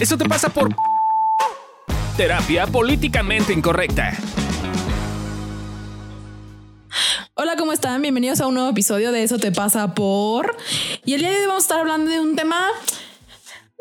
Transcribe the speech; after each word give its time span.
Eso 0.00 0.16
te 0.16 0.26
pasa 0.26 0.48
por 0.48 0.74
terapia 2.16 2.66
políticamente 2.66 3.52
incorrecta. 3.52 4.16
Hola, 7.34 7.54
¿cómo 7.58 7.74
están? 7.74 8.00
Bienvenidos 8.00 8.40
a 8.40 8.46
un 8.46 8.54
nuevo 8.54 8.70
episodio 8.70 9.12
de 9.12 9.22
Eso 9.22 9.38
te 9.38 9.52
pasa 9.52 9.94
por... 9.94 10.56
Y 11.04 11.12
el 11.12 11.20
día 11.20 11.30
de 11.30 11.40
hoy 11.40 11.46
vamos 11.46 11.64
a 11.64 11.66
estar 11.66 11.80
hablando 11.80 12.10
de 12.10 12.18
un 12.18 12.34
tema... 12.34 12.66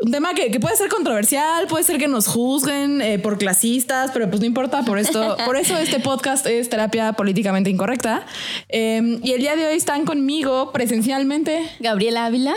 Un 0.02 0.12
tema 0.12 0.34
que, 0.34 0.58
puede 0.62 0.78
ser 0.78 0.88
controversial, 0.88 1.68
puede 1.68 1.84
ser 1.84 1.98
que 1.98 2.08
nos 2.08 2.26
juzguen 2.28 3.02
eh, 3.02 3.20
por 3.20 3.38
clasistas, 3.38 4.12
pero 4.12 4.30
pues 4.30 4.40
no 4.40 4.46
importa, 4.46 4.84
por 4.84 4.98
esto, 4.98 5.36
por 5.46 5.58
eso 5.58 5.78
este 5.78 6.00
podcast 6.00 6.46
es 6.46 6.70
terapia 6.70 7.12
políticamente 7.14 7.70
incorrecta. 7.70 8.26
Em, 8.70 9.20
y 9.24 9.34
el 9.34 9.42
día 9.42 9.58
de 9.58 9.68
hoy 9.68 9.76
están 9.76 10.06
conmigo 10.06 10.72
presencialmente 10.72 11.70
Gabriela 11.82 12.26
Ávila 12.26 12.54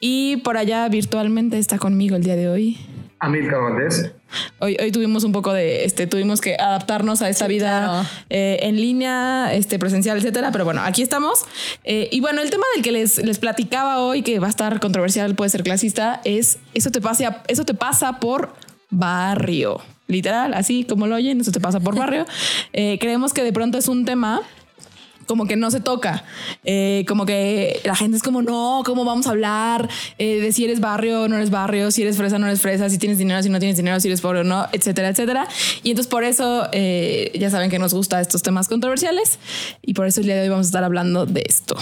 y 0.00 0.38
por 0.38 0.56
allá 0.56 0.88
virtualmente 0.88 1.58
está 1.58 1.78
conmigo 1.78 2.16
el 2.16 2.24
día 2.24 2.34
de 2.34 2.48
hoy 2.48 2.78
Amilcar 3.22 3.60
Valdés. 3.60 4.12
Hoy, 4.58 4.76
hoy 4.80 4.92
tuvimos 4.92 5.24
un 5.24 5.32
poco 5.32 5.52
de, 5.52 5.84
este, 5.84 6.06
tuvimos 6.06 6.40
que 6.40 6.54
adaptarnos 6.54 7.22
a 7.22 7.28
esta 7.28 7.46
vida 7.46 8.08
eh, 8.30 8.58
en 8.62 8.76
línea, 8.76 9.52
este, 9.54 9.78
presencial, 9.78 10.18
etcétera. 10.18 10.52
Pero 10.52 10.64
bueno, 10.64 10.82
aquí 10.82 11.02
estamos. 11.02 11.44
Eh, 11.84 12.08
y 12.10 12.20
bueno, 12.20 12.42
el 12.42 12.50
tema 12.50 12.64
del 12.74 12.82
que 12.82 12.92
les, 12.92 13.18
les 13.18 13.38
platicaba 13.38 14.00
hoy, 14.00 14.22
que 14.22 14.38
va 14.38 14.46
a 14.46 14.50
estar 14.50 14.80
controversial, 14.80 15.34
puede 15.34 15.50
ser 15.50 15.62
clasista, 15.62 16.20
es 16.24 16.58
eso 16.74 16.90
te 16.90 17.00
pasa, 17.00 17.42
eso 17.48 17.64
te 17.64 17.74
pasa 17.74 18.20
por 18.20 18.54
barrio. 18.90 19.80
Literal, 20.08 20.52
así 20.54 20.84
como 20.84 21.06
lo 21.06 21.14
oyen, 21.14 21.40
eso 21.40 21.52
te 21.52 21.60
pasa 21.60 21.80
por 21.80 21.96
barrio. 21.96 22.26
Eh, 22.74 22.98
creemos 22.98 23.34
que 23.34 23.42
de 23.42 23.52
pronto 23.52 23.76
es 23.76 23.86
un 23.86 24.06
tema 24.06 24.40
como 25.26 25.46
que 25.46 25.56
no 25.56 25.70
se 25.70 25.80
toca. 25.80 26.24
Eh, 26.64 27.04
como 27.08 27.26
que 27.26 27.80
la 27.84 27.94
gente 27.94 28.16
es 28.16 28.22
como, 28.22 28.42
no, 28.42 28.82
¿cómo 28.84 29.04
vamos 29.04 29.26
a 29.26 29.30
hablar 29.30 29.88
eh, 30.18 30.40
de 30.40 30.52
si 30.52 30.64
eres 30.64 30.80
barrio 30.80 31.22
o 31.22 31.28
no 31.28 31.36
eres 31.36 31.50
barrio, 31.50 31.90
si 31.90 32.02
eres 32.02 32.16
fresa 32.16 32.36
o 32.36 32.38
no 32.38 32.46
eres 32.46 32.60
fresa, 32.60 32.88
si 32.90 32.98
tienes 32.98 33.18
dinero, 33.18 33.42
si 33.42 33.48
no 33.48 33.58
tienes 33.58 33.76
dinero, 33.76 34.00
si 34.00 34.08
eres 34.08 34.20
pobre 34.20 34.40
o 34.40 34.44
no, 34.44 34.66
etcétera, 34.72 35.08
etcétera? 35.08 35.46
Y 35.82 35.90
entonces 35.90 36.10
por 36.10 36.24
eso 36.24 36.68
eh, 36.72 37.30
ya 37.38 37.50
saben 37.50 37.70
que 37.70 37.78
nos 37.78 37.94
gusta 37.94 38.20
estos 38.20 38.42
temas 38.42 38.68
controversiales 38.68 39.38
y 39.82 39.94
por 39.94 40.06
eso 40.06 40.20
el 40.20 40.26
día 40.26 40.36
de 40.36 40.42
hoy 40.42 40.48
vamos 40.48 40.66
a 40.66 40.68
estar 40.68 40.84
hablando 40.84 41.26
de 41.26 41.44
esto. 41.46 41.76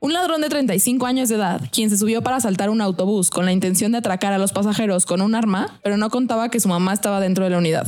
Un 0.00 0.12
ladrón 0.12 0.40
de 0.40 0.48
35 0.48 1.06
años 1.06 1.28
de 1.28 1.36
edad, 1.36 1.60
quien 1.72 1.90
se 1.90 1.96
subió 1.96 2.22
para 2.22 2.36
asaltar 2.36 2.70
un 2.70 2.80
autobús 2.80 3.30
con 3.30 3.44
la 3.44 3.52
intención 3.52 3.92
de 3.92 3.98
atracar 3.98 4.32
a 4.32 4.38
los 4.38 4.52
pasajeros 4.52 5.06
con 5.06 5.20
un 5.22 5.34
arma, 5.34 5.78
pero 5.82 5.96
no 5.96 6.10
contaba 6.10 6.50
que 6.50 6.60
su 6.60 6.68
mamá 6.68 6.92
estaba 6.92 7.20
dentro 7.20 7.44
de 7.44 7.50
la 7.50 7.58
unidad. 7.58 7.86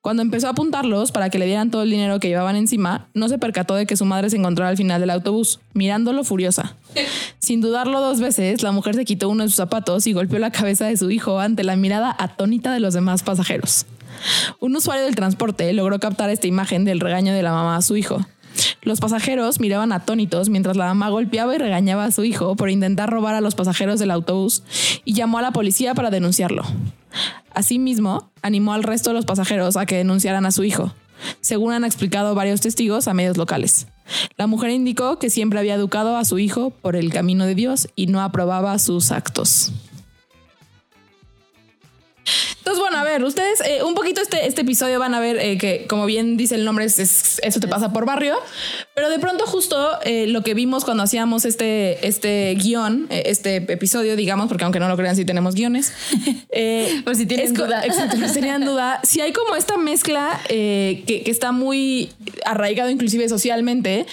Cuando 0.00 0.22
empezó 0.22 0.46
a 0.46 0.50
apuntarlos 0.50 1.12
para 1.12 1.30
que 1.30 1.38
le 1.38 1.46
dieran 1.46 1.70
todo 1.70 1.82
el 1.82 1.90
dinero 1.90 2.20
que 2.20 2.28
llevaban 2.28 2.56
encima, 2.56 3.08
no 3.14 3.28
se 3.28 3.38
percató 3.38 3.74
de 3.74 3.86
que 3.86 3.96
su 3.96 4.04
madre 4.04 4.30
se 4.30 4.36
encontraba 4.36 4.70
al 4.70 4.76
final 4.76 5.00
del 5.00 5.10
autobús, 5.10 5.60
mirándolo 5.74 6.24
furiosa. 6.24 6.76
Sin 7.38 7.60
dudarlo 7.60 8.00
dos 8.00 8.20
veces, 8.20 8.62
la 8.62 8.72
mujer 8.72 8.94
se 8.94 9.04
quitó 9.04 9.28
uno 9.28 9.42
de 9.42 9.48
sus 9.48 9.56
zapatos 9.56 10.06
y 10.06 10.12
golpeó 10.12 10.38
la 10.38 10.50
cabeza 10.50 10.86
de 10.86 10.96
su 10.96 11.10
hijo 11.10 11.40
ante 11.40 11.64
la 11.64 11.76
mirada 11.76 12.14
atónita 12.18 12.72
de 12.72 12.80
los 12.80 12.94
demás 12.94 13.22
pasajeros. 13.22 13.86
Un 14.60 14.74
usuario 14.76 15.04
del 15.04 15.14
transporte 15.14 15.72
logró 15.72 15.98
captar 15.98 16.30
esta 16.30 16.46
imagen 16.46 16.84
del 16.84 17.00
regaño 17.00 17.34
de 17.34 17.42
la 17.42 17.52
mamá 17.52 17.76
a 17.76 17.82
su 17.82 17.96
hijo. 17.96 18.24
Los 18.82 19.00
pasajeros 19.00 19.60
miraban 19.60 19.92
atónitos 19.92 20.48
mientras 20.48 20.76
la 20.76 20.86
mamá 20.86 21.08
golpeaba 21.08 21.54
y 21.54 21.58
regañaba 21.58 22.04
a 22.04 22.10
su 22.10 22.24
hijo 22.24 22.56
por 22.56 22.70
intentar 22.70 23.10
robar 23.10 23.34
a 23.34 23.40
los 23.40 23.54
pasajeros 23.54 23.98
del 23.98 24.10
autobús 24.10 24.62
y 25.04 25.14
llamó 25.14 25.38
a 25.38 25.42
la 25.42 25.52
policía 25.52 25.94
para 25.94 26.10
denunciarlo. 26.10 26.64
Asimismo, 27.54 28.30
animó 28.42 28.74
al 28.74 28.82
resto 28.82 29.10
de 29.10 29.14
los 29.14 29.24
pasajeros 29.24 29.76
a 29.76 29.86
que 29.86 29.96
denunciaran 29.96 30.46
a 30.46 30.50
su 30.50 30.64
hijo, 30.64 30.92
según 31.40 31.72
han 31.72 31.84
explicado 31.84 32.34
varios 32.34 32.60
testigos 32.60 33.08
a 33.08 33.14
medios 33.14 33.36
locales. 33.36 33.86
La 34.36 34.46
mujer 34.46 34.70
indicó 34.70 35.18
que 35.18 35.30
siempre 35.30 35.58
había 35.58 35.74
educado 35.74 36.16
a 36.16 36.24
su 36.24 36.38
hijo 36.38 36.70
por 36.70 36.96
el 36.96 37.12
camino 37.12 37.46
de 37.46 37.54
Dios 37.54 37.88
y 37.96 38.06
no 38.06 38.20
aprobaba 38.20 38.78
sus 38.78 39.10
actos. 39.10 39.72
Entonces, 42.58 42.80
bueno, 42.80 42.98
a 42.98 43.04
ver, 43.04 43.22
ustedes 43.24 43.60
eh, 43.60 43.82
un 43.82 43.94
poquito 43.94 44.20
este, 44.20 44.46
este 44.46 44.62
episodio 44.62 44.98
van 44.98 45.14
a 45.14 45.20
ver 45.20 45.36
eh, 45.38 45.58
que, 45.58 45.86
como 45.86 46.06
bien 46.06 46.36
dice 46.36 46.54
el 46.56 46.64
nombre, 46.64 46.84
es, 46.84 47.40
eso 47.42 47.60
te 47.60 47.68
pasa 47.68 47.92
por 47.92 48.06
barrio, 48.06 48.36
pero 48.96 49.10
de 49.10 49.18
pronto 49.18 49.46
justo 49.46 49.76
eh, 50.04 50.26
lo 50.26 50.42
que 50.42 50.54
vimos 50.54 50.84
cuando 50.84 51.02
hacíamos 51.02 51.44
este, 51.44 52.06
este 52.06 52.54
guion, 52.54 53.06
este 53.10 53.56
episodio, 53.56 54.16
digamos, 54.16 54.48
porque 54.48 54.64
aunque 54.64 54.80
no 54.80 54.88
lo 54.88 54.96
crean, 54.96 55.14
si 55.14 55.24
tenemos 55.24 55.54
guiones. 55.54 55.92
por 57.04 57.14
si 57.14 57.26
tienen 57.26 57.52
duda. 57.52 57.84
Exacto, 57.84 58.16
si 58.16 58.32
tenían 58.32 58.64
duda. 58.64 59.00
Si 59.06 59.20
hay 59.20 59.32
como 59.32 59.54
esta 59.54 59.76
mezcla 59.76 60.40
que, 60.48 61.22
que, 61.24 61.30
está 61.30 61.52
muy 61.52 62.10
arraigado 62.44 62.90
inclusive 62.90 63.28
socialmente, 63.28 64.06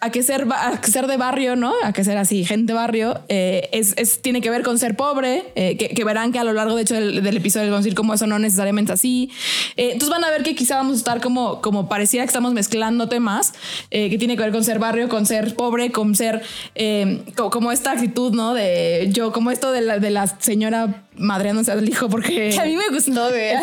a, 0.00 0.10
que 0.10 0.22
ser, 0.22 0.46
a 0.50 0.80
que 0.80 0.90
ser 0.90 1.06
de 1.06 1.16
barrio, 1.16 1.56
¿no? 1.56 1.74
A 1.82 1.92
que 1.92 2.04
ser 2.04 2.16
así, 2.16 2.44
gente 2.44 2.72
barrio, 2.72 3.20
es, 3.28 3.94
es, 3.96 4.22
tiene 4.22 4.40
que 4.40 4.50
ver 4.50 4.62
con 4.62 4.78
ser 4.78 4.96
pobre, 4.96 5.44
que, 5.54 5.92
que, 5.94 6.04
verán 6.04 6.32
que 6.32 6.38
a 6.38 6.44
lo 6.44 6.52
largo, 6.52 6.74
de 6.76 6.82
hecho, 6.82 6.94
del, 6.94 7.22
del 7.22 7.36
episodio 7.36 7.66
vamos 7.66 7.80
a 7.80 7.84
decir 7.84 7.94
como 7.94 8.14
eso 8.14 8.26
no 8.26 8.38
necesariamente 8.38 8.92
así. 8.92 9.30
Eh, 9.76 9.90
entonces 9.92 10.10
van 10.10 10.24
a 10.24 10.30
ver 10.30 10.42
que 10.42 10.54
quizá 10.54 10.76
vamos 10.76 10.94
a 10.94 10.98
estar 10.98 11.20
como, 11.20 11.60
como 11.60 11.88
pareciera 11.88 12.24
que 12.24 12.28
estamos 12.28 12.52
mezclando 12.52 13.08
temas 13.08 13.52
eh, 13.90 14.10
que 14.10 14.18
tiene 14.18 14.36
que 14.36 14.42
ver 14.42 14.52
con 14.52 14.64
ser 14.64 14.78
barrio, 14.78 15.08
con 15.08 15.26
ser 15.26 15.54
pobre, 15.54 15.92
con 15.92 16.14
ser 16.14 16.42
eh, 16.74 17.24
como, 17.34 17.72
esta 17.72 17.92
actitud, 17.92 18.32
¿no? 18.32 18.54
De 18.54 19.08
yo, 19.12 19.32
como 19.32 19.50
esto 19.50 19.72
de 19.72 19.80
la, 19.80 19.98
de 19.98 20.10
la 20.10 20.26
señora 20.26 21.04
madreándose 21.14 21.70
al 21.70 21.86
hijo 21.86 22.08
porque 22.08 22.48
que 22.50 22.58
a 22.58 22.64
mí 22.64 22.74
me 22.74 22.88
gustó 22.88 23.30
de 23.30 23.54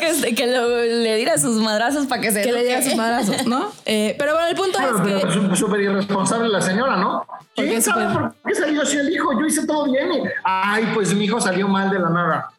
que, 0.00 0.34
que 0.34 0.46
le 0.46 1.16
diera 1.16 1.36
sus 1.36 1.58
madrazos 1.58 2.06
para 2.06 2.22
que 2.22 2.32
se 2.32 2.40
que 2.40 2.50
le 2.50 2.64
diera 2.64 2.82
sus 2.82 2.96
madrazos 2.96 3.46
no 3.46 3.70
pero 3.84 4.32
bueno 4.32 4.48
el 4.48 4.56
punto 4.56 4.78
es 4.80 5.22
que 5.52 5.54
súper 5.54 5.82
irresponsable 5.82 6.48
la 6.48 6.62
señora 6.62 6.96
no 6.96 7.26
¿Por 7.54 7.66
qué, 7.66 7.80
¿Por 7.82 8.34
qué 8.46 8.54
salió 8.54 8.82
así 8.82 8.96
el 8.96 9.12
hijo? 9.12 9.32
Yo 9.38 9.46
hice 9.46 9.66
todo 9.66 9.84
bien. 9.84 10.08
Ay, 10.42 10.88
pues 10.94 11.14
mi 11.14 11.26
hijo 11.26 11.40
salió 11.40 11.68
mal 11.68 11.90
de 11.90 11.98
la 11.98 12.08
nada. 12.08 12.50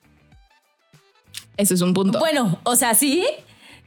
Ese 1.57 1.73
es 1.73 1.81
un 1.81 1.93
punto. 1.93 2.19
Bueno, 2.19 2.59
o 2.63 2.75
sea, 2.75 2.93
sí. 2.93 3.25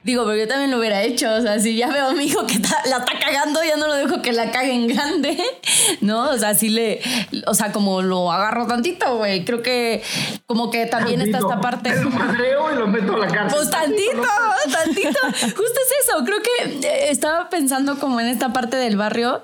Digo, 0.07 0.25
pero 0.25 0.37
yo 0.37 0.47
también 0.47 0.71
lo 0.71 0.79
hubiera 0.79 1.03
hecho. 1.03 1.35
O 1.35 1.41
sea, 1.41 1.59
si 1.59 1.77
ya 1.77 1.89
veo 1.89 2.07
a 2.07 2.13
mi 2.13 2.27
hijo 2.27 2.47
que 2.47 2.61
la 2.61 2.99
está 2.99 3.19
cagando, 3.19 3.65
ya 3.65 3.77
no 3.77 3.89
lo 3.89 3.95
dejo 3.95 4.23
que 4.23 4.33
la 4.33 4.53
cague 4.53 4.73
en 4.73 4.87
grande. 4.87 5.37
¿No? 6.01 6.31
O 6.31 6.39
sea, 6.39 6.55
sí 6.55 6.69
le. 6.69 7.01
O 7.49 7.55
sea, 7.55 7.73
como 7.73 8.03
lo 8.03 8.31
agarro 8.31 8.69
tantito, 8.69 9.17
güey. 9.17 9.45
Creo 9.45 9.63
que 9.63 10.05
como 10.47 10.71
que 10.71 10.87
también 10.87 11.23
está 11.23 11.39
esta 11.39 11.61
parte. 11.61 11.93
Lo 11.97 12.11
madreo 12.11 12.73
y 12.73 12.77
lo 12.77 12.87
meto 12.87 13.17
a 13.17 13.19
la 13.19 13.27
cárcel. 13.27 13.59
Pues 13.59 13.69
tantito, 13.69 14.23
tantito. 14.71 15.21
Justo 15.41 15.81
es 15.81 16.09
eso. 16.09 16.25
Creo 16.25 16.39
que 16.41 16.87
eh, 16.87 17.11
estaba 17.11 17.51
pensando 17.51 17.99
como 17.99 18.21
en 18.21 18.29
esta 18.29 18.53
parte 18.53 18.77
del 18.77 18.97
barrio 18.97 19.43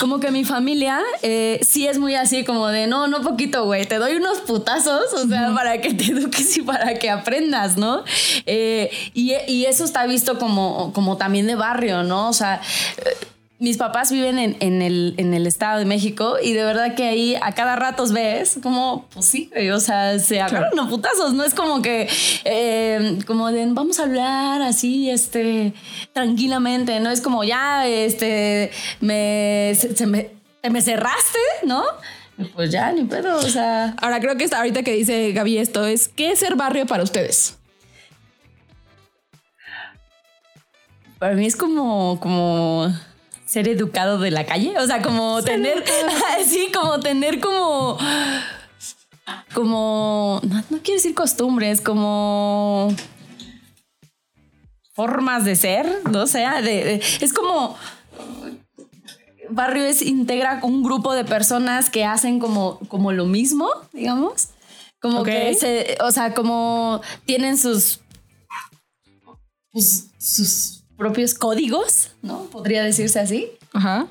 como 0.00 0.20
que 0.20 0.30
mi 0.30 0.44
familia 0.44 1.00
eh, 1.22 1.60
sí 1.62 1.86
es 1.86 1.98
muy 1.98 2.14
así, 2.14 2.44
como 2.44 2.68
de 2.68 2.86
no, 2.86 3.06
no 3.06 3.22
poquito, 3.22 3.64
güey, 3.64 3.86
te 3.86 3.96
doy 3.96 4.14
unos 4.16 4.38
putazos, 4.40 5.12
o 5.12 5.28
sea, 5.28 5.52
para 5.54 5.80
que 5.80 5.94
te 5.94 6.12
eduques 6.12 6.56
y 6.56 6.62
para 6.62 6.94
que 6.94 7.10
aprendas, 7.10 7.76
¿no? 7.76 8.04
Eh, 8.46 8.90
y, 9.14 9.34
y, 9.46 9.66
eso 9.66 9.84
está 9.84 10.06
visto 10.06 10.38
como, 10.38 10.92
como 10.92 11.16
también 11.16 11.46
de 11.46 11.54
barrio, 11.54 12.02
¿no? 12.02 12.28
O 12.28 12.32
sea, 12.32 12.60
mis 13.60 13.76
papás 13.76 14.12
viven 14.12 14.38
en, 14.38 14.56
en, 14.60 14.82
el, 14.82 15.14
en, 15.16 15.34
el, 15.34 15.46
Estado 15.46 15.80
de 15.80 15.84
México 15.84 16.36
y 16.40 16.52
de 16.52 16.62
verdad 16.62 16.94
que 16.94 17.04
ahí 17.04 17.36
a 17.42 17.52
cada 17.52 17.74
rato 17.74 18.06
ves 18.12 18.58
como, 18.62 19.06
pues 19.12 19.26
sí, 19.26 19.50
o 19.72 19.80
sea, 19.80 20.18
se 20.20 20.40
agarran 20.40 20.70
claro. 20.70 20.88
putazos, 20.88 21.34
no 21.34 21.42
es 21.42 21.54
como 21.54 21.82
que, 21.82 22.08
eh, 22.44 23.18
como 23.26 23.50
de, 23.50 23.66
vamos 23.70 23.98
a 23.98 24.04
hablar 24.04 24.62
así, 24.62 25.10
este, 25.10 25.74
tranquilamente, 26.12 27.00
no 27.00 27.10
es 27.10 27.20
como 27.20 27.42
ya, 27.42 27.88
este, 27.88 28.70
me, 29.00 29.72
se, 29.74 30.06
me, 30.06 30.30
me 30.70 30.80
cerraste, 30.80 31.38
¿no? 31.64 31.82
Pues 32.54 32.70
ya, 32.70 32.92
ni 32.92 33.04
pedo, 33.04 33.38
o 33.38 33.42
sea. 33.42 33.96
Ahora 34.00 34.20
creo 34.20 34.36
que 34.36 34.44
está, 34.44 34.58
ahorita 34.58 34.84
que 34.84 34.92
dice 34.92 35.32
Gaby 35.32 35.58
esto 35.58 35.84
es, 35.84 36.06
¿qué 36.06 36.30
es 36.30 36.38
ser 36.38 36.54
barrio 36.54 36.86
para 36.86 37.02
ustedes? 37.02 37.58
Para 41.18 41.34
mí 41.34 41.46
es 41.46 41.56
como, 41.56 42.20
como 42.20 42.92
ser 43.48 43.66
educado 43.66 44.18
de 44.18 44.30
la 44.30 44.44
calle, 44.44 44.78
o 44.78 44.86
sea, 44.86 45.00
como 45.00 45.42
tener, 45.42 45.82
sí, 46.46 46.70
como 46.72 47.00
tener 47.00 47.40
como, 47.40 47.96
como, 49.54 50.42
no, 50.42 50.62
quiero 50.82 50.98
decir 50.98 51.14
costumbres, 51.14 51.80
como 51.80 52.94
formas 54.92 55.46
de 55.46 55.56
ser, 55.56 56.02
no 56.10 56.26
sé, 56.26 56.44
es 57.22 57.32
como 57.32 57.74
barrio 59.48 59.84
es 59.84 60.02
integra 60.02 60.60
un 60.62 60.82
grupo 60.82 61.14
de 61.14 61.24
personas 61.24 61.88
que 61.88 62.04
hacen 62.04 62.40
como, 62.40 62.78
como 62.88 63.12
lo 63.12 63.24
mismo, 63.24 63.70
digamos, 63.94 64.48
como 65.00 65.22
que 65.22 65.54
se, 65.54 65.96
o 66.02 66.10
sea, 66.10 66.34
como 66.34 67.00
tienen 67.24 67.56
sus, 67.56 68.00
pues, 69.72 70.10
sus 70.18 70.77
propios 70.98 71.32
códigos, 71.32 72.10
¿no? 72.20 72.42
Podría 72.50 72.82
decirse 72.82 73.20
así. 73.20 73.48
Ajá. 73.72 74.08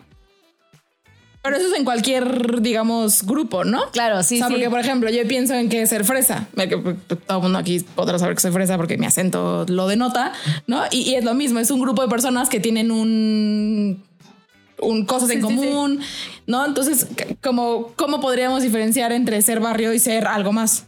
Pero 1.43 1.57
eso 1.57 1.67
es 1.67 1.77
en 1.77 1.85
cualquier, 1.85 2.61
digamos, 2.61 3.23
grupo, 3.23 3.63
¿no? 3.63 3.89
Claro, 3.91 4.23
sí, 4.23 4.35
o 4.35 4.37
sea, 4.39 4.47
sí. 4.47 4.53
Porque, 4.53 4.69
por 4.69 4.79
ejemplo, 4.79 5.09
yo 5.09 5.25
pienso 5.27 5.53
en 5.53 5.69
que 5.69 5.85
ser 5.85 6.03
fresa. 6.03 6.47
Pues, 6.55 6.97
todo 7.25 7.37
el 7.37 7.43
mundo 7.43 7.59
aquí 7.59 7.79
podrá 7.95 8.17
saber 8.17 8.35
que 8.35 8.41
soy 8.41 8.51
fresa 8.51 8.75
porque 8.77 8.97
mi 8.97 9.05
acento 9.05 9.65
lo 9.69 9.87
denota, 9.87 10.33
¿no? 10.65 10.83
Y, 10.91 11.13
es 11.13 11.23
lo 11.23 11.35
mismo, 11.35 11.59
es 11.59 11.69
un 11.69 11.79
grupo 11.79 12.01
de 12.01 12.09
personas 12.09 12.49
que 12.49 12.59
tienen 12.59 12.91
un 12.91 14.03
un, 14.79 15.05
cosas 15.05 15.29
en 15.29 15.41
común, 15.41 16.01
¿no? 16.47 16.65
Entonces, 16.65 17.07
¿cómo, 17.41 17.91
¿cómo 17.95 18.19
podríamos 18.19 18.61
diferenciar 18.61 19.11
entre 19.11 19.41
ser 19.41 19.59
barrio 19.59 19.93
y 19.93 19.99
ser 19.99 20.27
algo 20.27 20.51
más? 20.51 20.86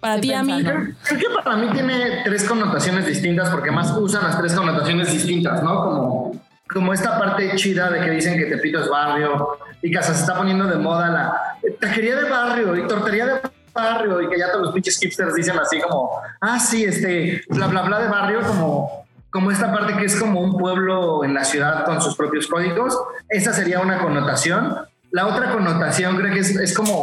Para 0.00 0.20
ti, 0.20 0.32
a 0.32 0.42
mí. 0.42 0.64
Creo, 0.64 1.18
que 1.18 1.26
para 1.44 1.56
mí 1.56 1.68
tiene 1.72 2.22
tres 2.24 2.44
connotaciones 2.44 3.06
distintas 3.06 3.50
porque 3.50 3.70
más 3.70 3.94
usan 3.96 4.24
las 4.24 4.38
tres 4.38 4.54
connotaciones 4.54 5.12
distintas, 5.12 5.62
¿no? 5.62 5.84
Como, 5.84 6.42
como 6.72 6.94
esta 6.94 7.18
parte 7.18 7.54
chida 7.56 7.90
de 7.90 8.00
que 8.00 8.10
dicen 8.10 8.38
que 8.38 8.46
Tepito 8.46 8.80
es 8.80 8.88
barrio 8.88 9.58
y 9.82 9.90
que 9.90 10.02
se 10.02 10.12
está 10.12 10.36
poniendo 10.36 10.66
de 10.66 10.76
moda 10.76 11.10
la 11.10 11.58
taquería 11.80 12.16
de 12.16 12.30
barrio 12.30 12.76
y 12.76 12.86
tortería 12.86 13.26
de 13.26 13.40
barrio 13.74 14.22
y 14.22 14.28
que 14.28 14.38
ya 14.38 14.50
todos 14.50 14.66
los 14.66 14.74
pinches 14.74 14.98
hipsters 14.98 15.34
dicen 15.34 15.58
así 15.58 15.80
como, 15.80 16.10
ah, 16.40 16.58
sí, 16.58 16.84
este, 16.84 17.42
bla, 17.48 17.66
bla, 17.66 17.82
bla 17.82 18.00
de 18.00 18.08
barrio, 18.08 18.40
como, 18.40 19.06
como 19.30 19.50
esta 19.50 19.72
parte 19.72 19.96
que 19.96 20.06
es 20.06 20.16
como 20.16 20.40
un 20.40 20.56
pueblo 20.56 21.24
en 21.24 21.34
la 21.34 21.44
ciudad 21.44 21.84
con 21.84 22.00
sus 22.00 22.16
propios 22.16 22.46
códigos. 22.46 22.98
Esa 23.28 23.52
sería 23.52 23.80
una 23.80 23.98
connotación. 23.98 24.76
La 25.10 25.26
otra 25.26 25.52
connotación 25.52 26.16
creo 26.16 26.32
que 26.32 26.40
es, 26.40 26.56
es 26.56 26.74
como 26.74 27.02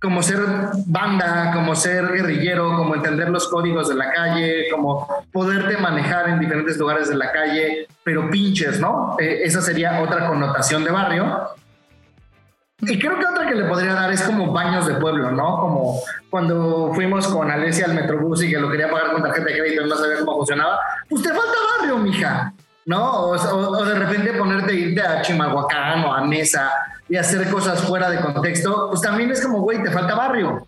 como 0.00 0.22
ser 0.22 0.38
banda, 0.86 1.50
como 1.52 1.74
ser 1.74 2.06
guerrillero, 2.12 2.76
como 2.76 2.94
entender 2.94 3.30
los 3.30 3.48
códigos 3.48 3.88
de 3.88 3.96
la 3.96 4.12
calle, 4.12 4.68
como 4.70 5.08
poderte 5.32 5.76
manejar 5.76 6.28
en 6.28 6.38
diferentes 6.38 6.76
lugares 6.76 7.08
de 7.08 7.16
la 7.16 7.32
calle, 7.32 7.88
pero 8.04 8.30
pinches, 8.30 8.78
¿no? 8.80 9.16
Eh, 9.18 9.40
esa 9.42 9.60
sería 9.60 10.00
otra 10.00 10.28
connotación 10.28 10.84
de 10.84 10.92
barrio. 10.92 11.48
Y 12.80 12.96
creo 12.96 13.18
que 13.18 13.26
otra 13.26 13.48
que 13.48 13.56
le 13.56 13.64
podría 13.64 13.92
dar 13.92 14.12
es 14.12 14.22
como 14.22 14.52
baños 14.52 14.86
de 14.86 14.94
pueblo, 14.94 15.32
¿no? 15.32 15.58
Como 15.58 16.00
cuando 16.30 16.92
fuimos 16.94 17.26
con 17.26 17.50
Alesia 17.50 17.86
al 17.86 17.94
Metrobús 17.94 18.44
y 18.44 18.50
que 18.50 18.60
lo 18.60 18.70
quería 18.70 18.88
pagar 18.88 19.10
con 19.10 19.22
tarjeta 19.22 19.46
de 19.46 19.58
crédito 19.58 19.84
y 19.84 19.88
no 19.88 19.96
sabía 19.96 20.20
cómo 20.20 20.36
funcionaba. 20.36 20.78
Pues 21.08 21.24
falta 21.24 21.42
barrio, 21.76 21.98
mija, 21.98 22.52
¿no? 22.86 23.14
O, 23.14 23.30
o 23.32 23.84
de 23.84 23.94
repente 23.96 24.32
ponerte 24.32 24.74
irte 24.74 25.02
a 25.02 25.22
Chimalhuacán 25.22 26.04
o 26.04 26.14
a 26.14 26.24
Mesa 26.24 26.70
y 27.08 27.16
hacer 27.16 27.48
cosas 27.50 27.82
fuera 27.82 28.10
de 28.10 28.20
contexto, 28.20 28.88
pues 28.90 29.00
también 29.00 29.30
es 29.30 29.40
como, 29.40 29.60
güey, 29.60 29.82
te 29.82 29.90
falta 29.90 30.14
barrio. 30.14 30.66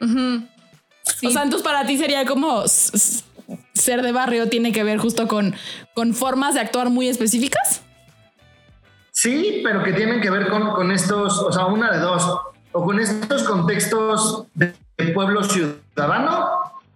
O 0.00 1.30
sea, 1.30 1.42
entonces 1.42 1.62
para 1.62 1.86
ti 1.86 1.98
sería 1.98 2.24
como 2.24 2.64
ser 2.66 4.02
de 4.02 4.12
barrio 4.12 4.48
tiene 4.48 4.72
que 4.72 4.84
ver 4.84 4.98
justo 4.98 5.26
con, 5.26 5.54
con 5.94 6.14
formas 6.14 6.54
de 6.54 6.60
actuar 6.60 6.90
muy 6.90 7.08
específicas. 7.08 7.82
Sí, 9.10 9.60
pero 9.64 9.82
que 9.82 9.92
tienen 9.92 10.20
que 10.20 10.30
ver 10.30 10.48
con, 10.48 10.70
con 10.72 10.92
estos, 10.92 11.38
o 11.38 11.52
sea, 11.52 11.66
una 11.66 11.90
de 11.90 11.98
dos, 11.98 12.40
o 12.72 12.84
con 12.84 13.00
estos 13.00 13.42
contextos 13.42 14.46
de 14.54 14.74
pueblo 15.14 15.42
ciudadano, 15.42 16.48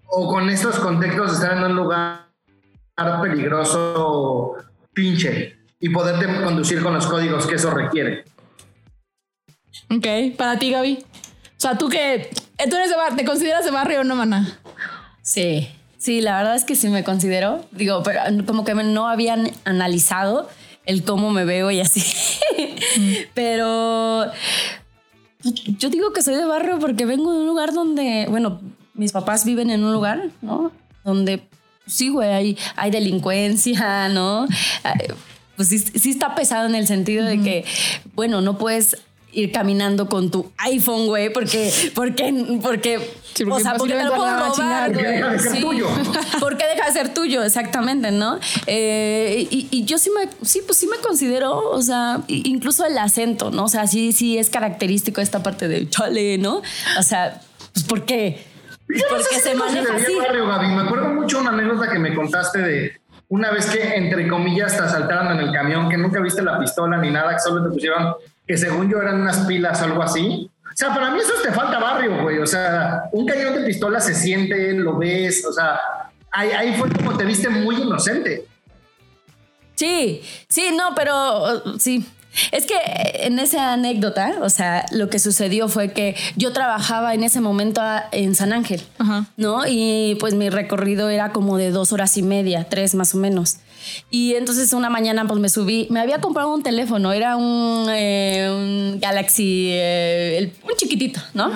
o 0.07 0.29
con 0.29 0.49
estos 0.49 0.79
contextos 0.79 1.33
de 1.33 1.45
estar 1.45 1.59
en 1.59 1.65
un 1.65 1.77
lugar 1.77 2.25
peligroso 3.23 4.55
pinche 4.93 5.54
y 5.85 5.91
poderte 5.91 6.25
conducir 6.43 6.83
con 6.83 6.95
los 6.95 7.07
códigos 7.07 7.47
que 7.47 7.57
eso 7.57 7.71
requiere. 7.71 8.25
Ok, 9.91 10.35
para 10.35 10.59
ti, 10.59 10.71
Gaby. 10.71 10.99
O 11.03 11.61
sea, 11.61 11.77
tú 11.77 11.91
que 11.91 12.31
tú 12.71 12.77
eres 12.77 12.89
de 12.89 12.97
barrio, 12.97 13.17
¿te 13.19 13.25
consideras 13.27 13.67
de 13.67 13.71
barrio 13.71 14.01
o 14.01 14.05
no, 14.05 14.17
mana? 14.17 14.59
Sí, 15.21 15.69
sí, 15.99 16.23
la 16.23 16.39
verdad 16.39 16.57
es 16.57 16.65
que 16.65 16.75
sí 16.75 16.89
me 16.89 17.05
considero. 17.05 17.67
Digo, 17.71 18.03
pero 18.03 18.21
como 18.47 18.65
que 18.65 18.73
no 18.73 19.09
habían 19.09 19.51
analizado 19.67 20.49
el 20.87 21.05
cómo 21.05 21.31
me 21.31 21.45
veo 21.45 21.71
y 21.71 21.81
así. 21.81 22.03
pero 23.35 24.25
yo 25.43 25.91
digo 25.91 26.15
que 26.15 26.23
soy 26.23 26.37
de 26.37 26.47
barrio 26.47 26.79
porque 26.79 27.05
vengo 27.05 27.31
de 27.35 27.41
un 27.41 27.47
lugar 27.47 27.75
donde, 27.75 28.27
bueno, 28.31 28.63
mis 28.95 29.13
papás 29.13 29.45
viven 29.45 29.69
en 29.69 29.85
un 29.85 29.93
lugar, 29.93 30.31
¿no? 30.41 30.73
Donde 31.05 31.47
sí, 31.87 32.09
güey, 32.09 32.31
hay, 32.31 32.59
hay 32.75 32.91
delincuencia, 32.91 34.09
¿no? 34.09 34.47
pues 35.57 35.69
sí, 35.69 36.11
está 36.11 36.35
pesado 36.35 36.67
en 36.67 36.75
el 36.75 36.87
sentido 36.87 37.25
de 37.25 37.41
que, 37.41 37.65
bueno, 38.15 38.41
no 38.41 38.59
puedes 38.59 38.99
ir 39.35 39.53
caminando 39.53 40.09
con 40.09 40.31
tu 40.31 40.53
iPhone, 40.59 41.07
güey, 41.07 41.33
porque, 41.33 41.73
porque, 41.95 42.61
porque, 42.63 42.99
o 43.51 43.61
sea, 43.61 43.75
porque 43.75 43.95
te 43.95 44.05
lo 44.05 44.15
puedo 44.15 44.37
robar. 44.37 44.93
Porque 44.93 45.09
deja 45.09 45.31
de 45.33 45.39
ser 45.39 45.61
tuyo. 45.61 45.89
Porque 46.41 46.65
deja 46.67 46.87
de 46.87 46.93
ser 46.93 47.15
tuyo, 47.15 47.43
exactamente, 47.43 48.11
¿no? 48.11 48.39
Eh, 48.67 49.49
y, 49.51 49.85
yo 49.85 49.99
sí 49.99 50.11
me, 50.11 50.29
sí, 50.47 50.63
pues 50.65 50.79
sí 50.79 50.87
me 50.87 50.99
considero, 50.99 51.71
o 51.71 51.83
sea, 51.83 52.21
incluso 52.29 52.87
el 52.87 52.97
acento, 52.99 53.51
¿no? 53.51 53.65
O 53.65 53.69
sea, 53.69 53.87
sí, 53.87 54.13
sí 54.13 54.39
es 54.39 54.51
característico 54.51 55.21
esta 55.21 55.43
parte 55.43 55.69
de 55.69 55.89
chale, 55.89 56.39
¿no? 56.39 56.63
O 56.99 57.03
sea, 57.03 57.41
pues 57.73 57.85
¿por 57.85 58.05
qué? 58.05 58.55
porque 59.11 59.41
se 59.41 59.55
maneja 59.55 59.95
así. 59.95 60.13
Me 60.15 60.83
acuerdo 60.83 61.09
mucho 61.09 61.41
una 61.41 61.51
anécdota 61.51 61.91
que 61.91 61.99
me 61.99 62.15
contaste 62.15 62.59
de 62.59 63.01
una 63.29 63.51
vez 63.51 63.67
que, 63.67 63.95
entre 63.97 64.29
comillas, 64.29 64.77
te 64.77 64.83
asaltaron 64.83 65.33
en 65.33 65.47
el 65.47 65.53
camión, 65.53 65.89
que 65.89 65.97
nunca 65.97 66.21
viste 66.21 66.43
la 66.43 66.59
pistola 66.59 66.99
ni 66.99 67.11
nada, 67.11 67.33
que 67.33 67.41
solo 67.41 67.65
te 67.65 67.71
pusieron, 67.71 68.15
que 68.47 68.57
según 68.57 68.91
yo 68.91 69.01
eran 69.01 69.21
unas 69.21 69.41
pilas 69.47 69.81
o 69.81 69.85
algo 69.85 70.03
así. 70.03 70.51
O 70.65 70.77
sea, 70.77 70.93
para 70.93 71.11
mí 71.11 71.21
eso 71.21 71.33
te 71.43 71.53
falta 71.53 71.79
barrio, 71.79 72.23
güey. 72.23 72.39
O 72.39 72.47
sea, 72.47 73.05
un 73.13 73.27
cañón 73.27 73.55
de 73.55 73.65
pistola 73.65 74.01
se 74.01 74.15
siente, 74.15 74.73
lo 74.75 74.99
ves, 74.99 75.45
o 75.47 75.53
sea, 75.53 75.81
ahí, 76.31 76.51
ahí 76.51 76.75
fue 76.75 76.91
como 76.91 77.17
te 77.17 77.25
viste 77.25 77.49
muy 77.49 77.77
inocente. 77.77 78.45
Sí, 79.75 80.23
sí, 80.49 80.75
no, 80.77 80.95
pero 80.95 81.79
sí, 81.79 82.07
es 82.53 82.67
que 82.67 82.75
en 83.21 83.39
esa 83.39 83.73
anécdota, 83.73 84.37
o 84.43 84.51
sea, 84.51 84.87
lo 84.93 85.09
que 85.09 85.19
sucedió 85.19 85.69
fue 85.69 85.93
que 85.93 86.17
yo 86.37 86.53
trabajaba 86.53 87.15
en 87.15 87.25
ese 87.25 87.41
momento 87.41 87.81
en 88.13 88.35
San 88.35 88.53
Ángel, 88.53 88.83
¿no? 89.37 89.63
Y 89.67 90.17
pues 90.21 90.35
mi 90.35 90.51
recorrido 90.51 91.09
era 91.09 91.33
como 91.33 91.57
de 91.57 91.71
dos 91.71 91.93
horas 91.93 92.17
y 92.17 92.23
media, 92.23 92.65
tres 92.69 92.95
más 92.95 93.15
o 93.15 93.19
menos. 93.19 93.59
Y 94.11 94.35
entonces 94.35 94.73
una 94.73 94.91
mañana 94.91 95.27
pues 95.27 95.41
me 95.41 95.49
subí, 95.49 95.87
me 95.91 96.01
había 96.01 96.21
comprado 96.21 96.53
un 96.53 96.63
teléfono, 96.63 97.13
era 97.13 97.37
un, 97.37 97.87
eh, 97.91 98.97
Galaxy, 98.99 99.69
eh, 99.71 100.53
un 100.63 100.77
chiquitito, 100.77 101.21
¿no? 101.35 101.51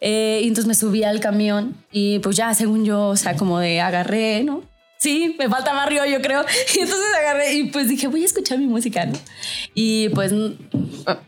Eh, 0.00 0.40
y 0.42 0.48
entonces 0.48 0.66
me 0.66 0.74
subí 0.74 1.04
al 1.04 1.20
camión 1.20 1.74
y 1.90 2.18
pues 2.18 2.36
ya 2.36 2.52
según 2.54 2.84
yo, 2.84 3.08
o 3.08 3.16
sea, 3.16 3.36
como 3.36 3.58
de 3.58 3.80
agarré, 3.80 4.44
¿no? 4.44 4.62
Sí, 4.98 5.36
me 5.38 5.48
falta 5.48 5.72
barrio, 5.72 6.04
yo 6.06 6.20
creo. 6.20 6.44
Y 6.74 6.80
entonces 6.80 7.06
agarré 7.18 7.54
y 7.54 7.64
pues 7.64 7.88
dije, 7.88 8.06
voy 8.08 8.22
a 8.22 8.26
escuchar 8.26 8.58
mi 8.58 8.66
música, 8.66 9.06
¿no? 9.06 9.18
Y 9.74 10.08
pues 10.10 10.32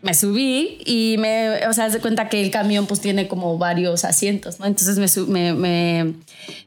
me 0.02 0.14
subí 0.14 0.78
y 0.84 1.16
me, 1.18 1.66
o 1.66 1.72
sea, 1.72 1.90
se 1.90 2.00
cuenta 2.00 2.28
que 2.28 2.40
el 2.40 2.50
camión 2.50 2.86
pues 2.86 3.00
tiene 3.00 3.28
como 3.28 3.58
varios 3.58 4.04
asientos, 4.04 4.60
¿no? 4.60 4.66
Entonces 4.66 5.28
me, 5.28 5.52
me, 5.52 6.14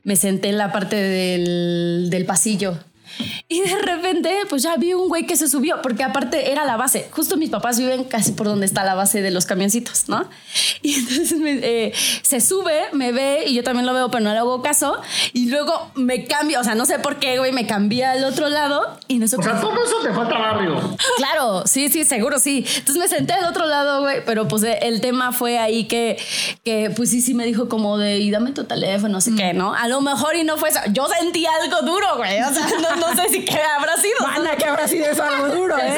me 0.04 0.16
senté 0.16 0.50
en 0.50 0.58
la 0.58 0.72
parte 0.72 0.96
del, 0.96 2.10
del 2.10 2.26
pasillo 2.26 2.78
y 3.48 3.62
de 3.62 3.78
repente, 3.80 4.32
pues 4.48 4.64
ya 4.64 4.76
vi 4.78 4.94
un 4.94 5.08
güey 5.10 5.26
que 5.26 5.36
se 5.36 5.48
subió, 5.48 5.82
porque 5.82 6.04
aparte 6.04 6.52
era 6.52 6.66
la 6.66 6.78
base. 6.78 7.10
Justo 7.12 7.36
mis 7.36 7.50
papás 7.50 7.80
viven 7.80 8.04
casi 8.04 8.32
por 8.32 8.48
donde 8.48 8.66
está 8.66 8.84
la 8.84 8.96
base 8.96 9.22
de 9.22 9.32
los 9.32 9.46
camioncitos, 9.46 10.08
¿no? 10.08 10.30
Y 10.82 10.94
entonces 10.96 11.34
eh, 11.42 11.94
se 12.22 12.40
sube, 12.40 12.88
me 12.94 13.12
ve 13.12 13.44
y 13.48 13.54
yo 13.54 13.64
también 13.64 13.86
lo 13.86 13.94
veo, 13.94 14.10
pero 14.10 14.24
no 14.24 14.32
le 14.32 14.38
hago 14.38 14.62
caso. 14.62 15.02
Y 15.34 15.50
luego 15.50 15.92
me 15.96 16.26
cambia, 16.26 16.60
o 16.60 16.64
sea, 16.64 16.76
no 16.76 16.86
sé 16.86 17.00
por 17.00 17.18
qué, 17.18 17.38
güey, 17.38 17.52
me 17.52 17.68
cambié 17.68 18.06
al 18.06 18.24
otro 18.24 18.50
lado 18.50 18.98
y 19.08 19.20
nosotros. 19.20 19.48
O 19.48 19.52
sea, 19.52 19.62
todo 19.62 19.84
eso 19.84 19.96
te 20.02 20.14
falta 20.14 20.38
barrio. 20.38 20.96
Claro, 21.18 21.64
sí, 21.66 21.90
sí, 21.90 22.06
seguro 22.06 22.40
sí. 22.40 22.66
Entonces 22.78 22.98
me 22.98 23.08
senté 23.08 23.34
al 23.34 23.46
otro 23.46 23.66
lado, 23.66 24.02
güey, 24.02 24.24
pero 24.26 24.48
pues 24.48 24.64
eh, 24.64 24.80
el 24.84 25.02
tema 25.02 25.32
fue 25.32 25.60
ahí 25.60 25.86
que, 25.86 26.18
que 26.64 26.92
pues 26.96 27.10
sí, 27.10 27.22
sí 27.22 27.34
me 27.34 27.46
dijo 27.46 27.68
como 27.68 27.98
de, 27.98 28.20
y 28.20 28.32
dame 28.32 28.52
tu 28.52 28.64
teléfono, 28.64 29.14
no 29.14 29.22
sé 29.22 29.32
qué, 29.36 29.54
¿no? 29.54 29.74
A 29.74 29.88
lo 29.88 30.02
mejor 30.02 30.36
y 30.36 30.44
no 30.44 30.58
fue 30.58 30.70
eso. 30.70 30.80
Yo 30.94 31.08
sentí 31.08 31.46
algo 31.46 31.82
duro, 31.82 32.18
güey. 32.18 32.42
O 32.42 32.54
sea, 32.54 32.68
no, 32.82 32.96
no 32.96 33.09
sé 33.16 33.30
si 33.30 33.46
qué 33.46 33.60
habrá 33.60 33.98
sido. 33.98 34.16
Mana, 34.22 34.56
que 34.56 34.66
habrá 34.66 34.88
sido 34.88 35.06
eso 35.06 35.24
algo 35.24 35.56
duro, 35.56 35.78
¿eh? 35.78 35.98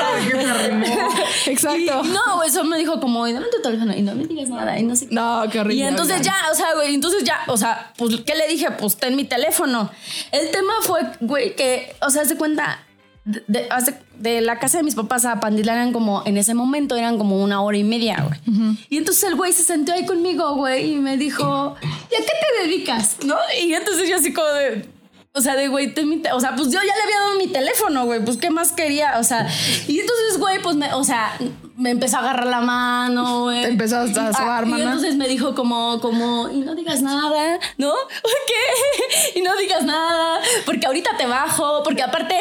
Exacto. 1.47 2.03
no, 2.03 2.43
eso 2.43 2.63
me 2.63 2.77
dijo 2.77 2.99
como, 2.99 3.27
dame 3.31 3.47
tu 3.47 3.61
teléfono 3.61 3.95
y 3.95 4.01
no 4.01 4.15
me 4.15 4.25
digas 4.25 4.49
nada 4.49 4.77
y 4.79 4.83
no 4.83 4.95
sé 4.95 5.07
No, 5.11 5.43
qué 5.51 5.59
horrible. 5.59 5.83
Y 5.83 5.87
entonces 5.87 6.21
ya, 6.21 6.35
o 6.51 6.55
sea, 6.55 6.73
güey, 6.75 6.93
entonces 6.93 7.23
ya, 7.23 7.39
o 7.47 7.57
sea, 7.57 7.93
pues, 7.97 8.21
¿qué 8.25 8.35
le 8.35 8.47
dije? 8.47 8.71
Pues 8.71 8.97
ten 8.97 9.15
mi 9.15 9.23
teléfono. 9.23 9.89
El 10.31 10.51
tema 10.51 10.73
fue, 10.81 11.01
güey, 11.19 11.55
que, 11.55 11.95
o 12.01 12.09
sea, 12.09 12.25
se 12.25 12.35
cuenta, 12.35 12.79
de, 13.25 13.69
de, 14.17 14.41
la 14.41 14.59
casa 14.59 14.79
de 14.79 14.83
mis 14.83 14.95
papás 14.95 15.25
a 15.25 15.39
Pandila 15.39 15.73
eran 15.73 15.93
como, 15.93 16.23
en 16.25 16.37
ese 16.37 16.53
momento 16.53 16.95
eran 16.95 17.17
como 17.17 17.41
una 17.43 17.61
hora 17.61 17.77
y 17.77 17.83
media, 17.83 18.25
güey. 18.27 18.77
Y 18.89 18.97
entonces 18.97 19.23
el 19.25 19.35
güey 19.35 19.53
se 19.53 19.63
sentó 19.63 19.93
ahí 19.93 20.05
conmigo, 20.05 20.55
güey, 20.55 20.93
y 20.93 20.95
me 20.95 21.17
dijo, 21.17 21.75
¿y 21.81 22.15
a 22.15 22.19
qué 22.19 22.25
te 22.25 22.67
dedicas? 22.67 23.17
¿No? 23.23 23.35
Y 23.61 23.73
entonces 23.73 24.09
yo 24.09 24.15
así 24.15 24.33
como 24.33 24.47
de 24.47 24.85
o 25.33 25.41
sea, 25.41 25.55
de 25.55 25.69
güey, 25.69 25.93
o 26.33 26.39
sea, 26.39 26.55
pues 26.55 26.67
yo 26.67 26.79
ya 26.79 26.95
le 26.95 27.03
había 27.03 27.19
dado 27.19 27.37
mi 27.37 27.47
teléfono, 27.47 28.05
güey, 28.05 28.23
pues 28.23 28.37
qué 28.37 28.49
más 28.49 28.73
quería, 28.73 29.17
o 29.17 29.23
sea, 29.23 29.47
y 29.87 29.99
entonces, 29.99 30.37
güey, 30.37 30.61
pues 30.61 30.75
me, 30.75 30.93
o 30.93 31.03
sea, 31.05 31.37
me 31.77 31.91
empezó 31.91 32.17
a 32.17 32.19
agarrar 32.19 32.47
la 32.47 32.59
mano, 32.59 33.43
güey. 33.43 33.63
Empezó 33.63 33.99
a 33.99 34.07
sobar, 34.07 34.67
Y 34.67 34.73
entonces 34.73 35.15
me 35.15 35.27
dijo 35.27 35.55
como, 35.55 36.01
como, 36.01 36.49
y 36.49 36.59
no 36.59 36.75
digas 36.75 37.01
nada, 37.01 37.59
¿no? 37.77 37.93
¿Qué? 38.47 39.39
Y 39.39 39.41
no 39.41 39.55
digas 39.55 39.83
nada, 39.83 40.41
porque 40.65 40.85
ahorita 40.85 41.15
te 41.17 41.25
bajo, 41.25 41.81
porque 41.83 42.03
aparte 42.03 42.35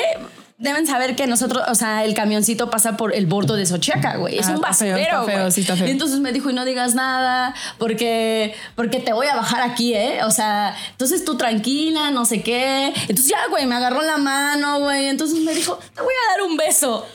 deben 0.60 0.86
saber 0.86 1.16
que 1.16 1.26
nosotros, 1.26 1.64
o 1.68 1.74
sea, 1.74 2.04
el 2.04 2.14
camioncito 2.14 2.70
pasa 2.70 2.96
por 2.96 3.14
el 3.14 3.26
bordo 3.26 3.56
de 3.56 3.66
Sochiaca, 3.66 4.16
güey. 4.18 4.38
Es 4.38 4.46
Ah, 4.46 4.50
un 4.50 4.56
está 4.56 4.72
feo, 4.74 4.92
basurero, 4.94 5.20
está 5.22 5.24
feo, 5.32 5.40
güey. 5.40 5.52
sí 5.52 5.60
está 5.62 5.74
feo. 5.76 5.88
Y 5.88 5.90
entonces 5.90 6.20
me 6.20 6.32
dijo, 6.32 6.50
y 6.50 6.52
no 6.54 6.64
digas 6.64 6.94
nada, 6.94 7.54
porque, 7.78 8.54
porque 8.76 9.00
te 9.00 9.12
voy 9.12 9.26
a 9.26 9.34
bajar 9.34 9.62
aquí, 9.62 9.94
¿eh? 9.94 10.20
O 10.24 10.30
sea, 10.30 10.76
entonces 10.92 11.24
tú 11.24 11.36
tranquila, 11.36 12.10
no 12.10 12.24
sé 12.24 12.42
qué. 12.42 12.92
Entonces 13.08 13.26
ya, 13.26 13.38
güey, 13.48 13.66
me 13.66 13.74
agarró 13.74 14.02
la 14.02 14.18
mano, 14.18 14.80
güey. 14.80 15.06
Entonces 15.06 15.38
me 15.40 15.54
dijo, 15.54 15.78
te 15.94 16.02
voy 16.02 16.12
a 16.12 16.30
dar 16.38 16.42
un 16.48 16.56
beso. 16.56 17.06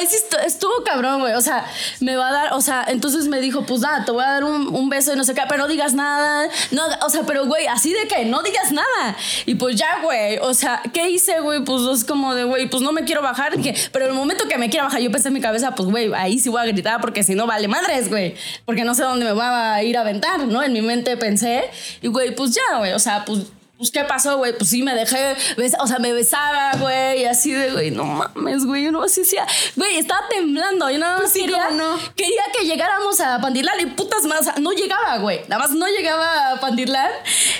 Estu- 0.00 0.38
estuvo 0.44 0.72
cabrón, 0.84 1.20
güey. 1.20 1.34
O 1.34 1.40
sea, 1.40 1.64
me 2.00 2.16
va 2.16 2.28
a 2.28 2.32
dar, 2.32 2.52
o 2.54 2.60
sea, 2.60 2.84
entonces 2.88 3.28
me 3.28 3.40
dijo, 3.40 3.64
pues 3.66 3.80
nada, 3.80 4.04
te 4.04 4.12
voy 4.12 4.22
a 4.24 4.28
dar 4.30 4.44
un, 4.44 4.74
un 4.74 4.88
beso 4.88 5.12
y 5.12 5.16
no 5.16 5.24
sé 5.24 5.34
qué, 5.34 5.42
pero 5.48 5.62
no 5.62 5.68
digas 5.68 5.94
nada. 5.94 6.48
No, 6.70 6.82
o 7.04 7.08
sea, 7.10 7.22
pero 7.26 7.46
güey, 7.46 7.66
así 7.66 7.92
de 7.92 8.06
que 8.08 8.24
no 8.24 8.42
digas 8.42 8.72
nada. 8.72 9.16
Y 9.46 9.54
pues 9.54 9.76
ya, 9.76 10.00
güey. 10.02 10.38
O 10.38 10.54
sea, 10.54 10.82
¿qué 10.92 11.08
hice, 11.10 11.40
güey? 11.40 11.64
Pues 11.64 11.82
es 11.98 12.04
como 12.04 12.34
de, 12.34 12.44
güey, 12.44 12.68
pues 12.68 12.82
no 12.82 12.92
me 12.92 13.04
quiero 13.04 13.22
bajar. 13.22 13.56
Dije, 13.56 13.74
pero 13.92 14.06
el 14.06 14.12
momento 14.12 14.46
que 14.48 14.58
me 14.58 14.70
quiera 14.70 14.84
bajar, 14.84 15.00
yo 15.00 15.10
pensé 15.10 15.28
en 15.28 15.34
mi 15.34 15.40
cabeza, 15.40 15.74
pues 15.74 15.88
güey, 15.88 16.12
ahí 16.14 16.38
sí 16.38 16.48
voy 16.48 16.60
a 16.62 16.66
gritar 16.66 17.00
porque 17.00 17.22
si 17.22 17.34
no 17.34 17.46
vale 17.46 17.68
madres, 17.68 18.08
güey. 18.08 18.34
Porque 18.64 18.84
no 18.84 18.94
sé 18.94 19.02
dónde 19.02 19.24
me 19.24 19.32
va 19.32 19.74
a 19.74 19.82
ir 19.82 19.96
a 19.96 20.00
aventar, 20.02 20.40
¿no? 20.40 20.62
En 20.62 20.72
mi 20.72 20.82
mente 20.82 21.16
pensé. 21.16 21.64
Y 22.02 22.08
güey, 22.08 22.34
pues 22.34 22.52
ya, 22.54 22.78
güey. 22.78 22.92
O 22.92 22.98
sea, 22.98 23.24
pues. 23.24 23.40
Pues, 23.82 23.90
¿qué 23.90 24.04
pasó, 24.04 24.36
güey? 24.38 24.56
Pues 24.56 24.70
sí, 24.70 24.84
me 24.84 24.94
dejé, 24.94 25.34
o 25.80 25.86
sea, 25.88 25.98
me 25.98 26.12
besaba, 26.12 26.70
güey, 26.78 27.22
y 27.22 27.24
así 27.24 27.50
de, 27.50 27.72
güey, 27.72 27.90
no 27.90 28.04
mames, 28.04 28.64
güey, 28.64 28.84
yo 28.84 28.92
no 28.92 29.02
así 29.02 29.22
decía, 29.22 29.44
güey, 29.74 29.96
estaba 29.96 30.28
temblando, 30.28 30.88
yo 30.88 30.98
nada 30.98 31.14
más 31.14 31.22
Pues 31.22 31.32
sí, 31.32 31.40
quería, 31.40 31.66
quería 32.14 32.42
que 32.56 32.64
llegáramos 32.64 33.20
a 33.20 33.40
Pandirlar 33.40 33.80
y 33.80 33.86
putas 33.86 34.22
más, 34.26 34.42
o 34.42 34.44
sea, 34.44 34.54
no 34.60 34.70
llegaba, 34.70 35.18
güey, 35.18 35.40
nada 35.48 35.58
más 35.60 35.72
no 35.72 35.84
llegaba 35.88 36.50
a 36.52 36.60
Pandirlar. 36.60 37.10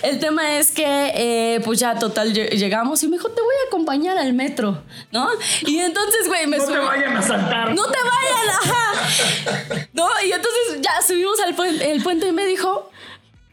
El 0.05 0.21
tema 0.21 0.59
es 0.59 0.71
que, 0.71 0.85
eh, 0.87 1.61
pues 1.65 1.81
ya, 1.81 1.99
total, 1.99 2.33
lle- 2.33 2.51
llegamos 2.51 3.03
y 3.03 3.09
me 3.09 3.17
dijo, 3.17 3.29
te 3.29 3.43
voy 3.43 3.55
a 3.65 3.67
acompañar 3.67 4.17
al 4.17 4.33
metro, 4.33 4.81
¿no? 5.11 5.29
Y 5.63 5.81
entonces, 5.81 6.29
güey, 6.29 6.47
me 6.47 6.59
No 6.59 6.67
te 6.67 6.79
vayan 6.79 7.17
a 7.17 7.23
saltar. 7.23 7.75
no 7.75 7.83
te 7.85 7.99
vayan, 7.99 8.49
ajá. 8.49 9.87
No, 9.93 10.07
y 10.25 10.31
entonces 10.31 10.79
ya 10.83 10.93
subimos 11.05 11.41
al 11.41 11.57
puente, 11.57 11.91
el 11.91 12.01
puente 12.01 12.29
y 12.29 12.33
me 12.33 12.45
dijo, 12.45 12.92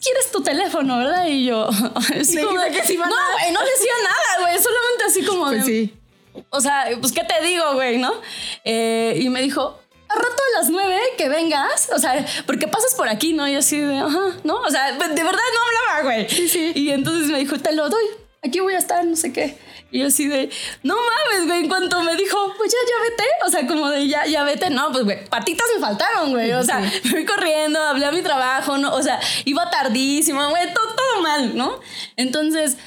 ¿quieres 0.01 0.31
tu 0.31 0.41
teléfono, 0.41 0.97
verdad? 0.99 1.25
Y 1.27 1.45
yo, 1.45 1.67
así 1.95 2.35
Le 2.35 2.43
como 2.45 2.59
dijiste 2.61 2.75
de- 2.75 2.81
que 2.81 2.87
sí, 2.87 2.97
no, 2.97 3.03
güey, 3.05 3.51
no 3.51 3.59
decía 3.61 3.93
nada, 4.03 4.41
güey, 4.49 4.61
solamente 4.63 5.03
así 5.07 5.23
como 5.25 5.49
de, 5.49 5.57
Pues 5.57 5.65
sí. 5.67 5.93
o 6.49 6.61
sea, 6.61 6.87
pues, 6.99 7.11
¿qué 7.11 7.23
te 7.23 7.43
digo, 7.45 7.73
güey, 7.73 7.97
no? 7.97 8.13
Eh, 8.63 9.17
y 9.21 9.29
me 9.29 9.41
dijo, 9.41 9.79
a 10.07 10.15
rato 10.15 10.43
a 10.55 10.59
las 10.59 10.69
nueve 10.69 10.99
que 11.17 11.29
vengas, 11.29 11.89
o 11.93 11.99
sea, 11.99 12.25
porque 12.47 12.67
pasas 12.67 12.95
por 12.95 13.07
aquí, 13.09 13.33
¿no? 13.33 13.47
Y 13.47 13.55
así 13.55 13.79
de, 13.79 13.97
ajá, 13.99 14.37
¿no? 14.43 14.55
O 14.61 14.69
sea, 14.69 14.91
de 14.93 14.97
verdad 14.97 15.15
no 15.23 15.93
hablaba, 15.93 16.01
güey. 16.03 16.29
Sí, 16.29 16.47
sí. 16.49 16.71
Y 16.75 16.89
entonces 16.91 17.29
me 17.29 17.37
dijo, 17.37 17.57
te 17.59 17.73
lo 17.73 17.89
doy, 17.89 18.05
aquí 18.43 18.59
voy 18.59 18.73
a 18.73 18.77
estar, 18.77 19.03
no 19.05 19.15
sé 19.15 19.33
qué. 19.33 19.57
Y 19.91 19.99
yo 19.99 20.07
así 20.07 20.27
de, 20.27 20.49
no 20.83 20.95
mames, 20.95 21.47
güey, 21.47 21.59
en 21.61 21.67
cuanto 21.69 22.01
me 22.03 22.15
dijo, 22.15 22.37
pues 22.57 22.71
ya, 22.71 22.77
ya 22.87 23.09
vete, 23.09 23.23
o 23.45 23.49
sea, 23.49 23.67
como 23.67 23.89
de, 23.89 24.07
ya, 24.07 24.25
ya 24.27 24.43
vete, 24.43 24.69
no, 24.69 24.91
pues, 24.91 25.03
güey, 25.03 25.25
patitas 25.29 25.65
me 25.75 25.81
faltaron, 25.81 26.31
güey, 26.31 26.51
o 26.53 26.63
sea, 26.63 26.79
me 26.79 26.89
fui 26.89 27.25
corriendo, 27.25 27.81
hablé 27.81 28.05
a 28.05 28.11
mi 28.11 28.21
trabajo, 28.21 28.77
¿no? 28.77 28.93
O 28.93 29.01
sea, 29.01 29.19
iba 29.45 29.69
tardísimo, 29.69 30.47
güey, 30.49 30.73
todo, 30.73 30.85
todo 30.95 31.21
mal, 31.23 31.57
¿no? 31.57 31.79
Entonces, 32.17 32.77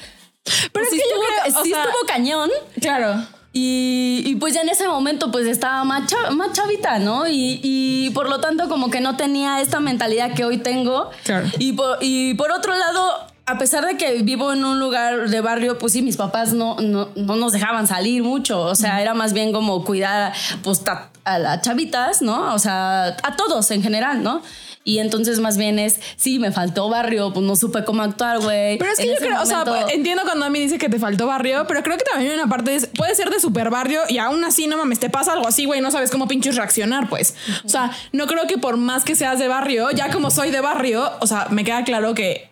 Pero 0.43 0.69
pues, 0.73 0.85
es 0.85 0.91
sí 0.91 0.97
que 0.97 1.03
yo 1.09 1.15
estuvo- 1.23 1.43
creo, 1.43 1.59
o 1.59 1.63
sí 1.63 1.69
sea- 1.71 1.83
estuvo 1.83 2.05
cañón. 2.07 2.49
Claro. 2.81 3.27
Y, 3.55 4.23
y 4.25 4.35
pues 4.37 4.55
ya 4.55 4.61
en 4.61 4.69
ese 4.69 4.87
momento 4.87 5.31
pues 5.31 5.45
estaba 5.45 5.83
más, 5.83 6.09
cha- 6.09 6.31
más 6.31 6.53
chavita, 6.53 6.97
¿no? 6.97 7.27
Y, 7.27 7.59
y 7.61 8.09
por 8.09 8.27
lo 8.27 8.39
tanto 8.39 8.67
como 8.67 8.89
que 8.89 8.99
no 8.99 9.15
tenía 9.15 9.61
esta 9.61 9.79
mentalidad 9.79 10.33
que 10.33 10.43
hoy 10.43 10.57
tengo. 10.57 11.11
Claro. 11.23 11.47
Y 11.59 11.73
por, 11.73 11.99
y 12.01 12.33
por 12.33 12.51
otro 12.51 12.73
lado, 12.75 13.27
a 13.45 13.57
pesar 13.57 13.85
de 13.85 13.97
que 13.97 14.21
vivo 14.23 14.53
en 14.53 14.63
un 14.63 14.79
lugar 14.79 15.29
de 15.29 15.41
barrio, 15.41 15.77
pues 15.77 15.93
sí, 15.93 16.01
mis 16.01 16.15
papás 16.17 16.53
no, 16.53 16.77
no, 16.79 17.09
no 17.15 17.35
nos 17.35 17.51
dejaban 17.51 17.87
salir 17.87 18.23
mucho. 18.23 18.61
O 18.61 18.75
sea, 18.75 19.01
era 19.01 19.13
más 19.13 19.33
bien 19.33 19.51
como 19.51 19.83
cuidar 19.83 20.33
pues 20.63 20.81
a 21.25 21.39
las 21.39 21.61
chavitas, 21.61 22.21
¿no? 22.21 22.53
O 22.53 22.59
sea, 22.59 23.07
a 23.07 23.35
todos 23.35 23.69
en 23.71 23.83
general, 23.83 24.23
¿no? 24.23 24.41
Y 24.85 24.99
entonces 24.99 25.39
más 25.39 25.57
bien 25.57 25.79
es, 25.79 25.99
sí, 26.17 26.39
me 26.39 26.51
faltó 26.51 26.89
barrio, 26.89 27.31
pues 27.33 27.45
no 27.45 27.55
supe 27.55 27.85
cómo 27.85 28.01
actuar, 28.03 28.39
güey. 28.39 28.77
Pero 28.77 28.91
es 28.91 28.97
que 28.97 29.03
En 29.05 29.13
yo 29.13 29.17
creo, 29.17 29.41
o 29.41 29.45
sea, 29.45 29.63
entiendo 29.93 30.23
cuando 30.23 30.45
a 30.45 30.49
mí 30.49 30.59
dice 30.59 30.77
que 30.77 30.89
te 30.89 30.99
faltó 30.99 31.25
barrio, 31.27 31.65
pero 31.67 31.83
creo 31.83 31.97
que 31.97 32.03
también 32.03 32.33
una 32.33 32.47
parte, 32.47 32.77
de- 32.79 32.87
puede 32.87 33.15
ser 33.15 33.29
de 33.29 33.39
super 33.39 33.69
barrio 33.69 34.01
y 34.09 34.17
aún 34.17 34.43
así, 34.43 34.67
no 34.67 34.75
mames, 34.77 34.99
te 34.99 35.09
pasa 35.09 35.31
algo 35.33 35.47
así, 35.47 35.63
güey, 35.65 35.79
no 35.79 35.89
sabes 35.91 36.11
cómo 36.11 36.27
pinches 36.27 36.57
reaccionar, 36.57 37.07
pues. 37.07 37.35
O 37.63 37.69
sea, 37.69 37.91
no 38.11 38.27
creo 38.27 38.45
que 38.45 38.57
por 38.57 38.75
más 38.75 39.05
que 39.05 39.15
seas 39.15 39.39
de 39.39 39.47
barrio, 39.47 39.89
ya 39.91 40.11
como 40.11 40.29
soy 40.31 40.51
de 40.51 40.59
barrio, 40.59 41.09
o 41.21 41.27
sea, 41.27 41.47
me 41.49 41.63
queda 41.63 41.85
claro 41.85 42.13
que 42.13 42.49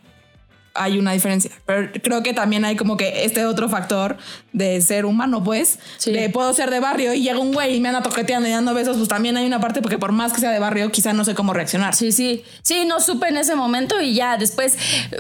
hay 0.74 0.98
una 0.98 1.12
diferencia. 1.12 1.52
Pero 1.66 1.90
creo 2.02 2.24
que 2.24 2.34
también 2.34 2.64
hay 2.66 2.76
como 2.76 2.96
que 2.98 3.26
este 3.26 3.46
otro 3.46 3.68
factor 3.70 4.18
de 4.54 4.80
ser 4.82 5.06
humano, 5.06 5.44
pues. 5.44 5.80
Sí. 5.98 6.12
De 6.12 6.30
puedo 6.30 6.54
ser 6.54 6.70
de 6.70 6.80
barrio 6.80 7.14
y 7.14 7.22
llega 7.24 7.40
un 7.40 7.52
güey 7.54 7.76
y 7.76 7.80
me 7.82 7.90
anda 7.90 8.02
toqueteando 8.02 8.48
y 8.48 8.52
dando 8.52 8.74
besos, 8.74 8.98
pues 8.98 9.10
también 9.10 9.36
hay 9.38 9.46
una 9.46 9.60
parte 9.60 9.82
porque 9.82 9.98
por 9.98 10.12
más 10.14 10.32
que 10.34 10.40
sea 10.42 10.52
de 10.52 10.60
barrio, 10.60 10.92
quizá 10.92 11.14
no 11.14 11.26
sé 11.26 11.36
cómo 11.36 11.54
reaccionar. 11.54 11.94
Sí, 11.96 12.12
sí. 12.12 12.44
Sí, 12.62 12.86
no 12.86 13.00
supe 13.02 13.28
en 13.28 13.38
ese 13.38 13.56
momento 13.56 14.00
y 14.02 14.14
ya 14.14 14.38
después, 14.38 14.78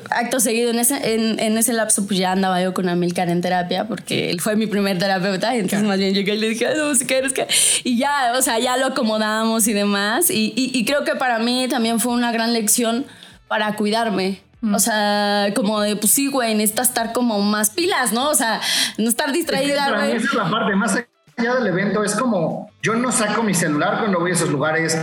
acto 0.10 0.39
seguido, 0.39 0.72
en 0.72 0.79
ese, 0.79 1.13
en, 1.13 1.39
en 1.39 1.58
ese 1.58 1.74
lapso, 1.74 2.05
pues 2.08 2.20
ya 2.20 2.31
andaba 2.31 2.62
yo 2.62 2.74
con 2.74 2.88
Amilcar 2.89 3.29
en 3.29 3.41
terapia 3.41 3.88
porque 3.88 4.31
él 4.31 4.39
fue 4.41 4.55
mi 4.55 4.67
primer 4.67 4.98
terapeuta. 5.00 5.55
Y 5.55 5.60
entonces 5.60 5.88
más 5.88 5.98
bien 6.00 6.13
llegué 6.13 6.36
y 6.36 6.39
le 6.39 6.50
dije, 6.50 6.67
"Ay, 6.67 6.75
no 6.77 6.96
sé 6.96 7.05
qué 7.05 7.17
eres 7.17 7.34
que. 7.34 7.48
Y 7.84 7.98
ya, 7.98 8.34
o 8.38 8.41
sea, 8.41 8.58
ya 8.60 8.77
lo 8.77 8.86
acomodamos 8.88 9.67
y 9.67 9.74
demás. 9.74 10.29
Y, 10.29 10.53
y- 10.55 10.72
y 10.77 10.86
creo 10.86 11.03
que 11.03 11.15
para 11.15 11.39
mí 11.39 11.67
también 11.70 12.00
fue 12.00 12.13
una 12.13 12.31
gran 12.31 12.53
lección 12.53 13.05
para 13.48 13.75
cuidarme. 13.75 14.39
O 14.63 14.80
sea, 14.80 15.48
como 15.56 15.82
de, 15.82 15.96
pues 15.96 16.12
sí, 16.12 16.27
güey, 16.27 16.53
necesitas 16.53 16.89
estar 16.89 17.13
como 17.13 17.41
más 17.41 17.72
pilas, 17.72 18.13
¿no? 18.13 18.30
O 18.30 18.36
sea, 18.36 18.62
no 18.98 19.10
estar 19.10 19.32
distraída, 19.32 19.88
mí 19.89 19.96
güey. 19.96 20.12
esa 20.18 20.27
es 20.27 20.34
la 20.34 20.50
parte 20.50 20.75
más 20.75 20.96
allá 21.38 21.56
del 21.56 21.68
evento. 21.68 22.03
Es 22.03 22.15
como 22.15 22.70
yo 22.84 22.94
no 22.96 23.12
saco 23.12 23.41
mi 23.41 23.53
celular 23.53 24.00
cuando 24.00 24.20
voy 24.20 24.32
a 24.32 24.34
esos 24.34 24.50
lugares. 24.50 24.98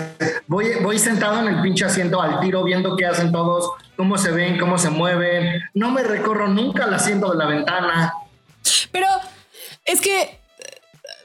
Voy, 0.46 0.66
voy 0.82 0.98
sentado 0.98 1.40
en 1.40 1.54
el 1.54 1.60
pinche 1.60 1.84
asiento 1.84 2.22
al 2.22 2.38
tiro 2.40 2.62
viendo 2.62 2.96
qué 2.96 3.06
hacen 3.06 3.32
todos, 3.32 3.70
cómo 3.96 4.16
se 4.16 4.30
ven, 4.30 4.58
cómo 4.58 4.78
se 4.78 4.90
mueven. 4.90 5.60
No 5.74 5.90
me 5.90 6.02
recorro 6.02 6.48
nunca 6.48 6.84
el 6.84 6.94
asiento 6.94 7.32
de 7.32 7.38
la 7.38 7.46
ventana. 7.46 8.12
Pero 8.92 9.06
es 9.84 10.00
que 10.00 10.40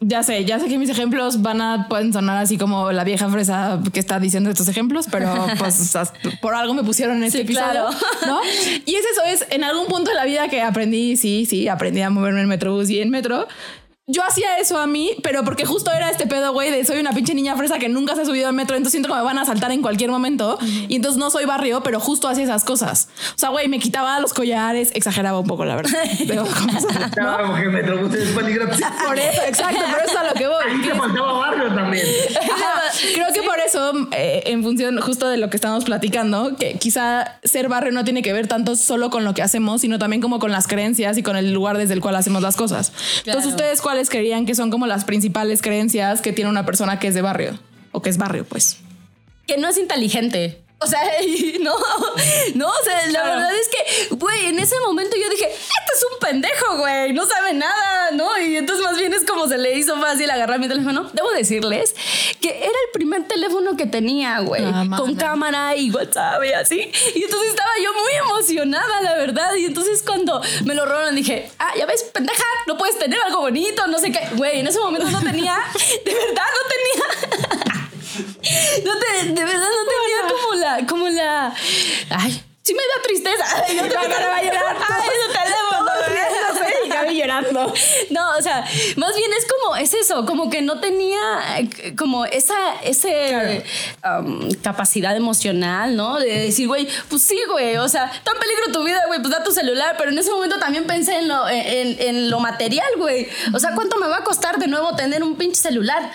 ya 0.06 0.24
sé, 0.24 0.46
ya 0.46 0.60
sé 0.60 0.68
que 0.68 0.78
mis 0.78 0.90
ejemplos 0.90 1.42
van 1.42 1.62
a 1.62 1.88
pueden 1.88 2.14
sonar 2.14 2.38
así 2.38 2.58
como 2.58 2.92
la 2.92 3.04
vieja 3.04 3.30
fresa 3.30 3.80
que 3.92 4.00
está 4.00 4.20
diciendo 4.20 4.50
estos 4.50 4.68
ejemplos, 4.68 5.08
pero 5.12 5.46
pues 5.58 5.94
por 6.42 6.56
algo 6.56 6.74
me 6.74 6.84
pusieron 6.84 7.18
en 7.18 7.24
este 7.24 7.40
Sí, 7.40 7.44
episodio, 7.44 7.72
claro. 7.72 7.90
¿no? 8.28 8.40
Y 8.86 8.96
es 8.96 9.06
eso, 9.12 9.24
es 9.26 9.46
en 9.52 9.64
algún 9.64 9.88
punto 9.88 10.12
de 10.12 10.16
la 10.16 10.26
vida 10.26 10.48
que 10.48 10.62
aprendí, 10.62 11.18
sí, 11.18 11.46
sí, 11.46 11.68
aprendí 11.68 12.02
a 12.02 12.10
moverme 12.10 12.42
en 12.42 12.48
metrobús 12.48 12.90
y 12.90 13.00
en 13.00 13.10
metro. 13.10 13.48
Yo 14.06 14.22
hacía 14.22 14.58
eso 14.58 14.78
a 14.78 14.86
mí, 14.86 15.12
pero 15.24 15.46
porque 15.46 15.64
justo 15.66 15.90
era 15.90 16.10
este 16.10 16.28
pedo, 16.28 16.52
güey, 16.52 16.70
de 16.72 16.84
soy 16.84 17.00
una 17.00 17.14
pinche 17.14 17.34
niña 17.34 17.56
fresa 17.56 17.80
que 17.80 17.88
nunca 17.88 18.16
se 18.16 18.24
ha 18.24 18.26
subido 18.26 18.50
al 18.50 18.54
metro, 18.54 18.76
entonces 18.76 18.92
siento 18.92 19.08
que 19.08 19.16
me 19.16 19.22
van 19.22 19.38
a 19.38 19.46
saltar 19.46 19.72
en 19.72 19.82
cualquier 19.82 20.12
momento. 20.12 20.58
Y 20.90 20.98
entonces 20.98 21.18
no 21.18 21.30
soy 21.30 21.46
barrio, 21.46 21.84
pero 21.84 22.02
justo 22.02 22.28
hacía 22.28 22.44
esas 22.44 22.66
cosas. 22.66 23.08
O 23.34 23.40
sea, 23.40 23.48
güey, 23.48 23.70
me 23.70 23.80
quitaba 23.80 24.20
los 24.20 24.34
collares, 24.34 24.92
exageraba 24.94 25.40
un 25.40 25.48
poco, 25.48 25.64
la 25.64 25.78
verdad. 25.78 25.94
Confesar, 26.38 27.00
¿no? 27.02 27.12
Claro, 27.12 27.56
que 27.56 27.70
Metrobús 27.70 28.14
es 28.14 28.30
peligroso. 28.32 28.78
Por 29.08 29.18
eso, 29.18 29.42
exacto, 29.48 29.80
por 29.90 30.00
eso 30.02 30.12
es 30.12 30.16
a 30.18 30.24
lo 30.26 30.34
que 30.34 30.48
voy. 30.48 30.64
Ahí 30.68 30.82
te 30.82 30.96
faltaba 30.96 31.34
barrio 31.34 31.74
también. 31.74 32.06
Creo 33.14 33.28
que 33.34 33.42
por 33.42 33.60
eso, 33.60 34.08
eh, 34.12 34.44
en 34.48 34.64
función 34.64 35.00
justo 35.02 35.28
de 35.28 35.38
lo 35.38 35.50
que 35.50 35.58
estamos 35.58 35.84
platicando, 35.86 36.56
que 36.58 36.74
quizá 36.76 37.40
ser 37.44 37.70
barrio 37.70 37.92
no 37.92 38.04
tiene 38.04 38.22
que 38.22 38.34
ver 38.34 38.48
tanto 38.48 38.76
solo 38.76 39.10
con 39.10 39.24
lo 39.24 39.34
que 39.34 39.42
hacemos, 39.42 39.82
sino 39.82 40.00
también 40.00 40.22
como 40.22 40.40
con 40.40 40.52
las 40.52 40.68
creencias 40.68 41.18
y 41.18 41.24
con 41.24 41.36
el 41.36 41.54
lugar 41.54 41.78
desde 41.78 41.94
el 41.94 42.02
cual 42.02 42.16
hacemos 42.16 42.42
las 42.42 42.56
cosas. 42.56 42.92
Entonces, 43.26 43.52
¿ustedes 43.52 43.82
cuáles 43.82 44.10
creían 44.10 44.46
que 44.46 44.56
son 44.56 44.70
como 44.70 44.88
las 44.88 45.06
principales 45.06 45.62
creencias 45.62 46.22
que 46.22 46.34
tiene 46.34 46.50
una 46.50 46.66
persona 46.66 47.00
que 47.00 47.08
es 47.08 47.16
de 47.16 47.22
barrio? 47.22 47.60
O 47.92 48.02
que 48.02 48.10
es 48.10 48.18
barrio, 48.18 48.46
pues. 48.46 48.78
que 49.48 49.58
no 49.58 49.68
es 49.68 49.78
inteligente. 49.78 50.63
O 50.84 50.88
sea, 50.88 51.22
y 51.22 51.58
no, 51.62 51.76
no, 52.56 52.68
o 52.68 52.84
sea, 52.84 53.06
la 53.08 53.22
Claro. 53.22 53.36
verdad 53.38 53.56
es 53.56 53.70
que, 53.70 54.16
güey, 54.16 54.46
en 54.48 54.60
ese 54.60 54.80
momento 54.82 55.16
yo 55.16 55.30
dije, 55.30 55.46
este 55.46 55.94
es 55.96 56.06
un 56.12 56.20
pendejo, 56.20 56.78
güey, 56.78 57.14
no 57.14 57.26
sabe 57.26 57.54
nada, 57.54 58.12
¿no? 58.12 58.38
Y 58.40 58.58
entonces 58.58 58.84
más 58.84 58.98
bien 58.98 59.14
es 59.14 59.24
como 59.26 59.48
se 59.48 59.58
le 59.58 59.78
hizo 59.78 60.00
fácil 60.00 60.30
agarrar 60.30 60.60
mi 60.60 60.68
teléfono. 60.68 61.10
Debo 61.14 61.32
decirles 61.32 61.96
que 62.42 62.50
era 62.58 62.68
el 62.68 62.92
primer 62.94 63.28
teléfono 63.28 63.78
que 63.78 63.86
tenía, 63.86 64.40
güey, 64.40 64.64
Ah, 64.66 64.86
con 64.98 65.16
cámara 65.16 65.76
y 65.76 65.90
WhatsApp 65.92 66.44
y 66.44 66.52
así. 66.54 66.92
Y 67.16 67.24
entonces 67.24 67.50
estaba 67.50 67.70
yo 67.84 67.94
muy 67.94 68.14
emocionada, 68.30 69.02
la 69.02 69.16
verdad. 69.16 69.56
Y 69.56 69.66
entonces 69.66 70.02
cuando 70.04 70.42
me 70.66 70.74
lo 70.76 70.86
robaron 70.86 71.16
dije, 71.16 71.50
ah, 71.60 71.72
ya 71.78 71.86
ves, 71.86 72.04
pendeja, 72.04 72.44
no 72.68 72.78
puedes 72.78 72.98
tener 73.00 73.20
algo 73.22 73.40
bonito, 73.42 73.86
no 73.88 74.00
sé 74.00 74.12
qué. 74.12 74.20
Güey, 74.36 74.60
en 74.60 74.68
ese 74.68 74.80
momento 74.80 75.10
no 75.10 75.22
tenía, 75.22 75.58
de 76.06 76.14
verdad 76.14 76.44
no 76.54 76.70
tenía. 76.70 77.63
No 78.84 78.92
te, 79.00 79.28
de 79.30 79.46
verdad 79.46 79.68
no 79.70 79.86
tenía 79.90 80.20
como 80.30 80.56
la, 80.56 80.88
como 80.88 81.10
la. 81.10 81.54
Ay, 82.10 82.44
sí 82.62 82.74
me 82.74 82.82
da 82.82 83.04
tristeza. 83.04 83.46
Ay, 83.68 83.78
que 83.78 83.84
me 83.84 83.90
va 83.90 84.02
a 84.38 84.44
llorar. 84.44 84.78
Ay, 84.90 85.08
ese 85.08 85.40
teléfono, 85.40 85.92
güey. 86.08 86.24
llegando. 87.14 87.74
No, 88.10 88.38
o 88.38 88.42
sea, 88.42 88.66
más 88.98 89.16
bien 89.16 89.32
es 89.38 89.46
como, 89.46 89.76
es 89.76 89.94
eso, 89.94 90.26
como 90.26 90.50
que 90.50 90.62
no 90.62 90.80
tenía 90.80 91.20
eh, 91.58 91.96
como 91.96 92.26
esa 92.26 92.56
ese, 92.84 93.64
um, 94.04 94.52
capacidad 94.62 95.16
emocional, 95.16 95.96
¿no? 95.96 96.20
De 96.20 96.40
decir, 96.40 96.68
güey, 96.68 96.88
pues 97.10 97.24
sí, 97.24 97.40
güey, 97.50 97.78
o 97.78 97.88
sea, 97.88 98.06
está 98.06 98.32
en 98.32 98.40
peligro 98.40 98.72
tu 98.72 98.84
vida, 98.84 99.02
güey, 99.08 99.20
pues 99.22 99.32
da 99.32 99.44
tu 99.44 99.52
celular, 99.52 99.96
pero 99.98 100.12
en 100.12 100.18
ese 100.18 100.32
momento 100.32 100.60
también 100.60 100.86
pensé 100.86 101.18
en 101.18 101.28
lo, 101.28 101.48
en, 101.50 102.00
en 102.00 102.30
lo 102.30 102.40
material, 102.40 102.90
güey. 102.98 103.28
O 103.54 103.60
sea, 103.60 103.74
¿cuánto 103.76 103.98
me 103.98 104.08
va 104.08 104.18
a 104.18 104.24
costar 104.24 104.58
de 104.58 104.68
nuevo 104.68 104.96
tener 104.96 105.24
un 105.24 105.36
pinche 105.36 105.62
celular? 105.62 106.12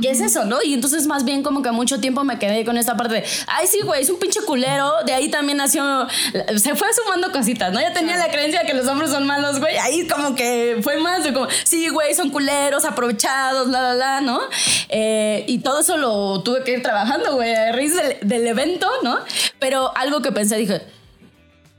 ¿Qué 0.00 0.10
es 0.10 0.22
eso, 0.22 0.46
no? 0.46 0.62
Y 0.62 0.72
entonces 0.72 1.06
más 1.06 1.22
bien 1.22 1.42
como 1.42 1.60
que 1.60 1.70
mucho 1.70 2.00
tiempo 2.00 2.24
me 2.24 2.38
quedé 2.38 2.64
con 2.64 2.78
esta 2.78 2.96
parte 2.96 3.16
de, 3.16 3.24
ay, 3.46 3.66
sí, 3.66 3.80
güey, 3.82 4.00
es 4.00 4.08
un 4.08 4.18
pinche 4.18 4.40
culero. 4.40 4.90
De 5.04 5.12
ahí 5.12 5.28
también 5.28 5.58
nació, 5.58 6.08
se 6.56 6.74
fue 6.74 6.88
sumando 6.94 7.30
cositas, 7.30 7.72
¿no? 7.74 7.80
Ya 7.80 7.92
tenía 7.92 8.16
la 8.16 8.30
creencia 8.30 8.60
de 8.60 8.66
que 8.66 8.72
los 8.72 8.86
hombres 8.88 9.10
son 9.10 9.26
malos, 9.26 9.60
güey. 9.60 9.76
Ahí 9.76 10.08
como 10.08 10.34
que 10.34 10.78
fue 10.82 10.96
más 10.96 11.24
de 11.24 11.34
como, 11.34 11.46
sí, 11.64 11.88
güey, 11.88 12.14
son 12.14 12.30
culeros, 12.30 12.86
aprovechados, 12.86 13.68
la, 13.68 13.82
la, 13.82 13.94
la, 13.94 14.20
¿no? 14.22 14.40
Eh, 14.88 15.44
y 15.46 15.58
todo 15.58 15.80
eso 15.80 15.98
lo 15.98 16.42
tuve 16.42 16.64
que 16.64 16.72
ir 16.72 16.82
trabajando, 16.82 17.34
güey, 17.34 17.54
a 17.54 17.72
raíz 17.72 17.94
del, 17.94 18.16
del 18.22 18.46
evento, 18.46 18.88
¿no? 19.02 19.18
Pero 19.58 19.94
algo 19.94 20.22
que 20.22 20.32
pensé, 20.32 20.56
dije, 20.56 20.80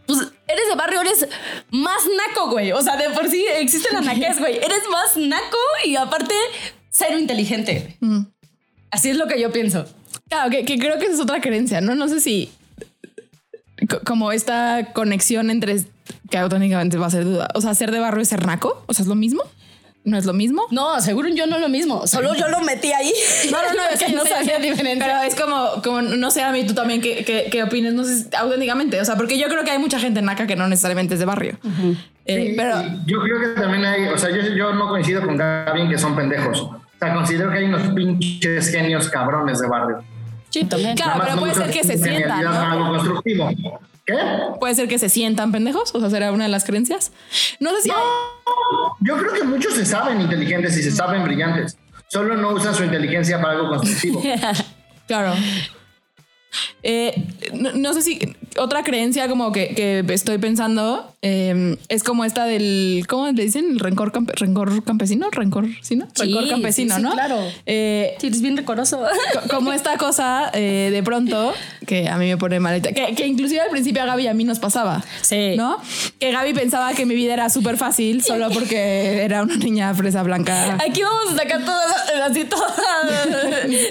pues 0.05 0.19
eres 0.47 0.67
de 0.67 0.75
barrio, 0.75 1.01
eres 1.01 1.27
más 1.71 2.03
naco, 2.15 2.51
güey. 2.51 2.71
O 2.73 2.81
sea, 2.83 2.95
de 2.95 3.09
por 3.09 3.27
sí 3.27 3.43
existe 3.55 3.91
la 3.91 4.01
naquez, 4.01 4.37
güey. 4.39 4.57
Eres 4.57 4.83
más 4.91 5.17
naco 5.17 5.57
y 5.83 5.95
aparte 5.95 6.35
cero 6.93 7.19
inteligente. 7.19 7.97
Así 8.91 9.09
es 9.09 9.17
lo 9.17 9.27
que 9.27 9.41
yo 9.41 9.51
pienso. 9.51 9.85
Claro, 10.29 10.49
que, 10.49 10.63
que 10.63 10.79
creo 10.79 10.97
que 10.97 11.05
esa 11.05 11.15
es 11.15 11.19
otra 11.19 11.41
creencia, 11.41 11.81
¿no? 11.81 11.95
No 11.95 12.07
sé 12.07 12.19
si 12.21 12.49
co- 13.89 13.99
como 14.05 14.31
esta 14.31 14.91
conexión 14.93 15.49
entre 15.49 15.77
que 16.29 16.37
auténticamente 16.37 16.97
va 16.97 17.07
a 17.07 17.11
ser 17.11 17.25
duda. 17.25 17.49
O 17.55 17.61
sea, 17.61 17.75
ser 17.75 17.91
de 17.91 17.99
barrio 17.99 18.21
es 18.21 18.29
ser 18.29 18.45
naco. 18.45 18.83
O 18.87 18.93
sea, 18.93 19.03
es 19.03 19.07
lo 19.09 19.15
mismo. 19.15 19.43
No 20.05 20.17
es 20.17 20.25
lo 20.25 20.33
mismo. 20.33 20.63
No, 20.69 20.99
seguro 20.99 21.29
yo 21.29 21.47
no 21.47 21.59
lo 21.59 21.69
mismo. 21.69 22.07
Solo 22.07 22.35
yo 22.35 22.47
lo 22.49 22.59
metí 22.61 22.91
ahí. 22.91 23.11
No, 23.51 23.57
no, 23.61 23.73
no, 23.73 23.81
es 23.93 24.03
que 24.03 24.11
no 24.11 24.25
sabía 24.25 24.59
diferencia. 24.59 25.05
Pero 25.05 25.21
es 25.21 25.35
como, 25.35 25.81
como, 25.83 26.01
no 26.01 26.29
sé 26.31 26.41
a 26.41 26.51
mí, 26.51 26.65
tú 26.65 26.73
también, 26.73 26.99
¿qué, 27.01 27.23
qué, 27.23 27.47
qué 27.51 27.63
opinas? 27.63 27.93
No 27.93 28.03
sé, 28.03 28.19
si- 28.23 28.27
auténticamente. 28.35 28.99
O 28.99 29.05
sea, 29.05 29.15
porque 29.15 29.37
yo 29.39 29.47
creo 29.47 29.63
que 29.63 29.71
hay 29.71 29.79
mucha 29.79 29.99
gente 29.99 30.21
naca 30.21 30.45
que 30.45 30.55
no 30.55 30.67
necesariamente 30.67 31.13
es 31.13 31.19
de 31.19 31.25
barrio. 31.25 31.57
Eh, 32.25 32.47
Sí, 32.49 32.53
pero, 32.57 32.81
y 32.81 33.11
yo 33.11 33.19
creo 33.21 33.39
que 33.39 33.61
también 33.61 33.85
hay, 33.85 34.05
o 34.07 34.17
sea, 34.17 34.29
yo, 34.29 34.41
yo 34.55 34.73
no 34.73 34.87
coincido 34.89 35.21
con 35.25 35.37
Gaby 35.37 35.81
en 35.81 35.89
que 35.89 35.97
son 35.97 36.15
pendejos. 36.15 36.67
Sea, 37.05 37.13
considero 37.13 37.51
que 37.51 37.57
hay 37.57 37.65
unos 37.65 37.81
pinches 37.93 38.69
genios 38.71 39.09
cabrones 39.09 39.59
de 39.59 39.67
barrio. 39.67 40.03
Sí, 40.49 40.63
también. 40.65 40.95
Claro, 40.95 41.21
pero 41.23 41.35
no 41.35 41.41
puede 41.41 41.55
ser 41.55 41.71
que 41.71 41.83
se 41.83 41.97
sientan, 41.97 42.43
¿no? 42.43 42.51
algo 42.51 42.89
constructivo. 42.89 43.49
¿Qué? 44.05 44.15
puede 44.59 44.75
ser 44.75 44.87
que 44.87 44.99
se 44.99 45.09
sientan 45.09 45.51
pendejos. 45.51 45.95
O 45.95 45.99
sea, 45.99 46.09
será 46.09 46.31
una 46.31 46.43
de 46.43 46.49
las 46.49 46.65
creencias. 46.65 47.11
No 47.59 47.71
sé 47.71 47.81
si 47.83 47.89
hay- 47.89 47.95
Yo 49.01 49.17
creo 49.17 49.33
que 49.33 49.43
muchos 49.43 49.73
se 49.73 49.85
saben 49.85 50.21
inteligentes 50.21 50.77
y 50.77 50.83
se 50.83 50.91
saben 50.91 51.23
brillantes. 51.23 51.77
Solo 52.07 52.35
no 52.35 52.49
usan 52.51 52.75
su 52.75 52.83
inteligencia 52.83 53.41
para 53.41 53.53
algo 53.53 53.69
constructivo. 53.69 54.21
Claro. 55.07 55.33
Eh, 56.81 57.27
no, 57.53 57.71
no 57.73 57.93
sé 57.93 58.01
si 58.01 58.35
otra 58.57 58.83
creencia 58.83 59.27
como 59.27 59.51
que, 59.51 59.69
que 59.75 60.03
estoy 60.13 60.37
pensando 60.37 61.09
eh, 61.21 61.77
es 61.89 62.03
como 62.03 62.25
esta 62.25 62.45
del, 62.45 63.05
¿cómo 63.07 63.27
le 63.27 63.43
dicen? 63.43 63.65
El 63.71 63.79
rencor, 63.79 64.11
campe- 64.11 64.33
rencor 64.35 64.83
campesino, 64.83 65.27
rencor, 65.31 65.67
¿sí, 65.81 65.95
no? 65.95 66.07
Sí, 66.13 66.23
rencor 66.23 66.49
campesino, 66.49 66.95
sí, 66.97 67.01
¿no? 67.01 67.11
claro. 67.13 67.39
Eh, 67.65 68.15
Sí, 68.19 68.27
eres 68.27 68.41
bien 68.41 68.57
recoroso. 68.57 68.99
co- 69.33 69.47
como 69.55 69.71
esta 69.73 69.97
cosa 69.97 70.51
eh, 70.53 70.89
de 70.91 71.03
pronto 71.03 71.53
que 71.87 72.07
a 72.09 72.17
mí 72.17 72.27
me 72.27 72.37
pone 72.37 72.59
maleta, 72.59 72.91
que, 72.91 73.15
que 73.15 73.25
inclusive 73.27 73.61
al 73.61 73.69
principio 73.69 74.01
a 74.03 74.05
Gaby 74.05 74.23
y 74.23 74.27
a 74.27 74.33
mí 74.33 74.43
nos 74.43 74.59
pasaba, 74.59 75.03
Sí. 75.21 75.55
¿no? 75.55 75.77
Que 76.19 76.31
Gaby 76.31 76.53
pensaba 76.53 76.93
que 76.93 77.05
mi 77.05 77.15
vida 77.15 77.33
era 77.33 77.49
súper 77.49 77.77
fácil 77.77 78.23
solo 78.23 78.49
porque 78.51 79.23
era 79.23 79.43
una 79.43 79.55
niña 79.55 79.93
fresa 79.95 80.23
blanca. 80.23 80.77
Aquí 80.85 81.01
vamos 81.01 81.33
a 81.33 81.37
sacar 81.37 81.63
todas 81.63 81.87
las, 82.17 82.31
así, 82.31 82.43
todas, 82.45 82.73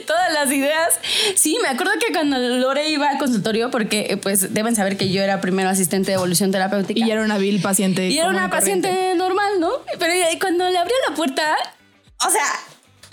todas 0.07 0.33
las 0.35 0.53
ideas. 0.53 0.89
Sí, 1.35 1.57
me 1.63 1.69
acuerdo 1.69 1.93
que 2.05 2.13
cuando 2.13 2.39
Lore 2.39 2.89
iba 2.91 3.09
al 3.09 3.19
consultorio, 3.19 3.71
porque 3.71 4.19
pues 4.23 4.52
deben 4.53 4.75
saber 4.77 4.97
que 4.97 5.11
yo 5.11 5.23
era 5.23 5.41
primero 5.41 5.69
asistente 5.69 6.11
de 6.11 6.15
evolución 6.15 6.51
terapéutica. 6.51 6.99
Y 6.99 7.11
era 7.11 7.23
una 7.23 7.39
vil 7.39 7.61
paciente. 7.61 8.09
Y 8.09 8.19
era 8.19 8.29
una 8.29 8.51
paciente 8.51 9.15
normal, 9.17 9.61
¿no? 9.61 9.71
Pero 9.99 10.13
cuando 10.41 10.69
le 10.69 10.79
abrió 10.79 10.95
la 11.09 11.15
puerta, 11.15 11.43
o 12.27 12.31
sea, 12.31 12.45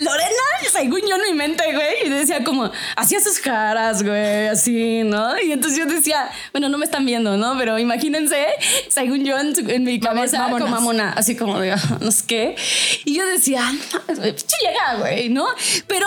Lorena, 0.00 0.70
según 0.72 1.00
yo 1.08 1.16
en 1.16 1.22
mi 1.22 1.32
mente, 1.34 1.62
güey, 1.74 2.06
y 2.06 2.08
decía 2.08 2.42
como, 2.42 2.70
hacía 2.96 3.20
sus 3.20 3.38
caras, 3.38 4.02
güey, 4.02 4.48
así, 4.48 5.02
¿no? 5.04 5.38
Y 5.40 5.52
entonces 5.52 5.78
yo 5.78 5.84
decía, 5.86 6.30
bueno, 6.52 6.68
no 6.68 6.78
me 6.78 6.84
están 6.86 7.04
viendo, 7.04 7.36
¿no? 7.36 7.56
Pero 7.58 7.78
imagínense, 7.78 8.46
según 8.88 9.24
yo 9.24 9.38
en, 9.38 9.54
su- 9.54 9.68
en 9.70 9.84
mi 9.84 10.00
cabeza, 10.00 10.38
vámonos. 10.40 10.68
como 10.68 10.74
mamona, 10.80 11.12
así 11.16 11.36
como 11.36 11.58
de, 11.60 11.72
"Ah, 11.72 11.80
no 12.00 12.10
sé 12.10 12.24
qué. 12.26 12.56
Y 13.04 13.14
yo 13.14 13.26
decía, 13.26 13.62
"No, 14.08 14.98
güey, 15.00 15.28
¿no? 15.28 15.46
Pero, 15.86 16.06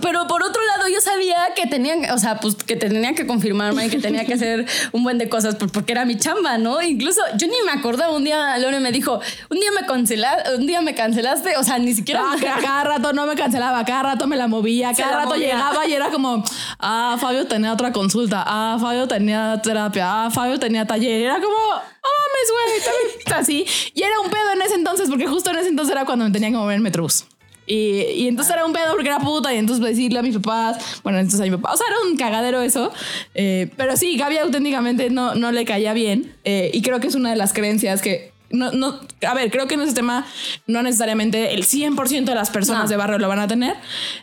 pero 0.00 0.26
por 0.26 0.42
otro 0.42 0.64
lado, 0.64 0.88
yo 0.88 1.00
sabía 1.00 1.36
que 1.54 1.66
tenían, 1.66 2.10
o 2.10 2.18
sea, 2.18 2.40
pues 2.40 2.54
que 2.54 2.76
tenía 2.76 3.14
que 3.14 3.26
confirmarme 3.26 3.86
y 3.86 3.90
que 3.90 3.98
tenía 3.98 4.24
que 4.24 4.34
hacer 4.34 4.64
un 4.92 5.04
buen 5.04 5.18
de 5.18 5.28
cosas 5.28 5.54
por- 5.56 5.70
porque 5.70 5.92
era 5.92 6.04
mi 6.04 6.16
chamba, 6.16 6.58
¿no? 6.58 6.80
Incluso 6.82 7.20
yo 7.36 7.46
ni 7.46 7.56
me 7.66 7.72
acordaba, 7.72 8.12
un 8.14 8.24
día 8.24 8.56
Lore 8.58 8.80
me 8.80 8.92
dijo, 8.92 9.20
un 9.50 9.60
día 9.60 9.70
me 9.78 9.86
cancelaste, 9.86 10.54
un 10.56 10.66
día 10.66 10.80
me 10.80 10.94
cancelaste, 10.94 11.56
o 11.56 11.62
sea, 11.62 11.78
ni 11.78 11.94
siquiera... 11.94 12.22
Ah, 12.24 12.36
a 12.56 12.60
cada 12.60 12.84
rato 12.84 13.12
no 13.12 13.26
me 13.26 13.33
cancelaba, 13.34 13.84
cada 13.84 14.02
rato 14.02 14.26
me 14.26 14.36
la 14.36 14.48
movía, 14.48 14.92
cada 14.94 15.12
la 15.12 15.16
rato 15.18 15.30
movía. 15.30 15.54
llegaba 15.54 15.86
y 15.86 15.92
era 15.92 16.10
como, 16.10 16.44
ah, 16.78 17.16
Fabio 17.20 17.46
tenía 17.46 17.72
otra 17.72 17.92
consulta, 17.92 18.44
ah, 18.46 18.78
Fabio 18.80 19.06
tenía 19.06 19.60
terapia, 19.62 20.26
ah, 20.26 20.30
Fabio 20.30 20.58
tenía 20.58 20.86
taller. 20.86 21.22
Era 21.22 21.36
como, 21.36 21.54
oh 21.54 22.14
mames, 22.24 23.22
güey, 23.24 23.38
así. 23.40 23.66
Y 23.94 24.02
era 24.02 24.20
un 24.20 24.30
pedo 24.30 24.52
en 24.54 24.62
ese 24.62 24.74
entonces, 24.74 25.08
porque 25.08 25.26
justo 25.26 25.50
en 25.50 25.56
ese 25.56 25.68
entonces 25.68 25.92
era 25.92 26.04
cuando 26.04 26.24
me 26.24 26.30
tenía 26.30 26.50
que 26.50 26.56
mover 26.56 26.76
en 26.76 26.82
Metrobús. 26.82 27.26
Y, 27.66 28.00
y 28.16 28.28
entonces 28.28 28.52
era 28.52 28.66
un 28.66 28.72
pedo 28.72 28.92
porque 28.92 29.08
era 29.08 29.18
puta 29.20 29.54
y 29.54 29.56
entonces 29.56 29.84
decirle 29.84 30.18
a 30.18 30.22
mis 30.22 30.36
papás, 30.36 31.00
bueno, 31.02 31.18
entonces 31.18 31.40
a 31.40 31.44
mi 31.44 31.50
papá, 31.50 31.72
o 31.72 31.76
sea, 31.76 31.86
era 31.86 31.96
un 32.10 32.16
cagadero 32.16 32.60
eso. 32.60 32.92
Eh, 33.34 33.70
pero 33.76 33.96
sí, 33.96 34.16
Gaby 34.16 34.38
auténticamente 34.38 35.08
no, 35.10 35.34
no 35.34 35.50
le 35.50 35.64
caía 35.64 35.94
bien 35.94 36.34
eh, 36.44 36.70
y 36.74 36.82
creo 36.82 37.00
que 37.00 37.06
es 37.06 37.14
una 37.14 37.30
de 37.30 37.36
las 37.36 37.52
creencias 37.52 38.02
que... 38.02 38.33
No, 38.50 38.70
no, 38.72 39.00
a 39.26 39.34
ver, 39.34 39.50
creo 39.50 39.66
que 39.66 39.74
en 39.74 39.80
ese 39.82 39.94
tema 39.94 40.26
no 40.66 40.82
necesariamente 40.82 41.54
el 41.54 41.64
100% 41.64 42.24
de 42.24 42.34
las 42.34 42.50
personas 42.50 42.84
No. 42.84 42.88
de 42.90 42.96
barrio 42.96 43.18
lo 43.18 43.28
van 43.28 43.40
a 43.40 43.48
tener, 43.48 43.74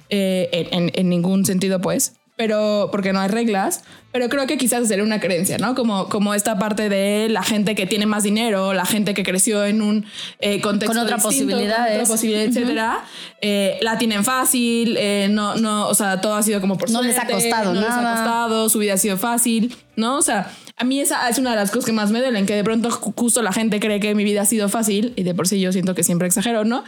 eh, 0.10 0.70
en, 0.72 0.92
en- 0.94 1.10
ningún 1.10 1.46
sentido 1.46 1.82
pues, 1.82 2.14
pero 2.38 2.90
porque 2.92 3.12
no 3.14 3.20
hay 3.20 3.28
reglas, 3.28 3.84
pero 4.12 4.28
creo 4.30 4.48
que 4.48 4.58
quizás 4.58 4.88
sería 4.88 5.04
una 5.04 5.20
creencia, 5.20 5.58
¿no? 5.58 5.76
Como, 5.76 6.08
como 6.10 6.34
esta 6.34 6.58
parte 6.58 6.90
de 6.90 7.28
la 7.30 7.44
gente 7.44 7.76
que 7.76 7.86
tiene 7.86 8.06
más 8.06 8.24
dinero, 8.24 8.74
la 8.74 8.86
gente 8.86 9.14
que 9.14 9.24
creció 9.24 9.64
en 9.66 9.82
un 9.82 10.06
eh, 10.40 10.60
contexto 10.62 10.94
Con 10.96 11.04
otra 11.04 11.18
distinto, 11.18 11.46
posibilidades. 11.54 11.92
con 11.94 12.02
otra 12.02 12.14
posibilidad, 12.14 12.46
etcétera, 12.48 13.00
eh, 13.42 13.78
la 13.82 13.98
tienen 13.98 14.24
fácil, 14.24 14.98
eh, 14.98 15.28
no, 15.30 15.56
no, 15.56 15.88
o 15.88 15.94
sea, 15.94 16.20
todo 16.22 16.36
ha 16.36 16.44
sido 16.44 16.62
como 16.62 16.78
por 16.78 16.90
No 16.90 17.02
les 17.02 17.12
ha 17.18 17.26
suerte, 17.28 17.34
costado 17.34 17.74
no 17.74 17.82
les 17.82 17.90
ha 17.90 18.02
nada. 18.02 18.16
costado, 18.24 18.70
su 18.70 18.80
vida 18.80 18.94
ha 18.94 18.98
sido 18.98 19.18
fácil, 19.18 19.76
¿no? 19.96 20.18
O 20.18 20.22
sea, 20.22 20.52
a 20.78 20.84
mí 20.84 21.00
esa 21.00 21.28
es 21.30 21.38
una 21.38 21.52
de 21.52 21.56
las 21.58 21.70
cosas 21.72 21.86
que 21.86 21.92
más 21.92 22.12
me 22.12 22.20
duelen, 22.20 22.46
que 22.46 22.56
de 22.56 22.64
pronto 22.64 22.90
ju- 22.90 23.14
justo 23.16 23.42
la 23.42 23.52
gente 23.54 23.80
cree 23.80 24.00
que 24.00 24.16
mi 24.16 24.24
vida 24.24 24.42
ha 24.42 24.46
sido 24.46 24.70
fácil 24.70 25.14
y 25.16 25.24
de 25.24 25.34
por 25.36 25.48
sí 25.48 25.60
yo 25.60 25.72
siento 25.72 25.94
que 25.96 26.04
siempre 26.04 26.28
exagero, 26.28 26.64
¿no? 26.66 26.84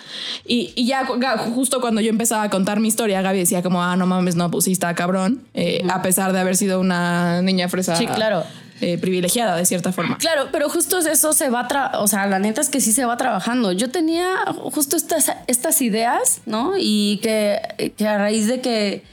Y, 0.45 0.71
y 0.75 0.85
ya 0.87 1.05
justo 1.53 1.81
cuando 1.81 2.01
yo 2.01 2.09
empezaba 2.09 2.43
a 2.43 2.49
contar 2.49 2.79
mi 2.79 2.87
historia, 2.87 3.21
Gaby 3.21 3.39
decía 3.39 3.61
como, 3.61 3.83
ah, 3.83 3.95
no 3.95 4.05
mames, 4.07 4.35
no, 4.35 4.49
pues 4.51 4.65
sí 4.65 4.71
está 4.71 4.93
cabrón, 4.95 5.41
eh, 5.53 5.83
a 5.89 6.01
pesar 6.01 6.33
de 6.33 6.39
haber 6.39 6.55
sido 6.55 6.79
una 6.79 7.41
niña 7.41 7.69
fresa 7.69 7.95
Sí, 7.95 8.07
claro. 8.07 8.43
eh, 8.81 8.97
privilegiada 8.97 9.55
de 9.55 9.65
cierta 9.65 9.91
forma. 9.91 10.17
Claro, 10.17 10.47
pero 10.51 10.69
justo 10.69 10.97
eso 10.99 11.33
se 11.33 11.49
va, 11.49 11.67
o 11.99 12.07
sea, 12.07 12.25
la 12.27 12.39
neta 12.39 12.61
es 12.61 12.69
que 12.69 12.81
sí 12.81 12.91
se 12.91 13.05
va 13.05 13.15
trabajando. 13.17 13.71
Yo 13.71 13.89
tenía 13.91 14.27
justo 14.71 14.95
estas, 14.97 15.31
estas 15.47 15.81
ideas, 15.81 16.41
¿no? 16.45 16.73
Y 16.77 17.19
que, 17.21 17.91
que 17.97 18.07
a 18.07 18.17
raíz 18.17 18.47
de 18.47 18.59
que, 18.61 19.03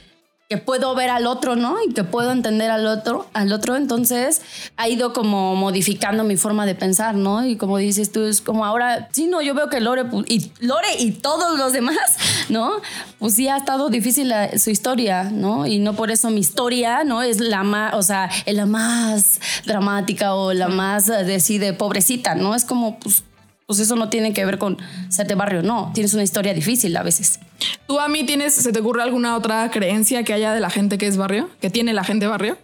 que 0.51 0.57
puedo 0.57 0.93
ver 0.95 1.09
al 1.09 1.27
otro, 1.27 1.55
¿no? 1.55 1.77
Y 1.87 1.93
que 1.93 2.03
puedo 2.03 2.29
entender 2.33 2.69
al 2.71 2.85
otro, 2.85 3.25
al 3.31 3.53
otro, 3.53 3.77
entonces 3.77 4.41
ha 4.75 4.89
ido 4.89 5.13
como 5.13 5.55
modificando 5.55 6.25
mi 6.25 6.35
forma 6.35 6.65
de 6.65 6.75
pensar, 6.75 7.15
¿no? 7.15 7.45
Y 7.45 7.55
como 7.55 7.77
dices 7.77 8.11
tú, 8.11 8.25
es 8.25 8.41
como 8.41 8.65
ahora, 8.65 9.07
sí, 9.13 9.27
no, 9.27 9.41
yo 9.41 9.53
veo 9.53 9.69
que 9.69 9.79
Lore, 9.79 10.03
pu- 10.03 10.25
y 10.27 10.51
Lore 10.59 10.89
y 10.99 11.11
todos 11.13 11.57
los 11.57 11.71
demás, 11.71 11.95
¿no? 12.49 12.69
Pues 13.17 13.35
sí 13.35 13.47
ha 13.47 13.55
estado 13.55 13.87
difícil 13.89 14.27
la- 14.27 14.57
su 14.59 14.71
historia, 14.71 15.23
¿no? 15.31 15.65
Y 15.67 15.79
no 15.79 15.93
por 15.93 16.11
eso 16.11 16.29
mi 16.31 16.41
historia, 16.41 17.05
¿no? 17.05 17.21
Es 17.21 17.39
la 17.39 17.63
más, 17.63 17.93
o 17.93 18.01
sea, 18.03 18.29
es 18.45 18.53
la 18.53 18.65
más 18.65 19.39
dramática 19.65 20.33
o 20.35 20.51
la 20.51 20.67
más 20.67 21.07
eh, 21.07 21.23
de 21.23 21.39
sí, 21.39 21.59
de 21.59 21.71
pobrecita, 21.71 22.35
¿no? 22.35 22.55
Es 22.55 22.65
como, 22.65 22.99
pues, 22.99 23.23
pues 23.71 23.79
eso 23.79 23.95
no 23.95 24.09
tiene 24.09 24.33
que 24.33 24.43
ver 24.43 24.57
con 24.57 24.77
ser 25.07 25.27
de 25.27 25.35
barrio, 25.35 25.63
no. 25.63 25.91
Tienes 25.93 26.13
una 26.13 26.23
historia 26.23 26.53
difícil 26.53 26.97
a 26.97 27.03
veces. 27.03 27.39
¿Tú 27.87 28.01
a 28.01 28.09
mí 28.09 28.25
tienes, 28.25 28.53
se 28.53 28.73
te 28.73 28.79
ocurre 28.81 29.01
alguna 29.01 29.37
otra 29.37 29.71
creencia 29.71 30.25
que 30.25 30.33
haya 30.33 30.53
de 30.53 30.59
la 30.59 30.69
gente 30.69 30.97
que 30.97 31.07
es 31.07 31.15
barrio? 31.15 31.49
¿Que 31.61 31.69
tiene 31.69 31.93
la 31.93 32.03
gente 32.03 32.27
barrio? 32.27 32.57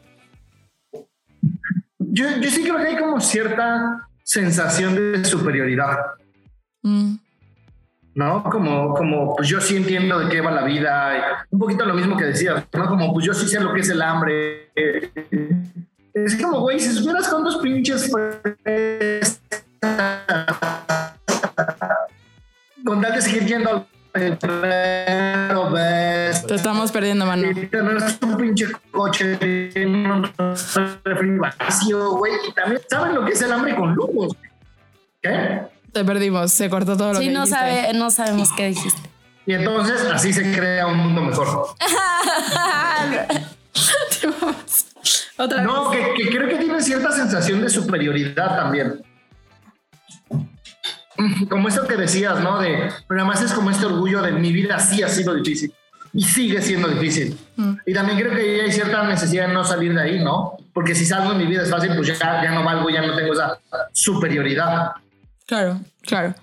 Yo, 1.99 2.25
yo 2.41 2.49
sí 2.49 2.61
creo 2.63 2.75
que 2.75 2.87
hay 2.87 2.97
como 2.97 3.21
cierta 3.21 4.09
sensación 4.23 4.95
de 4.95 5.23
superioridad, 5.23 5.97
Mm. 6.83 7.15
¿no? 8.15 8.43
Como, 8.43 8.93
como 8.93 9.35
pues 9.35 9.47
yo 9.47 9.61
sí 9.61 9.77
entiendo 9.77 10.19
de 10.19 10.27
qué 10.29 10.41
va 10.41 10.51
la 10.51 10.65
vida. 10.65 11.45
Un 11.49 11.59
poquito 11.59 11.85
lo 11.85 11.93
mismo 11.93 12.17
que 12.17 12.25
decías, 12.25 12.65
¿no? 12.73 12.87
Como 12.87 13.13
pues 13.13 13.25
yo 13.25 13.33
sí 13.33 13.47
sé 13.47 13.61
lo 13.61 13.73
que 13.73 13.79
es 13.79 13.89
el 13.89 14.01
hambre. 14.01 14.71
Es 16.13 16.35
como, 16.35 16.61
güey, 16.61 16.79
si 16.79 16.91
supieras 16.91 17.29
cuántos 17.29 17.57
pinches 17.57 18.11
vez 23.01 23.13
de 23.15 23.21
seguir 23.21 23.45
yendo 23.45 23.69
al 23.69 23.87
ves, 25.71 26.45
Te 26.47 26.55
estamos 26.55 26.91
perdiendo, 26.91 27.25
mano. 27.25 27.49
y 27.51 27.67
tener 27.67 27.97
un 28.21 28.37
pinche 28.37 28.67
coche, 28.91 29.37
un 29.85 30.23
refri 31.03 31.37
vacío, 31.37 32.11
güey, 32.17 32.33
y 32.47 32.51
también 32.53 32.81
saben 32.89 33.15
lo 33.15 33.25
que 33.25 33.33
es 33.33 33.41
el 33.41 33.51
hambre 33.51 33.75
con 33.75 33.93
lujos. 33.93 34.35
¿Qué? 35.21 35.61
Te 35.91 36.03
perdimos. 36.05 36.51
Se 36.51 36.69
cortó 36.69 36.95
todo 36.97 37.13
lo 37.13 37.19
Sí, 37.19 37.27
que 37.27 37.31
no, 37.33 37.41
dijiste. 37.45 37.59
sabe, 37.59 37.93
no 37.93 38.09
sabemos 38.11 38.49
qué 38.55 38.67
dijiste. 38.67 39.01
Y 39.45 39.53
entonces 39.53 40.01
así 40.13 40.33
se 40.33 40.51
crea 40.55 40.87
un 40.87 40.97
mundo 40.97 41.21
mejor. 41.21 41.47
Otra 45.37 45.57
vez. 45.57 45.65
No, 45.65 45.89
que, 45.91 46.13
que 46.17 46.29
creo 46.29 46.49
que 46.49 46.55
tiene 46.57 46.81
cierta 46.81 47.11
sensación 47.11 47.61
de 47.61 47.69
superioridad 47.69 48.57
también. 48.57 49.01
Como 51.49 51.67
esto 51.67 51.87
que 51.87 51.95
decías, 51.95 52.39
¿no? 52.41 52.59
De, 52.59 52.91
pero 53.07 53.21
además 53.21 53.41
es 53.41 53.53
como 53.53 53.69
este 53.71 53.85
orgullo 53.85 54.21
de 54.21 54.31
mi 54.33 54.51
vida 54.51 54.79
sí 54.79 55.01
ha 55.03 55.09
sido 55.09 55.33
difícil 55.33 55.73
y 56.13 56.23
sigue 56.23 56.61
siendo 56.61 56.87
difícil. 56.87 57.37
Y 57.85 57.93
también 57.93 58.17
creo 58.19 58.33
que 58.33 58.61
hay 58.61 58.71
cierta 58.71 59.03
necesidad 59.03 59.47
de 59.47 59.53
no 59.53 59.63
salir 59.63 59.93
de 59.93 60.01
ahí, 60.01 60.23
¿no? 60.23 60.57
Porque 60.73 60.95
si 60.95 61.05
salgo 61.05 61.31
en 61.31 61.37
mi 61.37 61.45
vida 61.45 61.63
es 61.63 61.69
fácil, 61.69 61.91
pues 61.95 62.07
ya, 62.07 62.43
ya 62.43 62.51
no 62.51 62.63
valgo, 62.63 62.89
ya 62.89 63.01
no 63.01 63.15
tengo 63.15 63.33
esa 63.33 63.59
superioridad. 63.91 64.93
Claro, 65.45 65.79
claro. 66.01 66.33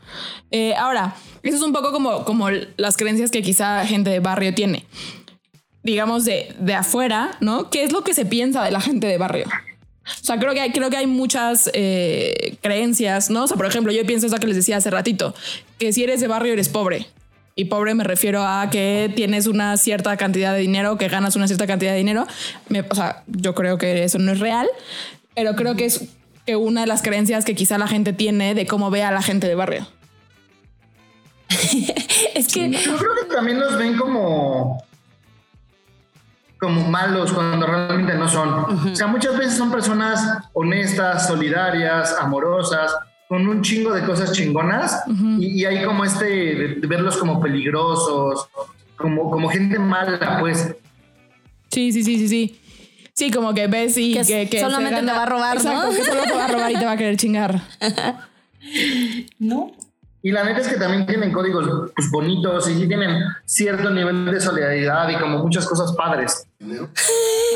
Eh, 0.50 0.74
ahora, 0.76 1.14
eso 1.42 1.56
es 1.56 1.62
un 1.62 1.72
poco 1.72 1.92
como, 1.92 2.24
como 2.24 2.48
las 2.76 2.96
creencias 2.96 3.30
que 3.30 3.42
quizá 3.42 3.84
gente 3.84 4.10
de 4.10 4.20
barrio 4.20 4.54
tiene. 4.54 4.86
Digamos, 5.82 6.24
de, 6.24 6.54
de 6.58 6.74
afuera, 6.74 7.32
¿no? 7.40 7.68
¿Qué 7.68 7.84
es 7.84 7.92
lo 7.92 8.02
que 8.04 8.14
se 8.14 8.24
piensa 8.24 8.62
de 8.62 8.70
la 8.70 8.80
gente 8.80 9.06
de 9.06 9.18
barrio? 9.18 9.46
O 10.04 10.24
sea, 10.24 10.38
creo 10.38 10.52
que 10.52 10.60
hay, 10.60 10.70
creo 10.72 10.90
que 10.90 10.96
hay 10.98 11.06
muchas 11.06 11.70
eh, 11.72 12.56
creencias, 12.62 13.30
¿no? 13.30 13.44
O 13.44 13.46
sea, 13.46 13.56
por 13.56 13.66
ejemplo, 13.66 13.92
yo 13.92 14.04
pienso 14.06 14.26
eso 14.26 14.36
que 14.36 14.46
les 14.46 14.56
decía 14.56 14.76
hace 14.76 14.90
ratito, 14.90 15.34
que 15.78 15.92
si 15.92 16.02
eres 16.04 16.20
de 16.20 16.28
barrio 16.28 16.52
eres 16.52 16.68
pobre. 16.68 17.06
Y 17.56 17.66
pobre 17.66 17.94
me 17.94 18.02
refiero 18.04 18.42
a 18.42 18.68
que 18.70 19.12
tienes 19.14 19.46
una 19.46 19.76
cierta 19.76 20.16
cantidad 20.16 20.52
de 20.52 20.58
dinero, 20.60 20.98
que 20.98 21.08
ganas 21.08 21.36
una 21.36 21.46
cierta 21.46 21.66
cantidad 21.66 21.92
de 21.92 21.98
dinero. 21.98 22.26
Me- 22.68 22.84
o 22.90 22.94
sea, 22.94 23.22
yo 23.28 23.54
creo 23.54 23.78
que 23.78 24.02
eso 24.04 24.18
no 24.18 24.32
es 24.32 24.40
real, 24.40 24.66
pero 25.36 25.54
creo 25.54 25.76
que 25.76 25.84
es 25.84 26.02
que 26.46 26.56
una 26.56 26.80
de 26.82 26.86
las 26.88 27.00
creencias 27.00 27.44
que 27.44 27.54
quizá 27.54 27.78
la 27.78 27.86
gente 27.86 28.12
tiene 28.12 28.54
de 28.54 28.66
cómo 28.66 28.90
ve 28.90 29.02
a 29.04 29.10
la 29.12 29.22
gente 29.22 29.46
de 29.46 29.54
barrio. 29.54 29.86
Es 32.34 32.48
que 32.52 32.70
Yo 32.70 32.96
creo 32.96 33.10
que 33.22 33.32
también 33.34 33.60
los 33.60 33.78
ven 33.78 33.96
como 33.96 34.82
como 36.64 36.88
malos 36.88 37.32
cuando 37.32 37.66
realmente 37.66 38.14
no 38.14 38.28
son. 38.28 38.90
O 38.90 38.94
sea, 38.96 39.06
muchas 39.06 39.36
veces 39.36 39.54
son 39.54 39.70
personas 39.70 40.48
honestas, 40.52 41.26
solidarias, 41.26 42.16
amorosas, 42.18 42.96
con 43.28 43.46
un 43.46 43.62
chingo 43.62 43.92
de 43.92 44.04
cosas 44.04 44.32
chingonas 44.32 45.02
y, 45.38 45.60
y 45.60 45.64
hay 45.64 45.84
como 45.84 46.04
este 46.04 46.24
de, 46.24 46.68
de 46.76 46.86
verlos 46.86 47.16
como 47.16 47.40
peligrosos, 47.40 48.48
como, 48.96 49.30
como 49.30 49.48
gente 49.48 49.78
mala, 49.78 50.38
pues. 50.40 50.74
Sí, 51.70 51.92
sí, 51.92 52.02
sí, 52.02 52.18
sí, 52.18 52.28
sí. 52.28 52.60
Sí, 53.12 53.30
como 53.30 53.54
que 53.54 53.68
ves 53.68 53.96
y 53.96 54.14
Que 54.14 54.24
que, 54.24 54.48
que 54.48 54.60
solamente 54.60 55.00
te 55.00 55.06
va 55.06 55.22
a 55.22 55.26
robar, 55.26 55.62
¿no? 55.62 55.70
Exacto, 55.70 55.96
que 55.96 56.04
solo 56.04 56.22
te 56.22 56.32
va 56.32 56.44
a 56.46 56.48
robar 56.48 56.72
y 56.72 56.74
te 56.76 56.84
va 56.84 56.92
a 56.92 56.96
querer 56.96 57.16
chingar. 57.16 57.60
no. 59.38 59.70
Y 60.26 60.32
la 60.32 60.42
neta 60.42 60.60
es 60.60 60.68
que 60.68 60.76
también 60.76 61.04
tienen 61.04 61.30
códigos 61.32 61.90
pues, 61.94 62.10
bonitos 62.10 62.66
y 62.70 62.76
sí 62.80 62.88
tienen 62.88 63.10
cierto 63.44 63.90
nivel 63.90 64.24
de 64.24 64.40
solidaridad 64.40 65.06
y 65.10 65.16
como 65.16 65.36
muchas 65.38 65.66
cosas 65.66 65.92
padres. 65.92 66.46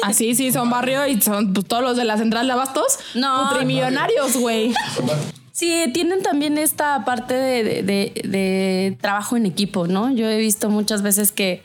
Así, 0.03 0.35
sí, 0.35 0.53
son 0.53 0.69
barrio 0.69 1.07
y 1.07 1.19
son 1.21 1.55
pues, 1.55 1.67
todos 1.67 1.83
los 1.83 1.97
de 1.97 2.05
la 2.05 2.19
central 2.19 2.47
de 2.47 2.53
abastos. 2.53 2.99
No. 3.15 3.49
Putrimillonarios, 3.49 4.37
güey. 4.37 4.75
Sí, 5.51 5.91
tienen 5.95 6.23
también 6.23 6.59
esta 6.59 7.07
parte 7.07 7.33
de, 7.33 7.65
de- 7.65 7.83
de- 7.83 8.29
de 8.29 8.99
trabajo 9.01 9.39
en 9.39 9.47
equipo, 9.47 9.87
¿no? 9.87 10.13
Yo 10.15 10.29
he 10.29 10.37
visto 10.37 10.69
muchas 10.69 11.01
veces 11.01 11.33
que, 11.33 11.63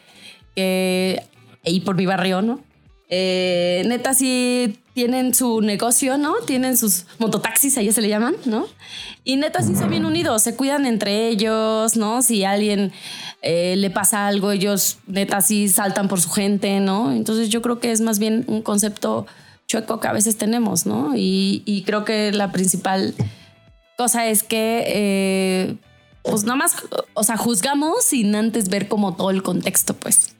que 0.55 1.21
y 1.65 1.81
por 1.81 1.95
mi 1.97 2.05
barrio, 2.05 2.41
¿no? 2.41 2.61
Eh, 3.09 3.83
neta, 3.87 4.13
sí 4.13 4.79
tienen 4.93 5.33
su 5.33 5.61
negocio, 5.61 6.17
¿no? 6.17 6.35
Tienen 6.45 6.77
sus 6.77 7.05
mototaxis, 7.17 7.77
allá 7.77 7.91
se 7.91 8.01
le 8.01 8.09
llaman, 8.09 8.35
¿no? 8.45 8.67
Y 9.23 9.37
neta, 9.37 9.61
sí 9.61 9.75
son 9.75 9.89
bien 9.89 10.05
unidos, 10.05 10.43
se 10.43 10.55
cuidan 10.55 10.85
entre 10.85 11.27
ellos, 11.27 11.97
¿no? 11.97 12.21
Si 12.21 12.43
a 12.43 12.51
alguien 12.51 12.91
eh, 13.41 13.75
le 13.75 13.89
pasa 13.89 14.27
algo, 14.27 14.51
ellos 14.51 14.99
neta 15.07 15.41
sí 15.41 15.67
saltan 15.67 16.07
por 16.07 16.21
su 16.21 16.29
gente, 16.29 16.79
¿no? 16.79 17.11
Entonces 17.11 17.49
yo 17.49 17.61
creo 17.61 17.79
que 17.79 17.91
es 17.91 18.01
más 18.01 18.19
bien 18.19 18.45
un 18.47 18.61
concepto 18.61 19.25
chueco 19.67 19.99
que 19.99 20.07
a 20.07 20.13
veces 20.13 20.37
tenemos, 20.37 20.85
¿no? 20.85 21.13
Y, 21.15 21.83
creo 21.87 22.05
que 22.05 22.31
la 22.31 22.51
principal 22.51 23.15
cosa 23.97 24.27
es 24.27 24.43
que, 24.43 24.83
eh, 24.87 25.75
pues 26.21 26.43
nada 26.43 26.55
más, 26.55 26.75
o 27.15 27.23
sea, 27.23 27.37
juzgamos 27.37 28.03
sin 28.03 28.35
antes 28.35 28.69
ver 28.69 28.87
como 28.87 29.15
todo 29.15 29.31
el 29.31 29.41
contexto, 29.41 29.95
pues. 29.95 30.35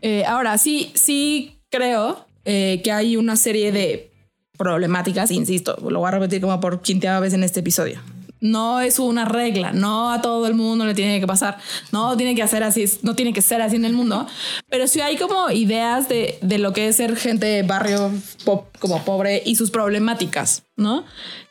Eh, 0.00 0.24
ahora, 0.26 0.58
sí, 0.58 0.92
sí 0.94 1.58
creo 1.70 2.26
eh, 2.44 2.80
que 2.84 2.92
hay 2.92 3.16
una 3.16 3.36
serie 3.36 3.72
de 3.72 4.10
problemáticas, 4.56 5.30
insisto, 5.30 5.76
lo 5.88 5.98
voy 6.00 6.08
a 6.08 6.12
repetir 6.12 6.40
como 6.40 6.60
por 6.60 6.80
quinteava 6.80 7.20
vez 7.20 7.32
en 7.34 7.42
este 7.44 7.60
episodio. 7.60 8.00
No 8.40 8.80
es 8.80 8.98
una 8.98 9.24
regla, 9.24 9.72
no 9.72 10.12
a 10.12 10.20
todo 10.20 10.46
el 10.46 10.54
mundo 10.54 10.84
le 10.84 10.94
tiene 10.94 11.18
que 11.18 11.26
pasar, 11.26 11.56
no 11.92 12.14
tiene 12.16 12.34
que 12.34 12.42
hacer 12.42 12.62
así, 12.62 12.84
no 13.02 13.14
tiene 13.14 13.32
que 13.32 13.40
ser 13.40 13.62
así 13.62 13.76
en 13.76 13.86
el 13.86 13.94
mundo, 13.94 14.26
pero 14.68 14.86
sí 14.86 15.00
hay 15.00 15.16
como 15.16 15.50
ideas 15.50 16.08
de, 16.10 16.38
de 16.42 16.58
lo 16.58 16.72
que 16.74 16.88
es 16.88 16.96
ser 16.96 17.16
gente 17.16 17.46
de 17.46 17.62
barrio 17.62 18.10
po- 18.44 18.68
como 18.80 19.02
pobre 19.02 19.42
y 19.46 19.56
sus 19.56 19.70
problemáticas, 19.70 20.62
¿no? 20.76 21.04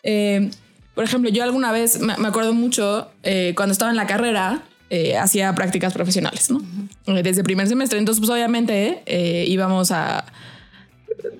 Eh, 0.03 0.51
por 0.93 1.03
ejemplo, 1.03 1.31
yo 1.31 1.43
alguna 1.43 1.71
vez 1.71 1.99
me, 1.99 2.15
me 2.17 2.27
acuerdo 2.27 2.53
mucho 2.53 3.09
eh, 3.23 3.53
cuando 3.55 3.71
estaba 3.73 3.89
en 3.89 3.97
la 3.97 4.05
carrera, 4.05 4.61
eh, 4.91 5.17
hacía 5.17 5.55
prácticas 5.55 5.93
profesionales, 5.93 6.51
¿no? 6.51 6.61
Eh, 7.07 7.23
Desde 7.23 7.43
primer 7.43 7.67
semestre. 7.67 7.97
Entonces, 7.97 8.19
pues 8.19 8.29
obviamente 8.29 9.01
eh, 9.07 9.45
íbamos 9.47 9.89
a. 9.89 10.23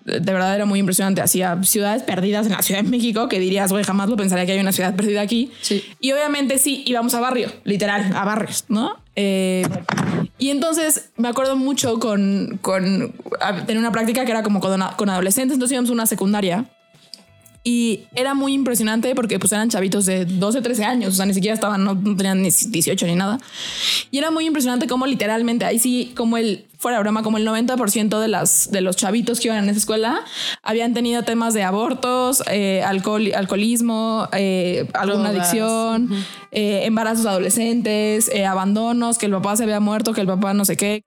De 0.06 0.20
verdad 0.20 0.56
era 0.56 0.66
muy 0.66 0.80
impresionante. 0.80 1.22
Hacía 1.22 1.62
ciudades 1.64 2.04
perdidas 2.04 2.46
en 2.46 2.54
la 2.54 2.62
Ciudad 2.62 2.84
de 2.84 2.90
México 2.90 3.30
que 3.30 3.40
dirías, 3.40 3.72
güey, 3.72 3.84
jamás 3.84 4.10
lo 4.10 4.16
pensaría 4.16 4.46
que 4.46 4.54
hay 4.54 4.60
una 4.60 4.72
ciudad 4.72 4.96
perdida 4.96 5.22
aquí. 5.22 5.52
Sí. 5.62 5.84
Y 6.00 6.12
obviamente 6.12 6.58
sí, 6.58 6.84
íbamos 6.86 7.14
a 7.14 7.20
barrio, 7.20 7.52
literal, 7.64 8.12
a 8.16 8.26
barrios, 8.26 8.66
¿no? 8.70 8.98
Eh, 9.16 9.68
y 10.38 10.50
entonces 10.50 11.12
me 11.18 11.28
acuerdo 11.28 11.56
mucho 11.56 12.00
con, 12.00 12.60
con 12.62 13.14
tener 13.66 13.78
una 13.78 13.92
práctica 13.92 14.26
que 14.26 14.32
era 14.32 14.44
como 14.44 14.60
con, 14.60 14.82
con 14.98 15.10
adolescentes. 15.10 15.56
Entonces 15.56 15.74
íbamos 15.74 15.90
a 15.90 15.94
una 15.94 16.06
secundaria 16.06 16.66
y 17.64 18.02
era 18.14 18.34
muy 18.34 18.54
impresionante 18.54 19.16
porque 19.16 19.40
pues 19.40 19.52
eran 19.54 19.70
chavitos 19.70 20.06
de 20.06 20.26
12, 20.26 20.62
13 20.62 20.84
años, 20.84 21.14
o 21.14 21.16
sea, 21.16 21.26
ni 21.26 21.34
siquiera 21.34 21.54
estaban, 21.54 21.84
no, 21.84 21.96
no 21.96 22.16
tenían 22.16 22.42
ni 22.42 22.50
18 22.50 23.06
ni 23.06 23.16
nada. 23.16 23.40
Y 24.12 24.18
era 24.18 24.32
muy 24.32 24.46
impresionante 24.46 24.88
como 24.88 25.06
literalmente, 25.06 25.64
ahí 25.64 25.80
sí, 25.80 26.14
como 26.16 26.36
el, 26.38 26.66
fuera 26.78 27.00
broma, 27.00 27.24
como 27.24 27.38
el 27.38 27.48
90% 27.48 28.20
de, 28.20 28.28
las, 28.28 28.70
de 28.70 28.82
los 28.82 28.98
chavitos 28.98 29.40
que 29.40 29.48
iban 29.48 29.64
en 29.64 29.70
esa 29.70 29.80
escuela 29.80 30.26
habían 30.62 30.94
tenido 30.94 31.24
temas 31.24 31.54
de 31.54 31.64
abortos, 31.64 32.44
eh, 32.52 32.84
alcohol, 32.84 33.32
alcoholismo, 33.34 34.28
eh, 34.34 34.90
alguna 34.94 35.30
adicción, 35.30 36.10
eh, 36.52 36.82
embarazos 36.84 37.26
adolescentes, 37.26 38.30
abandonos, 38.46 39.18
que 39.18 39.28
el 39.28 39.32
papá 39.32 39.56
se 39.56 39.64
había 39.64 39.80
muerto, 39.80 40.12
que 40.12 40.22
el 40.22 40.28
papá 40.28 40.54
no 40.54 40.66
sé 40.66 40.76
qué. 40.76 41.04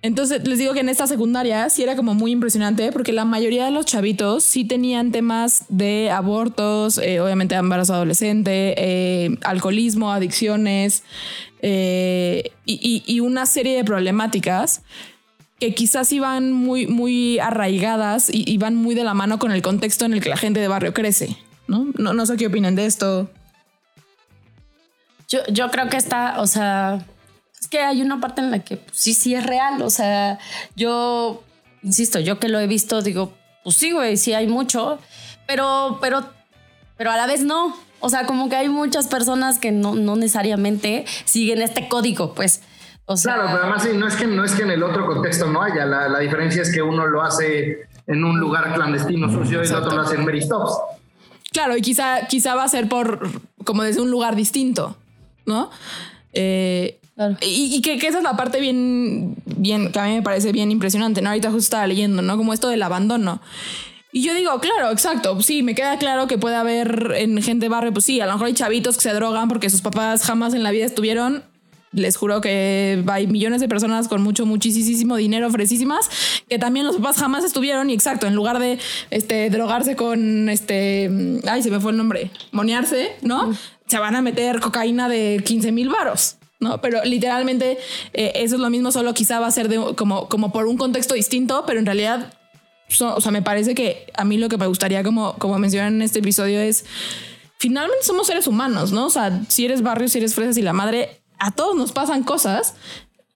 Entonces 0.00 0.46
les 0.46 0.58
digo 0.58 0.74
que 0.74 0.80
en 0.80 0.88
esta 0.88 1.08
secundaria 1.08 1.68
sí 1.70 1.82
era 1.82 1.96
como 1.96 2.14
muy 2.14 2.30
impresionante 2.30 2.92
porque 2.92 3.12
la 3.12 3.24
mayoría 3.24 3.64
de 3.64 3.72
los 3.72 3.84
chavitos 3.84 4.44
sí 4.44 4.64
tenían 4.64 5.10
temas 5.10 5.64
de 5.68 6.10
abortos, 6.10 6.98
eh, 6.98 7.20
obviamente 7.20 7.56
embarazo 7.56 7.94
adolescente, 7.94 8.74
eh, 8.78 9.36
alcoholismo, 9.42 10.12
adicciones 10.12 11.02
eh, 11.62 12.52
y, 12.64 13.20
una 13.20 13.46
serie 13.46 13.76
de 13.76 13.82
problemáticas 13.82 14.82
que 15.58 15.74
quizás 15.74 16.12
iban 16.12 16.52
muy, 16.52 16.86
muy 16.86 17.40
arraigadas 17.40 18.30
y, 18.32 18.56
van 18.58 18.76
muy 18.76 18.94
de 18.94 19.02
la 19.02 19.14
mano 19.14 19.40
con 19.40 19.50
el 19.50 19.62
contexto 19.62 20.04
en 20.04 20.12
el 20.12 20.20
que 20.20 20.28
la 20.28 20.36
gente 20.36 20.60
de 20.60 20.68
barrio 20.68 20.94
crece. 20.94 21.36
No, 21.66 21.86
no, 21.98 22.26
sé 22.26 22.36
qué 22.36 22.46
opinan 22.46 22.76
de 22.76 22.86
esto. 22.86 23.28
Yo, 25.28 25.40
yo 25.50 25.68
creo 25.70 25.88
que 25.88 25.96
está, 25.96 26.40
o 26.40 26.46
sea, 26.46 27.04
que 27.68 27.80
hay 27.80 28.02
una 28.02 28.20
parte 28.20 28.40
en 28.40 28.50
la 28.50 28.60
que 28.60 28.76
pues, 28.76 28.96
sí, 28.96 29.14
sí 29.14 29.34
es 29.34 29.44
real. 29.44 29.82
O 29.82 29.90
sea, 29.90 30.38
yo, 30.76 31.42
insisto, 31.82 32.18
yo 32.18 32.38
que 32.38 32.48
lo 32.48 32.58
he 32.58 32.66
visto, 32.66 33.02
digo, 33.02 33.32
pues 33.64 33.76
sí, 33.76 33.92
güey, 33.92 34.16
sí 34.16 34.34
hay 34.34 34.46
mucho, 34.46 34.98
pero, 35.46 35.98
pero, 36.00 36.24
pero 36.96 37.10
a 37.10 37.16
la 37.16 37.26
vez 37.26 37.42
no. 37.42 37.76
O 38.00 38.08
sea, 38.08 38.26
como 38.26 38.48
que 38.48 38.56
hay 38.56 38.68
muchas 38.68 39.08
personas 39.08 39.58
que 39.58 39.72
no, 39.72 39.94
no 39.94 40.16
necesariamente 40.16 41.04
siguen 41.24 41.62
este 41.62 41.88
código, 41.88 42.34
pues. 42.34 42.62
O 43.06 43.16
sea, 43.16 43.34
Claro, 43.34 43.48
pero 43.50 43.62
además 43.64 43.82
sí, 43.82 43.90
no 43.94 44.06
es 44.06 44.16
que 44.16 44.26
no 44.26 44.44
es 44.44 44.52
que 44.52 44.62
en 44.62 44.70
el 44.70 44.82
otro 44.82 45.06
contexto 45.06 45.46
no 45.46 45.62
haya. 45.62 45.84
La, 45.86 46.08
la 46.08 46.18
diferencia 46.18 46.62
es 46.62 46.72
que 46.72 46.82
uno 46.82 47.06
lo 47.06 47.22
hace 47.22 47.88
en 48.06 48.24
un 48.24 48.38
lugar 48.38 48.74
clandestino, 48.74 49.30
sucio, 49.30 49.62
y 49.62 49.66
el 49.66 49.74
otro 49.74 49.96
lo 49.96 50.02
hace 50.02 50.16
en 50.16 50.24
Mary 50.24 50.42
Stops. 50.42 50.72
Claro, 51.52 51.76
y 51.76 51.82
quizá, 51.82 52.26
quizá 52.26 52.54
va 52.54 52.64
a 52.64 52.68
ser 52.68 52.88
por 52.88 53.20
como 53.64 53.82
desde 53.82 54.00
un 54.00 54.10
lugar 54.10 54.36
distinto, 54.36 54.96
¿no? 55.46 55.70
Eh, 56.32 56.98
Claro. 57.18 57.36
Y, 57.40 57.74
y 57.74 57.82
que, 57.82 57.98
que 57.98 58.06
esa 58.06 58.18
es 58.18 58.24
la 58.24 58.36
parte 58.36 58.60
bien, 58.60 59.34
bien, 59.44 59.90
que 59.90 59.98
a 59.98 60.04
mí 60.04 60.14
me 60.14 60.22
parece 60.22 60.52
bien 60.52 60.70
impresionante, 60.70 61.20
¿no? 61.20 61.30
Ahorita 61.30 61.48
justo 61.48 61.64
estaba 61.64 61.86
leyendo, 61.88 62.22
¿no? 62.22 62.36
Como 62.36 62.52
esto 62.52 62.68
del 62.68 62.80
abandono. 62.80 63.40
Y 64.12 64.22
yo 64.22 64.34
digo, 64.34 64.56
claro, 64.60 64.92
exacto, 64.92 65.42
sí, 65.42 65.64
me 65.64 65.74
queda 65.74 65.98
claro 65.98 66.28
que 66.28 66.38
puede 66.38 66.54
haber 66.54 67.12
en 67.16 67.42
gente 67.42 67.68
barrio, 67.68 67.92
pues 67.92 68.04
sí, 68.04 68.20
a 68.20 68.26
lo 68.26 68.34
mejor 68.34 68.46
hay 68.46 68.54
chavitos 68.54 68.94
que 68.96 69.02
se 69.02 69.12
drogan 69.12 69.48
porque 69.48 69.68
sus 69.68 69.80
papás 69.80 70.22
jamás 70.22 70.54
en 70.54 70.62
la 70.62 70.70
vida 70.70 70.86
estuvieron. 70.86 71.42
Les 71.90 72.16
juro 72.16 72.40
que 72.40 73.02
hay 73.08 73.26
millones 73.26 73.60
de 73.60 73.68
personas 73.68 74.06
con 74.06 74.22
mucho, 74.22 74.46
muchísimo 74.46 75.16
dinero 75.16 75.50
fresísimas 75.50 76.08
que 76.48 76.58
también 76.60 76.86
los 76.86 76.98
papás 76.98 77.16
jamás 77.16 77.42
estuvieron 77.42 77.90
y 77.90 77.94
exacto, 77.94 78.28
en 78.28 78.36
lugar 78.36 78.60
de 78.60 78.78
este, 79.10 79.50
drogarse 79.50 79.96
con 79.96 80.48
este, 80.48 81.40
ay, 81.48 81.64
se 81.64 81.70
me 81.72 81.80
fue 81.80 81.90
el 81.90 81.96
nombre, 81.96 82.30
monearse, 82.52 83.16
¿no? 83.22 83.52
Se 83.86 83.98
van 83.98 84.14
a 84.14 84.22
meter 84.22 84.60
cocaína 84.60 85.08
de 85.08 85.42
15 85.44 85.72
mil 85.72 85.88
varos. 85.88 86.37
¿No? 86.60 86.80
Pero 86.80 87.04
literalmente 87.04 87.78
eh, 88.12 88.32
eso 88.36 88.56
es 88.56 88.60
lo 88.60 88.70
mismo, 88.70 88.92
solo 88.92 89.14
quizá 89.14 89.40
va 89.40 89.46
a 89.46 89.50
ser 89.50 89.68
de, 89.68 89.94
como, 89.96 90.28
como 90.28 90.52
por 90.52 90.66
un 90.66 90.76
contexto 90.76 91.14
distinto, 91.14 91.64
pero 91.66 91.78
en 91.78 91.86
realidad 91.86 92.32
o 93.00 93.20
sea, 93.20 93.32
me 93.32 93.42
parece 93.42 93.74
que 93.74 94.06
a 94.14 94.24
mí 94.24 94.38
lo 94.38 94.48
que 94.48 94.56
me 94.56 94.66
gustaría, 94.66 95.02
como, 95.02 95.34
como 95.34 95.58
mencionan 95.58 95.96
en 95.96 96.02
este 96.02 96.20
episodio, 96.20 96.58
es 96.60 96.84
finalmente 97.58 98.04
somos 98.04 98.26
seres 98.26 98.46
humanos, 98.46 98.92
¿no? 98.92 99.06
O 99.06 99.10
sea, 99.10 99.42
si 99.48 99.64
eres 99.64 99.82
barrio, 99.82 100.08
si 100.08 100.18
eres 100.18 100.34
fresas 100.34 100.56
y 100.56 100.62
la 100.62 100.72
madre, 100.72 101.20
a 101.38 101.50
todos 101.50 101.76
nos 101.76 101.92
pasan 101.92 102.22
cosas. 102.22 102.74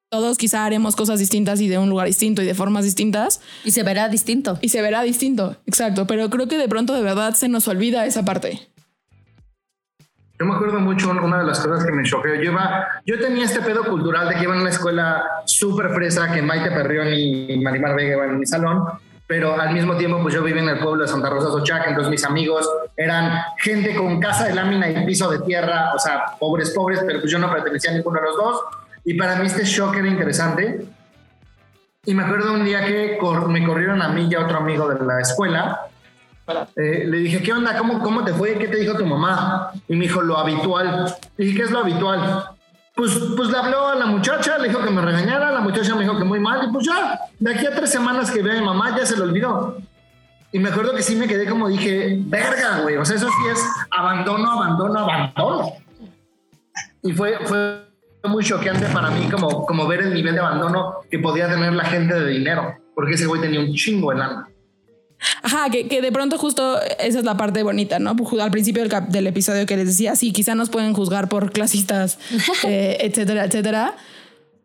Todos 0.09 0.37
quizá 0.37 0.67
haremos 0.67 0.95
cosas 0.95 1.19
distintas 1.19 1.61
y 1.61 1.69
de 1.69 1.79
un 1.79 1.89
lugar 1.89 2.07
distinto 2.07 2.43
y 2.43 2.47
de 2.47 2.55
formas 2.55 2.85
distintas. 2.85 3.41
Y 3.65 3.71
se 3.71 3.83
verá 3.83 4.09
distinto. 4.09 4.59
Y 4.61 4.69
se 4.69 4.83
verá 4.83 5.03
distinto, 5.03 5.57
exacto. 5.67 6.07
Pero 6.07 6.29
creo 6.29 6.49
que 6.49 6.59
de 6.59 6.69
pronto 6.69 6.93
de 6.93 7.03
verdad 7.03 7.35
se 7.35 7.49
nos 7.49 7.67
olvida 7.67 8.05
esa 8.05 8.25
parte. 8.25 8.72
Yo 10.43 10.49
me 10.49 10.57
acuerdo 10.57 10.81
mucho 10.81 11.09
una 11.09 11.39
de 11.39 11.45
las 11.45 11.61
cosas 11.61 11.87
que 11.87 11.93
me 11.93 12.03
choqueó. 12.03 12.35
Yo, 12.35 12.51
iba, 12.51 12.89
yo 13.07 13.21
tenía 13.21 13.45
este 13.45 13.61
pedo 13.61 13.85
cultural 13.85 14.29
de 14.29 14.35
que 14.35 14.43
iba 14.43 14.57
en 14.57 14.63
una 14.63 14.71
escuela 14.71 15.23
súper 15.45 15.91
fresa, 15.91 16.33
que 16.33 16.43
Maite 16.43 16.73
Perrión 16.73 17.15
y 17.15 17.57
Marimar 17.63 17.95
Vega 17.95 18.17
iban 18.17 18.31
en 18.31 18.41
mi 18.41 18.47
salón 18.47 18.85
pero 19.29 19.59
al 19.59 19.73
mismo 19.73 19.97
tiempo 19.97 20.19
pues 20.21 20.35
yo 20.35 20.43
viví 20.43 20.59
en 20.59 20.69
el 20.69 20.81
pueblo 20.81 21.05
de 21.05 21.09
Santa 21.09 21.31
Rosa 21.31 21.47
Sochac, 21.47 21.87
entonces 21.87 22.11
mis 22.11 22.25
amigos 22.25 22.69
eran 22.97 23.41
gente 23.57 23.95
con 23.95 24.21
casa 24.21 24.47
de 24.47 24.55
lámina 24.55 24.91
y 24.91 25.07
piso 25.07 25.31
de 25.31 25.39
tierra, 25.39 25.93
o 25.95 25.99
sea, 25.99 26.25
pobres, 26.41 26.71
pobres, 26.71 27.01
pero 27.07 27.21
pues 27.21 27.31
yo 27.31 27.39
no 27.39 27.51
pertenecía 27.51 27.93
a 27.93 27.95
ninguno 27.95 28.21
de 28.21 28.27
los 28.27 28.37
dos, 28.37 28.61
y 29.05 29.15
para 29.15 29.37
mí 29.37 29.47
este 29.47 29.65
shock 29.65 29.97
era 29.97 30.09
interesante. 30.09 30.85
Y 32.05 32.15
me 32.15 32.25
acuerdo 32.25 32.53
un 32.53 32.65
día 32.65 32.85
que 32.85 33.19
me 33.49 33.65
corrieron 33.65 34.03
a 34.03 34.09
mí 34.09 34.29
y 34.29 34.35
a 34.35 34.41
otro 34.41 34.59
amigo 34.59 34.89
de 34.89 35.03
la 35.03 35.21
escuela, 35.21 35.81
eh, 36.77 37.05
le 37.07 37.19
dije, 37.19 37.43
¿qué 37.43 37.53
onda? 37.53 37.77
¿Cómo, 37.77 37.99
¿Cómo 38.01 38.25
te 38.25 38.33
fue? 38.33 38.59
¿Qué 38.59 38.69
te 38.69 38.79
dijo 38.79 38.97
tu 38.97 39.07
mamá? 39.07 39.73
Y 39.89 39.97
me 39.97 40.05
dijo, 40.05 40.23
lo 40.23 40.39
habitual. 40.39 41.15
Le 41.37 41.45
dije, 41.45 41.59
¿qué 41.59 41.65
es 41.65 41.71
lo 41.71 41.81
habitual? 41.81 42.45
pues, 42.95 43.19
pues 43.37 43.49
le 43.49 43.59
habló 43.59 43.89
a 43.89 43.95
la 43.95 44.07
muchacha, 44.07 44.59
le 44.59 44.69
dijo 44.69 44.83
que 44.83 44.91
me 44.91 45.01
regañara, 45.01 45.51
la 45.51 45.61
muchacha 45.61 45.95
me 45.95 46.03
dijo 46.03 46.19
que 46.19 46.25
muy 46.25 46.41
mal, 46.41 46.69
y 46.69 46.73
pues 46.73 46.87
ya, 46.87 47.21
de 47.39 47.55
aquí 47.55 47.67
a 47.67 47.75
tres 47.75 47.91
semanas 47.91 48.31
que 48.31 48.43
ve 48.43 48.53
a 48.53 48.61
mi 48.61 48.65
mamá, 48.67 48.97
ya 48.97 49.07
se 49.07 49.17
le 49.17 49.23
olvidó. 49.23 49.79
Y 50.53 50.59
me 50.59 50.69
acuerdo 50.69 50.95
que 50.95 51.03
sí 51.03 51.17
me 51.17 51.27
quedé 51.27 51.49
como 51.49 51.69
dije, 51.69 52.19
verga, 52.27 52.81
güey, 52.83 52.97
o 52.97 53.05
sea, 53.05 53.17
eso 53.17 53.29
sí 53.29 53.49
es 53.51 53.65
abandono, 53.91 54.51
abandono, 54.51 54.99
abandono. 54.99 55.73
Y 57.03 57.13
fue, 57.13 57.39
fue 57.47 57.87
muy 58.25 58.45
choqueante 58.45 58.87
para 58.87 59.11
mí 59.11 59.29
como, 59.31 59.65
como 59.65 59.89
ver 59.89 60.03
el 60.03 60.15
nivel 60.15 60.35
de 60.35 60.41
abandono 60.41 60.97
que 61.11 61.19
podía 61.19 61.49
tener 61.49 61.73
la 61.73 61.85
gente 61.85 62.15
de 62.15 62.29
dinero, 62.29 62.77
porque 62.95 63.15
ese 63.15 63.27
güey 63.27 63.41
tenía 63.41 63.61
un 63.61 63.73
chingo 63.73 64.11
de 64.11 64.19
lana. 64.19 64.49
Ajá, 65.43 65.71
que, 65.71 65.89
que, 65.89 66.01
de 66.01 66.13
pronto 66.13 66.39
justo 66.39 66.81
esa 66.99 67.19
es 67.19 67.25
la 67.25 67.37
parte 67.37 67.63
bonita, 67.63 67.99
¿no? 67.99 68.17
Al 68.41 68.51
principio 68.51 68.87
del, 68.87 69.11
del 69.11 69.27
episodio 69.27 69.67
que 69.67 69.77
les 69.77 69.87
decía, 69.87 70.17
sí, 70.17 70.33
quizá 70.33 70.55
nos 70.55 70.71
pueden 70.71 70.95
juzgar 70.95 71.29
por 71.29 71.53
clasistas, 71.53 72.19
eh, 72.65 72.99
etcétera, 73.01 73.45
etcétera. 73.45 73.97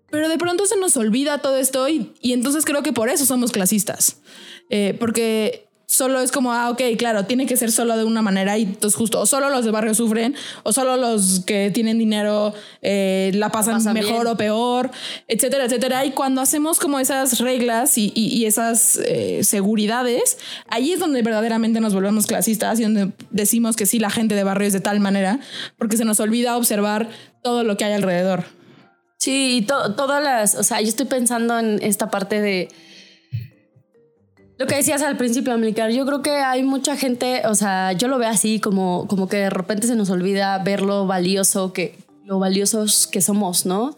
Pero 0.10 0.30
de 0.30 0.38
pronto 0.38 0.66
se 0.66 0.78
nos 0.78 0.96
olvida 0.96 1.40
todo 1.40 1.58
esto 1.58 1.88
y, 1.90 2.14
y 2.22 2.34
entonces 2.34 2.64
creo 2.66 2.82
que 2.82 2.94
por 2.94 3.10
eso 3.10 3.26
somos 3.26 3.52
clasistas. 3.52 4.18
Eh, 4.70 4.96
porque 5.00 5.67
solo 5.88 6.20
es 6.22 6.34
como, 6.34 6.52
ah, 6.54 6.70
ok, 6.70 6.82
claro, 6.98 7.26
tiene 7.26 7.46
que 7.46 7.56
ser 7.56 7.72
solo 7.72 7.98
de 7.98 8.04
una 8.04 8.22
manera 8.22 8.58
y 8.58 8.64
entonces 8.64 8.96
justo, 8.96 9.22
o 9.22 9.26
solo 9.26 9.50
los 9.50 9.64
de 9.64 9.72
barrio 9.72 9.94
sufren, 9.94 10.36
o 10.64 10.74
solo 10.74 10.98
los 10.98 11.40
que 11.46 11.72
tienen 11.72 11.98
dinero 11.98 12.54
eh, 12.82 13.32
la 13.34 13.50
pasan 13.50 13.82
mejor 13.94 14.28
o 14.28 14.36
peor, 14.36 14.92
etcétera, 15.30 15.66
etcétera. 15.66 16.06
Y 16.06 16.12
cuando 16.12 16.42
hacemos 16.42 16.80
como 16.80 17.00
esas 17.00 17.40
reglas 17.40 17.98
y, 17.98 18.12
y, 18.14 18.46
esas 18.46 18.98
eh, 19.06 19.46
seguridades, 19.46 20.38
ahí 20.68 20.92
es 20.92 21.00
donde 21.00 21.22
verdaderamente 21.22 21.80
nos 21.80 21.94
volvemos 21.94 22.28
clasistas 22.28 22.80
y 22.82 22.84
donde 22.84 23.14
decimos 23.32 23.78
que 23.78 23.86
sí, 23.86 23.98
la 23.98 24.10
gente 24.10 24.36
de 24.36 24.44
barrio 24.44 24.68
es 24.68 24.74
de 24.74 24.82
tal 24.82 25.00
manera, 25.00 25.40
porque 25.78 25.96
se 25.96 26.04
nos 26.04 26.20
olvida 26.20 26.58
observar 26.58 27.08
todo 27.42 27.64
lo 27.64 27.78
que 27.78 27.86
hay 27.86 27.94
alrededor. 27.94 28.44
Sí, 29.18 29.58
y 29.58 29.62
todas 29.64 30.22
las, 30.22 30.56
o 30.56 30.64
sea, 30.64 30.82
yo 30.82 30.90
estoy 30.90 31.06
pensando 31.06 31.58
en 31.58 31.80
esta 31.82 32.12
parte 32.12 32.42
de 32.42 32.68
lo 34.58 34.66
que 34.66 34.76
decías 34.76 35.04
al 35.04 35.18
principio, 35.18 35.54
Amilcar, 35.54 35.92
yo 35.92 36.06
creo 36.06 36.22
que 36.24 36.32
hay 36.32 36.64
mucha 36.64 36.98
gente, 36.98 37.44
o 37.46 37.54
sea, 37.54 37.92
yo 37.92 38.08
lo 38.08 38.18
veo 38.18 38.30
así 38.30 38.60
como, 38.60 39.06
como 39.08 39.30
que 39.30 39.38
de 39.38 39.50
repente 39.52 39.86
se 39.86 39.96
nos 39.96 40.10
olvida 40.10 40.58
ver 40.60 40.82
lo 40.82 41.06
valioso 41.06 41.74
que, 41.74 41.96
lo 42.26 42.40
valiosos 42.40 43.06
que 43.06 43.22
somos, 43.22 43.68
¿no? 43.68 43.96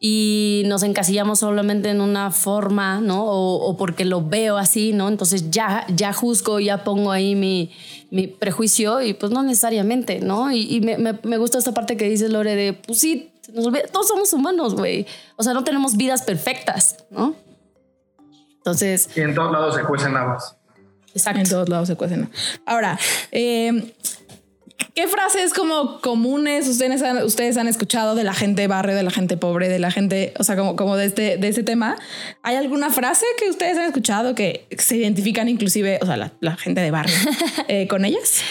Y 0.00 0.62
nos 0.66 0.82
encasillamos 0.82 1.40
solamente 1.40 1.90
en 1.90 2.00
una 2.00 2.30
forma, 2.30 3.00
¿no? 3.00 3.24
O, 3.24 3.76
porque 3.76 4.04
lo 4.04 4.26
veo 4.26 4.56
así, 4.56 4.92
¿no? 4.92 5.08
Entonces 5.08 5.50
ya, 5.50 5.86
ya 5.94 6.12
juzgo, 6.12 6.58
ya 6.58 6.82
pongo 6.82 7.12
ahí 7.12 7.36
mi, 7.36 7.70
mi 8.10 8.26
prejuicio 8.26 9.02
y 9.02 9.12
pues 9.12 9.30
no 9.30 9.42
necesariamente, 9.42 10.18
¿no? 10.20 10.50
Y, 10.50 10.80
me, 10.80 10.98
me, 10.98 11.18
me, 11.22 11.36
gusta 11.36 11.58
esta 11.58 11.72
parte 11.72 11.96
que 11.96 12.08
dices, 12.08 12.30
Lore, 12.30 12.56
de, 12.56 12.72
pues 12.72 12.98
sí, 12.98 13.30
nos 13.52 13.66
olvida, 13.66 13.82
todos 13.92 14.08
somos 14.08 14.32
humanos, 14.32 14.74
güey. 14.74 15.06
O 15.36 15.42
sea, 15.42 15.52
no 15.52 15.62
tenemos 15.62 15.96
vidas 15.96 16.22
perfectas, 16.22 17.04
¿no? 17.10 17.34
Entonces. 18.60 19.08
Y 19.16 19.20
en 19.20 19.34
todos 19.34 19.50
lados 19.50 19.74
se 19.74 19.82
cuecen 19.82 20.16
habas. 20.16 20.56
Exacto. 21.14 21.40
En 21.40 21.48
todos 21.48 21.68
lados 21.68 21.88
se 21.88 21.96
cuecen. 21.96 22.30
Ahora, 22.66 22.98
eh, 23.32 23.94
¿qué 24.94 25.08
frases 25.08 25.52
como 25.52 26.00
comunes 26.00 26.68
ustedes 26.68 27.02
han, 27.02 27.24
ustedes 27.24 27.56
han 27.56 27.68
escuchado 27.68 28.14
de 28.14 28.22
la 28.22 28.34
gente 28.34 28.66
barrio, 28.68 28.94
de 28.94 29.02
la 29.02 29.10
gente 29.10 29.36
pobre, 29.36 29.68
de 29.68 29.78
la 29.78 29.90
gente, 29.90 30.34
o 30.38 30.44
sea, 30.44 30.56
como, 30.56 30.76
como 30.76 30.96
de, 30.96 31.06
este, 31.06 31.36
de 31.36 31.48
ese 31.48 31.62
tema? 31.62 31.96
¿Hay 32.42 32.56
alguna 32.56 32.90
frase 32.90 33.26
que 33.38 33.48
ustedes 33.48 33.78
han 33.78 33.84
escuchado 33.84 34.34
que 34.34 34.68
se 34.78 34.96
identifican 34.96 35.48
inclusive, 35.48 35.98
o 36.02 36.06
sea, 36.06 36.32
la, 36.38 36.56
gente 36.56 36.80
de 36.80 36.90
barrio 36.90 37.16
eh, 37.68 37.88
con 37.88 38.04
ellas? 38.04 38.42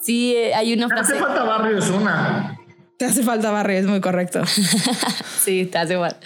Sí, 0.00 0.34
eh, 0.36 0.54
hay 0.54 0.72
una 0.72 0.88
frase. 0.88 1.14
Hace 1.14 1.22
falta 1.22 1.44
barrio, 1.44 1.78
es 1.78 1.88
una. 1.88 2.57
Te 2.98 3.04
hace 3.04 3.22
falta 3.22 3.52
barrio, 3.52 3.78
es 3.78 3.86
muy 3.86 4.00
correcto. 4.00 4.42
sí, 5.44 5.66
te 5.66 5.78
hace 5.78 5.96
falta. 5.96 6.18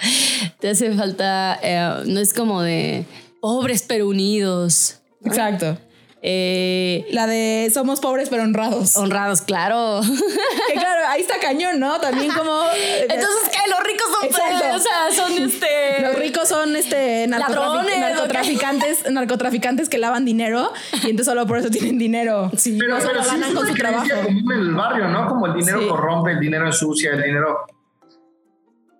Te 0.59 0.71
hace 0.71 0.91
falta. 0.95 1.61
Eh, 1.63 2.05
no 2.07 2.19
es 2.19 2.33
como 2.33 2.63
de 2.63 3.05
pobres 3.41 3.85
pero 3.87 4.09
unidos. 4.09 5.01
Exacto. 5.23 5.77
Eh, 6.25 7.05
la 7.11 7.27
de 7.27 7.69
somos 7.75 7.99
pobres 7.99 8.29
pero 8.29 8.45
honrados. 8.45 8.97
Honrados, 8.97 9.43
claro. 9.43 10.01
que 10.69 10.75
claro, 10.75 11.09
ahí 11.09 11.21
está 11.21 11.41
cañón, 11.41 11.81
¿no? 11.81 11.99
También 11.99 12.31
como. 12.33 12.63
Eh, 12.77 13.09
entonces, 13.11 13.51
¿qué? 13.51 13.69
Los 13.69 13.81
ricos 13.81 14.07
son. 14.09 14.27
Exacto. 14.27 14.77
O 14.77 14.79
sea, 14.79 15.11
son 15.11 15.33
este. 15.43 16.01
Los 16.01 16.15
ricos 16.15 16.49
son 16.49 16.77
este 16.77 17.27
narcotraficantes, 17.27 19.11
narcotraficantes 19.11 19.89
que 19.89 19.99
lavan 19.99 20.25
dinero 20.25 20.73
y 20.93 21.11
entonces 21.11 21.27
solo 21.27 21.45
por 21.49 21.59
eso 21.59 21.71
tienen 21.71 21.99
dinero. 21.99 22.53
Sí, 22.57 22.77
pero, 22.79 22.99
no 22.99 23.05
pero 23.05 23.25
sí 23.25 23.31
ganan 23.31 23.55
con 23.55 23.67
su 23.67 23.75
trabajo. 23.75 24.07
Como 24.25 24.53
en 24.53 24.61
el 24.61 24.75
barrio, 24.75 25.09
¿no? 25.09 25.27
Como 25.27 25.47
el 25.47 25.55
dinero 25.55 25.89
corrompe, 25.89 26.31
el 26.33 26.41
dinero 26.41 26.67
ensucia, 26.67 27.11
el 27.15 27.23
dinero. 27.23 27.67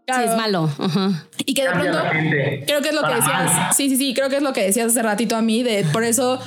Sí, 0.09 0.23
es 0.25 0.37
malo. 0.37 0.69
Y 1.47 1.55
que 1.55 1.63
de 1.63 1.71
pronto. 1.71 1.99
Creo 2.67 2.83
que 2.83 2.89
es 2.89 2.95
lo 2.95 3.03
que 3.07 3.15
decías. 3.15 3.77
Sí, 3.77 3.89
sí, 3.89 3.97
sí. 3.97 4.13
Creo 4.13 4.29
que 4.29 4.39
es 4.39 4.43
lo 4.43 4.53
que 4.53 4.65
decías 4.65 4.89
hace 4.89 5.03
ratito 5.03 5.37
a 5.37 5.43
mí. 5.43 5.63
De 5.63 5.85
por 5.93 6.03
eso 6.03 6.41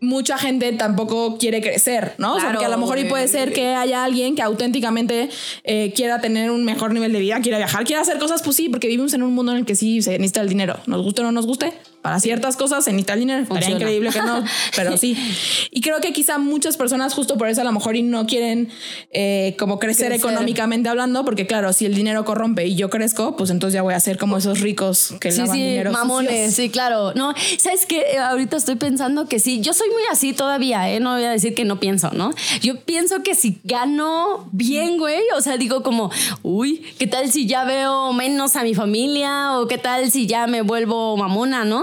mucha 0.00 0.38
gente 0.38 0.72
tampoco 0.72 1.38
quiere 1.38 1.60
crecer, 1.60 2.14
¿no? 2.18 2.34
o 2.36 2.40
sea, 2.40 2.50
porque 2.50 2.64
a 2.64 2.68
lo 2.68 2.78
mejor 2.78 2.98
y 2.98 3.04
puede 3.04 3.28
ser 3.28 3.52
que 3.52 3.68
haya 3.68 4.04
alguien 4.04 4.34
que 4.36 4.42
auténticamente 4.42 5.28
eh, 5.64 5.92
quiera 5.94 6.20
tener 6.20 6.50
un 6.50 6.64
mejor 6.64 6.92
nivel 6.92 7.12
de 7.12 7.20
vida, 7.20 7.40
quiera 7.40 7.58
viajar, 7.58 7.84
quiera 7.84 8.02
hacer 8.02 8.18
cosas, 8.18 8.42
pues 8.42 8.56
sí, 8.56 8.68
porque 8.68 8.86
vivimos 8.86 9.12
en 9.14 9.22
un 9.22 9.34
mundo 9.34 9.52
en 9.52 9.58
el 9.58 9.64
que 9.64 9.74
sí 9.74 10.02
se 10.02 10.12
necesita 10.12 10.40
el 10.40 10.48
dinero, 10.48 10.78
nos 10.86 11.02
guste 11.02 11.22
o 11.22 11.24
no 11.24 11.32
nos 11.32 11.46
guste, 11.46 11.72
para 12.02 12.20
ciertas 12.20 12.56
cosas 12.56 12.86
en 12.86 12.96
dinero, 13.16 13.46
sería 13.46 13.70
increíble 13.70 14.10
que 14.10 14.20
no, 14.20 14.44
pero 14.76 14.96
sí. 14.96 15.16
Y 15.70 15.80
creo 15.80 16.00
que 16.00 16.12
quizá 16.12 16.38
muchas 16.38 16.76
personas 16.76 17.14
justo 17.14 17.36
por 17.36 17.48
eso 17.48 17.60
a 17.60 17.64
lo 17.64 17.72
mejor 17.72 17.96
y 17.96 18.02
no 18.02 18.26
quieren 18.26 18.68
eh, 19.10 19.54
como 19.58 19.78
crecer, 19.78 20.12
económicamente 20.12 20.88
hablando, 20.88 21.24
porque 21.24 21.46
claro, 21.46 21.72
si 21.72 21.86
el 21.86 21.94
dinero 21.94 22.24
corrompe 22.24 22.66
y 22.66 22.74
yo 22.74 22.90
crezco, 22.90 23.36
pues 23.36 23.50
entonces 23.50 23.74
ya 23.74 23.82
voy 23.82 23.94
a 23.94 24.00
ser 24.00 24.18
como 24.18 24.36
esos 24.36 24.60
ricos 24.60 25.14
que 25.20 25.30
sí, 25.32 25.38
lavan 25.38 25.56
sí, 25.56 25.62
dinero. 25.62 25.92
Mamones, 25.92 26.54
sí, 26.54 26.70
claro. 26.70 27.12
No, 27.14 27.34
¿sabes 27.58 27.86
qué? 27.86 28.18
Ahorita 28.18 28.56
estoy 28.56 28.76
pensando 28.76 29.28
que 29.28 29.38
sí, 29.38 29.60
yo 29.60 29.72
soy 29.72 29.88
muy 29.88 30.02
así 30.10 30.32
todavía, 30.32 30.90
¿eh? 30.90 31.00
No 31.00 31.14
voy 31.14 31.24
a 31.24 31.30
decir 31.30 31.54
que 31.54 31.64
no 31.64 31.80
pienso, 31.80 32.10
¿no? 32.12 32.30
Yo 32.60 32.80
pienso 32.80 33.22
que 33.22 33.34
si 33.34 33.60
gano 33.64 34.48
bien, 34.52 34.98
güey, 34.98 35.22
o 35.36 35.40
sea, 35.40 35.56
digo 35.56 35.82
como, 35.82 36.10
uy, 36.42 36.84
¿qué 36.98 37.06
tal 37.06 37.30
si 37.30 37.46
ya 37.46 37.64
veo 37.64 38.12
menos 38.12 38.56
a 38.56 38.62
mi 38.62 38.74
familia? 38.74 39.58
¿O 39.58 39.68
qué 39.68 39.78
tal 39.78 40.10
si 40.10 40.26
ya 40.26 40.46
me 40.46 40.62
vuelvo 40.62 41.16
mamona, 41.16 41.64
¿no? 41.64 41.82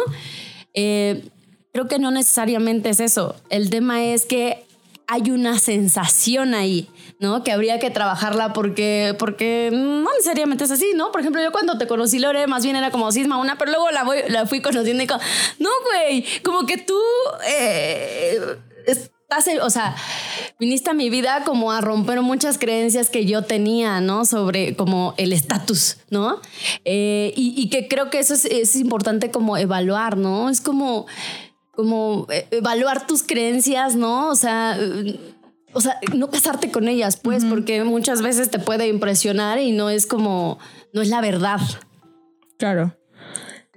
Eh, 0.75 1.27
creo 1.73 1.87
que 1.87 1.99
no 1.99 2.11
necesariamente 2.11 2.89
es 2.89 2.99
eso. 2.99 3.35
El 3.49 3.69
tema 3.69 4.03
es 4.03 4.25
que 4.25 4.63
hay 5.07 5.31
una 5.31 5.59
sensación 5.59 6.53
ahí, 6.53 6.89
¿no? 7.19 7.43
Que 7.43 7.51
habría 7.51 7.79
que 7.79 7.89
trabajarla 7.89 8.53
porque, 8.53 9.15
porque 9.19 9.69
no 9.71 10.11
necesariamente 10.13 10.63
es 10.63 10.71
así, 10.71 10.91
¿no? 10.95 11.11
Por 11.11 11.21
ejemplo, 11.21 11.41
yo 11.41 11.51
cuando 11.51 11.77
te 11.77 11.87
conocí, 11.87 12.19
Lore, 12.19 12.47
más 12.47 12.63
bien 12.63 12.75
era 12.75 12.91
como 12.91 13.11
cisma 13.11 13.37
una, 13.37 13.57
pero 13.57 13.71
luego 13.71 13.91
la, 13.91 14.03
voy, 14.03 14.17
la 14.29 14.45
fui 14.45 14.61
conociendo 14.61 15.03
y 15.03 15.07
como, 15.07 15.21
no, 15.59 15.69
güey, 15.85 16.25
como 16.43 16.65
que 16.65 16.77
tú... 16.77 16.99
Eh, 17.47 18.39
o 19.61 19.69
sea, 19.69 19.95
viniste 20.59 20.89
a 20.89 20.93
mi 20.93 21.09
vida 21.09 21.43
como 21.45 21.71
a 21.71 21.81
romper 21.81 22.21
muchas 22.21 22.57
creencias 22.57 23.09
que 23.09 23.25
yo 23.25 23.43
tenía, 23.43 24.01
¿no? 24.01 24.25
Sobre 24.25 24.75
como 24.75 25.13
el 25.17 25.33
estatus, 25.33 25.97
¿no? 26.09 26.39
Eh, 26.83 27.33
y, 27.35 27.69
que 27.69 27.87
creo 27.87 28.09
que 28.09 28.19
eso 28.19 28.33
es, 28.33 28.45
es 28.45 28.75
importante 28.75 29.31
como 29.31 29.57
evaluar, 29.57 30.17
¿no? 30.17 30.49
Es 30.49 30.61
como 30.61 31.05
como 31.71 32.25
eh, 32.29 32.47
evaluar 32.51 33.05
tus 33.05 33.23
creencias, 33.23 33.95
¿no? 33.95 34.29
O 34.29 34.35
sea, 34.35 34.77
o 35.73 35.81
sea, 35.81 35.99
no 36.13 36.29
casarte 36.29 36.71
con 36.71 36.87
ellas, 36.87 37.17
pues, 37.17 37.43
porque 37.43 37.83
muchas 37.83 38.21
veces 38.21 38.49
te 38.49 38.59
puede 38.59 38.87
impresionar 38.87 39.59
y 39.59 39.73
no 39.73 39.89
es 39.89 40.07
como, 40.07 40.57
no 40.93 41.01
es 41.01 41.09
la 41.09 41.19
verdad. 41.19 41.59
Claro. 42.57 42.97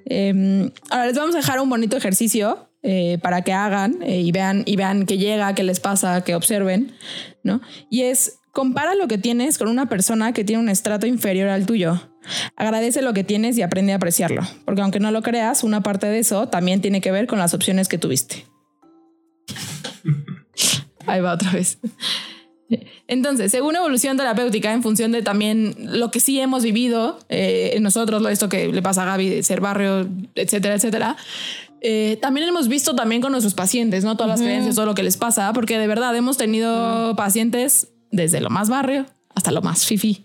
Em, 0.04 0.70
ahora 0.90 1.06
les 1.06 1.16
vamos 1.16 1.34
a 1.34 1.38
dejar 1.38 1.60
un 1.60 1.68
bonito 1.68 1.96
ejercicio 1.96 2.67
eh, 2.90 3.18
para 3.20 3.42
que 3.42 3.52
hagan 3.52 3.98
eh, 4.00 4.22
y 4.22 4.32
vean 4.32 4.62
y 4.64 4.76
vean 4.76 5.04
qué 5.04 5.18
llega, 5.18 5.54
qué 5.54 5.62
les 5.62 5.78
pasa, 5.78 6.24
que 6.24 6.34
observen, 6.34 6.94
¿no? 7.42 7.60
Y 7.90 8.04
es 8.04 8.38
compara 8.50 8.94
lo 8.94 9.08
que 9.08 9.18
tienes 9.18 9.58
con 9.58 9.68
una 9.68 9.90
persona 9.90 10.32
que 10.32 10.42
tiene 10.42 10.62
un 10.62 10.70
estrato 10.70 11.06
inferior 11.06 11.50
al 11.50 11.66
tuyo. 11.66 12.00
Agradece 12.56 13.02
lo 13.02 13.12
que 13.12 13.24
tienes 13.24 13.58
y 13.58 13.62
aprende 13.62 13.92
a 13.92 13.96
apreciarlo, 13.96 14.40
porque 14.64 14.80
aunque 14.80 15.00
no 15.00 15.10
lo 15.10 15.20
creas, 15.20 15.64
una 15.64 15.82
parte 15.82 16.06
de 16.06 16.18
eso 16.18 16.48
también 16.48 16.80
tiene 16.80 17.02
que 17.02 17.10
ver 17.10 17.26
con 17.26 17.38
las 17.38 17.52
opciones 17.52 17.88
que 17.88 17.98
tuviste. 17.98 18.46
Ahí 21.06 21.20
va 21.20 21.34
otra 21.34 21.52
vez. 21.52 21.78
Entonces, 23.06 23.50
según 23.50 23.76
evolución 23.76 24.16
terapéutica, 24.16 24.72
en 24.72 24.82
función 24.82 25.12
de 25.12 25.20
también 25.20 25.74
lo 25.78 26.10
que 26.10 26.20
sí 26.20 26.40
hemos 26.40 26.62
vivido 26.62 27.18
eh, 27.28 27.76
nosotros, 27.80 28.26
esto 28.30 28.48
que 28.48 28.68
le 28.68 28.80
pasa 28.80 29.02
a 29.02 29.06
Gaby 29.06 29.42
ser 29.42 29.60
barrio, 29.60 30.08
etcétera, 30.34 30.74
etcétera, 30.74 31.16
eh, 31.80 32.18
también 32.20 32.48
hemos 32.48 32.68
visto 32.68 32.94
también 32.94 33.20
con 33.20 33.32
nuestros 33.32 33.54
pacientes, 33.54 34.04
¿no? 34.04 34.16
Todas 34.16 34.28
las 34.30 34.40
creencias, 34.40 34.74
todo 34.74 34.86
lo 34.86 34.94
que 34.94 35.02
les 35.02 35.16
pasa, 35.16 35.52
porque 35.52 35.78
de 35.78 35.86
verdad 35.86 36.14
hemos 36.16 36.36
tenido 36.36 37.14
pacientes 37.16 37.88
desde 38.10 38.40
lo 38.40 38.50
más 38.50 38.68
barrio 38.68 39.06
hasta 39.38 39.52
lo 39.52 39.62
más 39.62 39.86
fifi. 39.86 40.24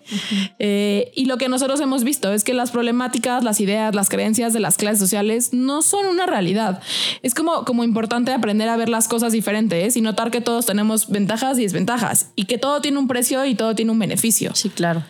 Eh, 0.60 1.12
y 1.16 1.26
lo 1.26 1.38
que 1.38 1.48
nosotros 1.48 1.80
hemos 1.82 2.04
visto 2.04 2.34
es 2.34 2.44
que 2.44 2.54
las 2.54 2.72
problemáticas, 2.72 3.44
las 3.44 3.60
ideas, 3.60 3.94
las 3.94 4.10
creencias 4.10 4.54
de 4.54 4.60
las 4.60 4.76
clases 4.78 5.00
sociales 5.00 5.54
no 5.54 5.82
son 5.84 6.08
una 6.08 6.26
realidad. 6.26 6.82
Es 7.22 7.36
como, 7.36 7.64
como 7.64 7.84
importante 7.84 8.32
aprender 8.32 8.70
a 8.70 8.76
ver 8.76 8.90
las 8.90 9.08
cosas 9.08 9.32
diferentes 9.32 9.96
y 9.96 10.02
notar 10.02 10.32
que 10.32 10.42
todos 10.42 10.66
tenemos 10.66 11.10
ventajas 11.10 11.60
y 11.60 11.64
desventajas 11.64 12.32
y 12.36 12.46
que 12.46 12.58
todo 12.58 12.82
tiene 12.82 12.98
un 12.98 13.08
precio 13.08 13.46
y 13.46 13.56
todo 13.56 13.76
tiene 13.76 13.92
un 13.92 14.00
beneficio. 14.00 14.56
Sí, 14.56 14.70
claro. 14.70 15.04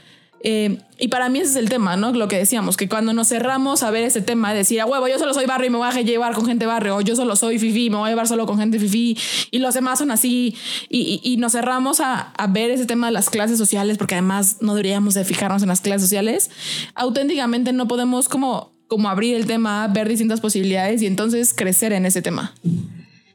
Eh, 0.46 0.80
y 1.00 1.08
para 1.08 1.30
mí 1.30 1.40
ese 1.40 1.52
es 1.52 1.56
el 1.56 1.70
tema, 1.70 1.96
¿no? 1.96 2.12
Lo 2.12 2.28
que 2.28 2.38
decíamos, 2.38 2.76
que 2.76 2.90
cuando 2.90 3.14
nos 3.14 3.30
cerramos 3.30 3.82
a 3.82 3.92
ver 3.92 4.04
ese 4.04 4.22
tema, 4.22 4.52
de 4.52 4.60
decir, 4.60 4.82
a 4.82 4.86
huevo, 4.86 5.08
yo 5.08 5.18
solo 5.18 5.34
soy 5.34 5.46
barrio 5.46 5.68
y 5.68 5.70
me 5.70 5.78
voy 5.78 5.88
a 5.88 6.02
llevar 6.02 6.34
con 6.34 6.46
gente 6.46 6.66
barrio, 6.66 6.98
o 6.98 7.02
yo 7.02 7.16
solo 7.16 7.38
soy 7.38 7.60
fifi, 7.60 7.90
me 7.90 7.96
voy 7.96 8.08
a 8.08 8.12
llevar 8.12 8.28
solo 8.28 8.46
con 8.46 8.60
gente 8.60 8.78
fifi, 8.78 9.18
y 9.52 9.60
los 9.60 9.74
demás 9.74 10.00
son 10.00 10.12
así, 10.12 10.56
y, 10.90 11.22
y, 11.24 11.38
nos 11.38 11.54
cerramos 11.54 12.02
a, 12.02 12.34
a, 12.34 12.48
ver 12.48 12.72
ese 12.72 12.86
tema 12.86 13.08
de 13.08 13.14
las 13.14 13.30
clases 13.30 13.58
sociales, 13.58 13.98
porque 13.98 14.16
además 14.16 14.58
no 14.60 14.76
deberíamos 14.76 15.14
de 15.14 15.24
fijarnos 15.24 15.64
en 15.64 15.70
las 15.70 15.80
clases 15.80 16.02
sociales, 16.02 16.52
auténticamente 16.94 17.72
no 17.72 17.88
podemos 17.88 18.28
como, 18.28 18.74
como 18.88 19.08
abrir 19.08 19.36
el 19.36 19.48
tema, 19.48 19.88
ver 19.88 20.10
distintas 20.10 20.42
posibilidades 20.42 21.02
y 21.02 21.08
entonces 21.08 21.54
crecer 21.54 21.94
en 21.94 22.06
ese 22.06 22.22
tema. 22.22 22.54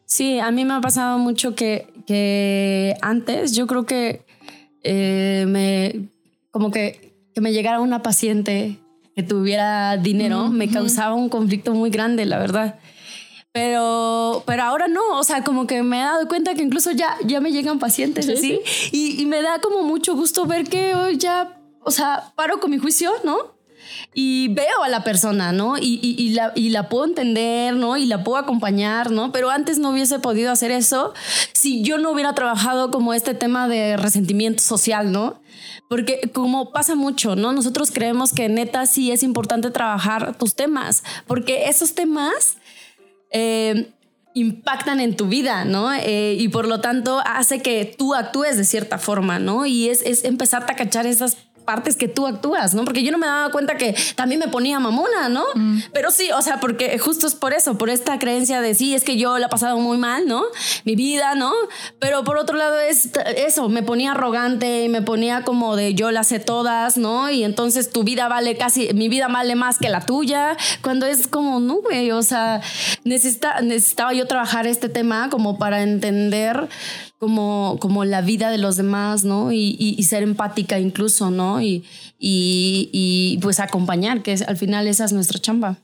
Sí, 0.04 0.38
a 0.40 0.50
mí 0.50 0.66
me 0.66 0.74
ha 0.74 0.80
pasado 0.82 1.18
mucho 1.18 1.54
que, 1.54 1.86
que 2.06 2.96
antes 3.00 3.52
yo 3.54 3.66
creo 3.66 3.86
que 3.86 4.26
eh, 4.82 5.44
me 5.48 6.10
como 6.50 6.70
que, 6.70 7.14
que 7.34 7.40
me 7.40 7.52
llegara 7.52 7.80
una 7.80 8.02
paciente 8.02 8.78
que 9.14 9.22
tuviera 9.22 9.96
dinero 9.96 10.48
me 10.48 10.70
causaba 10.70 11.14
un 11.14 11.28
conflicto 11.28 11.74
muy 11.74 11.90
grande, 11.90 12.24
la 12.24 12.38
verdad. 12.38 12.78
Pero, 13.52 14.44
pero 14.46 14.62
ahora 14.62 14.87
no, 14.87 15.18
o 15.18 15.24
sea, 15.24 15.42
como 15.42 15.66
que 15.66 15.82
me 15.82 15.98
he 15.98 16.04
dado 16.04 16.28
cuenta 16.28 16.54
que 16.54 16.62
incluso 16.62 16.92
ya, 16.92 17.16
ya 17.24 17.40
me 17.40 17.50
llegan 17.50 17.80
pacientes 17.80 18.28
así 18.28 18.61
Y, 18.92 19.20
y, 19.20 19.26
me 19.26 19.42
da 19.42 19.58
como 19.61 19.82
mucho 19.82 20.14
gusto 20.14 20.46
ver 20.46 20.68
que 20.68 20.94
hoy 20.94 21.16
ya, 21.16 21.61
o 21.80 21.90
sea, 21.90 22.32
paro 22.37 22.61
con 22.61 22.70
mi 22.70 22.78
juicio, 22.78 23.11
¿no? 23.24 23.57
Y 24.14 24.48
veo 24.48 24.83
a 24.83 24.88
la 24.88 25.05
persona, 25.05 25.53
¿no? 25.53 25.79
Y, 25.79 26.01
y, 26.03 26.31
la, 26.31 26.53
y, 26.55 26.70
la, 26.70 26.88
puedo 26.88 27.05
entender, 27.05 27.74
¿no? 27.74 27.96
Y 27.96 28.07
la 28.07 28.24
puedo 28.24 28.38
acompañar, 28.38 29.11
¿no? 29.11 29.33
Pero 29.33 29.51
antes 29.51 29.79
no 29.79 29.90
hubiese 29.90 30.18
podido 30.18 30.51
hacer 30.51 30.70
eso 30.70 31.14
si 31.53 31.83
yo 31.83 31.98
no 31.98 32.11
hubiera 32.11 32.35
trabajado 32.35 32.90
como 32.90 33.14
este 33.14 33.35
tema 33.35 33.68
de 33.68 33.96
resentimiento 33.96 34.62
social, 34.62 35.12
¿no? 35.12 35.40
Porque 35.88 36.31
como 36.33 36.70
pasa 36.72 36.94
mucho, 36.94 37.37
¿no? 37.37 37.53
Nosotros 37.53 37.90
creemos 37.90 38.33
que 38.33 38.48
neta 38.48 38.87
sí 38.87 39.11
es 39.11 39.22
importante 39.22 39.70
trabajar 39.70 40.37
tus 40.37 40.55
temas, 40.55 41.03
porque 41.27 41.68
esos 41.68 41.94
temas... 41.94 42.57
Eh, 43.31 43.92
impactan 44.35 45.01
en 45.01 45.16
tu 45.16 45.27
vida, 45.27 45.64
¿no? 45.64 45.92
Eh, 45.92 46.37
y 46.38 46.48
por 46.48 46.68
lo 46.68 46.81
tanto 46.81 47.20
hace 47.24 47.61
que 47.61 47.85
tú 47.85 48.14
actúes 48.14 48.57
de 48.57 48.64
cierta 48.64 48.98
forma, 48.98 49.38
¿no? 49.38 49.66
Y 49.66 49.88
es, 49.88 50.03
es 50.03 50.24
empezarte 50.24 50.72
a 50.72 50.77
cachar 50.77 51.07
esas 51.07 51.37
partes 51.68 51.96
que 51.96 52.09
tú 52.09 52.26
actúas, 52.26 52.72
¿no? 52.72 52.87
Porque 52.87 53.02
yo 53.02 53.12
no 53.12 53.18
me 53.18 53.26
daba 53.26 53.50
cuenta 53.50 53.76
que 53.76 53.94
también 54.14 54.38
me 54.38 54.48
ponía 54.48 54.81
mamona, 54.81 55.28
¿no? 55.28 55.44
Mm. 55.54 55.81
Pero 55.92 56.11
sí, 56.11 56.31
o 56.33 56.40
sea, 56.40 56.61
porque 56.61 56.98
justo 56.98 57.26
es 57.26 57.35
por 57.35 57.52
eso, 57.52 57.76
por 57.76 57.90
esta 57.90 58.18
creencia 58.18 58.62
de 58.62 58.74
sí, 58.74 58.94
es 58.94 59.04
que 59.04 59.18
yo 59.18 59.37
la 59.37 59.48
he 59.48 59.48
pasado 59.50 59.78
muy 59.78 59.98
mal, 59.98 60.26
¿no? 60.26 60.44
Mi 60.87 60.96
vida, 60.96 61.35
¿no? 61.35 61.52
Pero 61.98 62.24
por 62.24 62.38
otro 62.38 62.57
lado 62.57 62.81
es 62.81 63.11
eso, 63.37 63.68
me 63.68 63.83
ponía 63.83 64.12
arrogante 64.12 64.85
y 64.85 64.88
me 64.88 65.02
ponía 65.02 65.44
como 65.44 65.76
de 65.76 65.92
yo 65.92 66.11
las 66.11 66.28
sé 66.28 66.40
todas, 66.40 66.96
¿no? 66.96 67.28
Y 67.28 67.44
entonces 67.44 67.90
tu 67.90 68.02
vida 68.02 68.28
vale 68.28 68.57
casi, 68.57 68.88
mi 68.94 69.11
vida 69.11 69.28
vale 69.28 69.54
más 69.54 69.76
que 69.76 69.90
la 69.90 70.00
tuya, 70.00 70.57
cuando 70.81 71.04
es 71.04 71.26
como, 71.26 71.61
no, 71.61 71.83
güey, 71.83 72.12
o 72.12 72.22
sea, 72.22 72.62
necesita, 73.04 73.61
necesitaba 73.61 74.14
yo 74.14 74.26
trabajar 74.26 74.66
este 74.66 74.88
tema 74.88 75.28
como 75.28 75.59
para 75.59 75.83
entender 75.83 76.70
como, 77.18 77.78
como 77.81 78.04
la 78.04 78.20
vida 78.20 78.50
de 78.50 78.59
los 78.59 78.76
demás, 78.76 79.24
¿no? 79.24 79.50
Y, 79.52 80.02
ser 80.04 80.22
empática 80.22 80.78
incluso, 80.78 81.31
¿no? 81.31 81.61
Y, 81.61 81.85
y, 82.18 83.38
pues 83.42 83.61
acompañar, 83.61 84.22
que 84.22 84.37
al 84.46 84.57
final 84.57 84.87
esa 84.87 85.04
es 85.04 85.12
nuestra 85.12 85.38
chamba. 85.38 85.76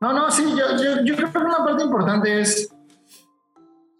No, 0.00 0.12
no, 0.12 0.30
sí, 0.30 0.44
yo, 0.44 0.82
yo, 0.82 1.04
yo, 1.04 1.16
creo 1.16 1.32
que 1.32 1.38
una 1.38 1.64
parte 1.64 1.84
importante 1.84 2.40
es 2.40 2.70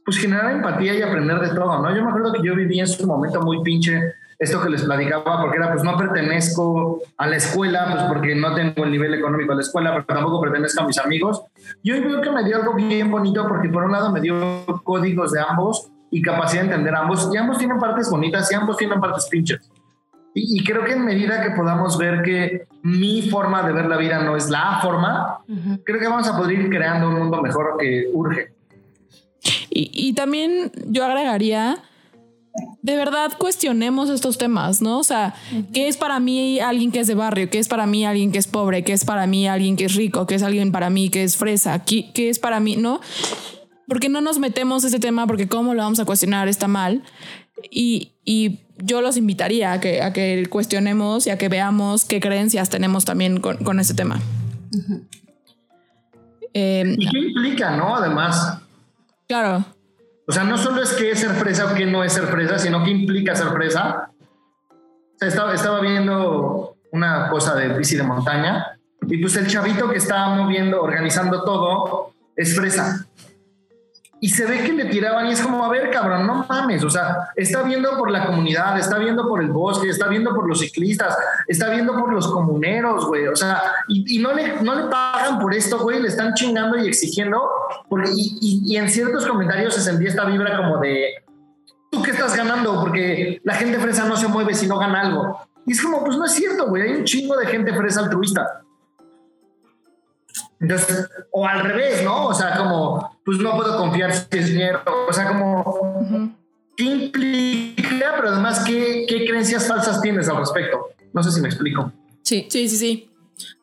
pues 0.04 0.18
generar 0.18 0.52
empatía 0.52 0.94
y 0.94 1.02
aprender 1.02 1.40
de 1.40 1.48
todo, 1.48 1.82
¿no? 1.82 1.94
Yo 1.94 2.02
me 2.04 2.10
acuerdo 2.10 2.32
que 2.32 2.46
yo 2.46 2.54
viví 2.54 2.78
en 2.78 2.86
su 2.86 3.06
momento 3.06 3.40
muy 3.40 3.62
pinche 3.62 4.14
esto 4.38 4.62
que 4.62 4.68
les 4.68 4.82
platicaba, 4.82 5.40
porque 5.40 5.56
era, 5.56 5.72
pues 5.72 5.82
no 5.82 5.96
pertenezco 5.96 7.00
a 7.16 7.26
la 7.26 7.36
escuela, 7.36 7.88
pues 7.90 8.02
porque 8.04 8.34
no 8.34 8.54
tengo 8.54 8.84
el 8.84 8.90
nivel 8.90 9.14
económico 9.14 9.52
de 9.52 9.56
la 9.56 9.62
escuela, 9.62 9.92
pero 9.92 10.04
tampoco 10.04 10.40
pertenezco 10.40 10.82
a 10.82 10.86
mis 10.86 10.98
amigos. 10.98 11.42
Yo 11.82 11.96
creo 12.02 12.20
que 12.20 12.30
me 12.30 12.44
dio 12.44 12.56
algo 12.56 12.74
bien 12.74 13.10
bonito, 13.10 13.46
porque 13.48 13.68
por 13.68 13.84
un 13.84 13.92
lado 13.92 14.12
me 14.12 14.20
dio 14.20 14.66
códigos 14.84 15.32
de 15.32 15.40
ambos 15.40 15.90
y 16.10 16.22
capacidad 16.22 16.62
de 16.62 16.68
entender 16.68 16.94
ambos, 16.94 17.30
y 17.32 17.36
ambos 17.36 17.58
tienen 17.58 17.78
partes 17.78 18.10
bonitas 18.10 18.50
y 18.52 18.54
ambos 18.54 18.76
tienen 18.76 19.00
partes 19.00 19.26
pinches. 19.30 19.70
Y, 20.38 20.62
creo 20.64 20.84
que 20.84 20.92
en 20.92 21.02
medida 21.02 21.42
que 21.42 21.52
podamos 21.52 21.96
ver 21.96 22.22
que 22.22 22.66
mi 22.82 23.22
forma 23.22 23.62
de 23.62 23.72
ver 23.72 23.86
la 23.86 23.96
vida 23.96 24.22
no 24.22 24.36
es 24.36 24.50
la 24.50 24.80
forma, 24.82 25.38
creo 25.82 25.98
que 25.98 26.06
vamos 26.06 26.28
a 26.28 26.36
poder 26.36 26.60
ir 26.60 26.68
creando 26.68 27.08
un 27.08 27.14
mundo 27.14 27.40
mejor 27.40 27.78
que 27.80 28.04
urge. 28.12 28.52
Y, 29.70 29.90
y 29.94 30.12
también 30.12 30.70
yo 30.88 31.06
agregaría 31.06 31.78
de 32.82 32.96
verdad 32.96 33.32
cuestionemos 33.38 34.10
estos 34.10 34.38
temas, 34.38 34.80
¿no? 34.80 34.98
O 34.98 35.04
sea, 35.04 35.34
¿qué 35.72 35.88
es 35.88 35.96
para 35.96 36.20
mí 36.20 36.60
alguien 36.60 36.92
que 36.92 37.00
es 37.00 37.06
de 37.06 37.14
barrio? 37.14 37.50
¿Qué 37.50 37.58
es 37.58 37.68
para 37.68 37.86
mí 37.86 38.06
alguien 38.06 38.32
que 38.32 38.38
es 38.38 38.46
pobre? 38.46 38.84
¿Qué 38.84 38.92
es 38.92 39.04
para 39.04 39.26
mí 39.26 39.48
alguien 39.48 39.76
que 39.76 39.86
es 39.86 39.94
rico? 39.94 40.26
¿Qué 40.26 40.36
es 40.36 40.42
alguien 40.42 40.72
para 40.72 40.90
mí 40.90 41.10
que 41.10 41.24
es 41.24 41.36
fresa? 41.36 41.84
¿Qué, 41.84 42.12
es 42.14 42.38
para 42.38 42.60
mí? 42.60 42.76
¿No? 42.76 43.00
Porque 43.88 44.08
no 44.08 44.20
nos 44.20 44.38
metemos 44.38 44.84
ese 44.84 44.98
tema 45.00 45.26
porque 45.26 45.48
cómo 45.48 45.74
lo 45.74 45.82
vamos 45.82 45.98
a 46.00 46.04
cuestionar 46.04 46.48
está 46.48 46.68
mal. 46.68 47.02
Y, 47.70 48.12
yo 48.78 49.00
los 49.00 49.16
invitaría 49.16 49.72
a 49.72 49.80
que, 49.80 50.02
a 50.02 50.12
que 50.12 50.46
cuestionemos 50.50 51.26
y 51.26 51.30
a 51.30 51.38
que 51.38 51.48
veamos 51.48 52.04
qué 52.04 52.20
creencias 52.20 52.68
tenemos 52.68 53.06
también 53.06 53.40
con, 53.40 53.56
con 53.64 53.80
ese 53.80 53.94
tema. 53.94 54.20
Em, 56.52 56.94
¿Y 56.98 57.08
qué 57.08 57.18
implica, 57.18 57.76
no? 57.76 57.96
Además. 57.96 58.58
Claro. 59.26 59.64
O 60.28 60.32
sea, 60.32 60.44
no 60.44 60.58
solo 60.58 60.82
es 60.82 60.92
que 60.92 61.10
es 61.10 61.20
ser 61.20 61.30
fresa 61.30 61.66
o 61.66 61.74
que 61.74 61.86
no 61.86 62.02
es 62.02 62.12
ser 62.12 62.24
fresa, 62.24 62.58
sino 62.58 62.82
que 62.82 62.90
implica 62.90 63.34
ser 63.34 63.48
fresa. 63.48 64.10
O 65.20 65.24
estaba, 65.24 65.54
estaba 65.54 65.80
viendo 65.80 66.76
una 66.92 67.28
cosa 67.30 67.54
de 67.54 67.68
bici 67.76 67.96
de 67.96 68.02
montaña 68.02 68.76
y 69.08 69.18
pues 69.18 69.36
el 69.36 69.46
chavito 69.46 69.88
que 69.88 69.98
estaba 69.98 70.34
moviendo, 70.34 70.82
organizando 70.82 71.44
todo, 71.44 72.12
es 72.34 72.56
fresa. 72.56 73.06
Y 74.26 74.28
se 74.28 74.44
ve 74.44 74.64
que 74.64 74.72
le 74.72 74.86
tiraban 74.86 75.28
y 75.28 75.30
es 75.34 75.40
como, 75.40 75.64
a 75.64 75.68
ver, 75.68 75.88
cabrón, 75.88 76.26
no 76.26 76.44
mames, 76.48 76.82
o 76.82 76.90
sea, 76.90 77.28
está 77.36 77.62
viendo 77.62 77.96
por 77.96 78.10
la 78.10 78.26
comunidad, 78.26 78.76
está 78.76 78.98
viendo 78.98 79.28
por 79.28 79.40
el 79.40 79.52
bosque, 79.52 79.88
está 79.88 80.08
viendo 80.08 80.34
por 80.34 80.48
los 80.48 80.58
ciclistas, 80.58 81.16
está 81.46 81.70
viendo 81.70 81.96
por 81.96 82.12
los 82.12 82.26
comuneros, 82.26 83.06
güey, 83.06 83.28
o 83.28 83.36
sea, 83.36 83.62
y, 83.86 84.18
no, 84.18 84.32
le, 84.32 84.60
no 84.62 84.74
le 84.74 84.90
pagan 84.90 85.38
por 85.38 85.54
esto, 85.54 85.78
güey, 85.78 86.02
le 86.02 86.08
están 86.08 86.34
chingando 86.34 86.76
y 86.76 86.88
exigiendo, 86.88 87.40
y, 88.16 88.76
en 88.76 88.90
ciertos 88.90 89.24
comentarios 89.24 89.76
se 89.76 89.82
sentía 89.82 90.08
esta 90.08 90.24
vibra 90.24 90.56
como 90.56 90.78
de, 90.78 91.22
¿tú 91.92 92.02
qué 92.02 92.10
estás 92.10 92.36
ganando? 92.36 92.80
Porque 92.80 93.40
la 93.44 93.54
gente 93.54 93.78
fresa 93.78 94.08
no 94.08 94.16
se 94.16 94.26
mueve 94.26 94.54
si 94.54 94.66
no 94.66 94.76
gana 94.80 95.02
algo. 95.02 95.40
Y 95.66 95.70
es 95.70 95.80
como, 95.80 96.02
pues 96.02 96.16
no 96.16 96.24
es 96.24 96.32
cierto, 96.32 96.66
güey, 96.66 96.82
hay 96.82 96.96
un 96.96 97.04
chingo 97.04 97.36
de 97.36 97.46
gente 97.46 97.72
fresa 97.72 98.00
altruista. 98.00 98.62
Entonces, 100.58 101.08
o 101.30 101.46
al 101.46 101.60
revés, 101.60 102.02
¿no? 102.02 102.26
O 102.26 102.34
sea, 102.34 102.56
como, 102.56 103.15
pues 103.26 103.38
no 103.38 103.56
puedo 103.56 103.76
confiar 103.76 104.14
si 104.14 104.38
es 104.38 104.46
dinero. 104.46 104.82
O 105.08 105.12
sea, 105.12 105.26
como, 105.26 106.32
¿qué 106.76 106.84
implica? 106.84 108.14
Pero 108.16 108.28
además, 108.28 108.62
¿qué, 108.64 109.04
¿qué, 109.08 109.26
creencias 109.26 109.66
falsas 109.66 110.00
tienes 110.00 110.28
al 110.28 110.36
respecto? 110.36 110.90
No 111.12 111.24
sé 111.24 111.32
si 111.32 111.40
me 111.40 111.48
explico. 111.48 111.92
Sí, 112.22 112.46
sí, 112.48 112.68
sí, 112.68 112.76
sí. 112.76 113.10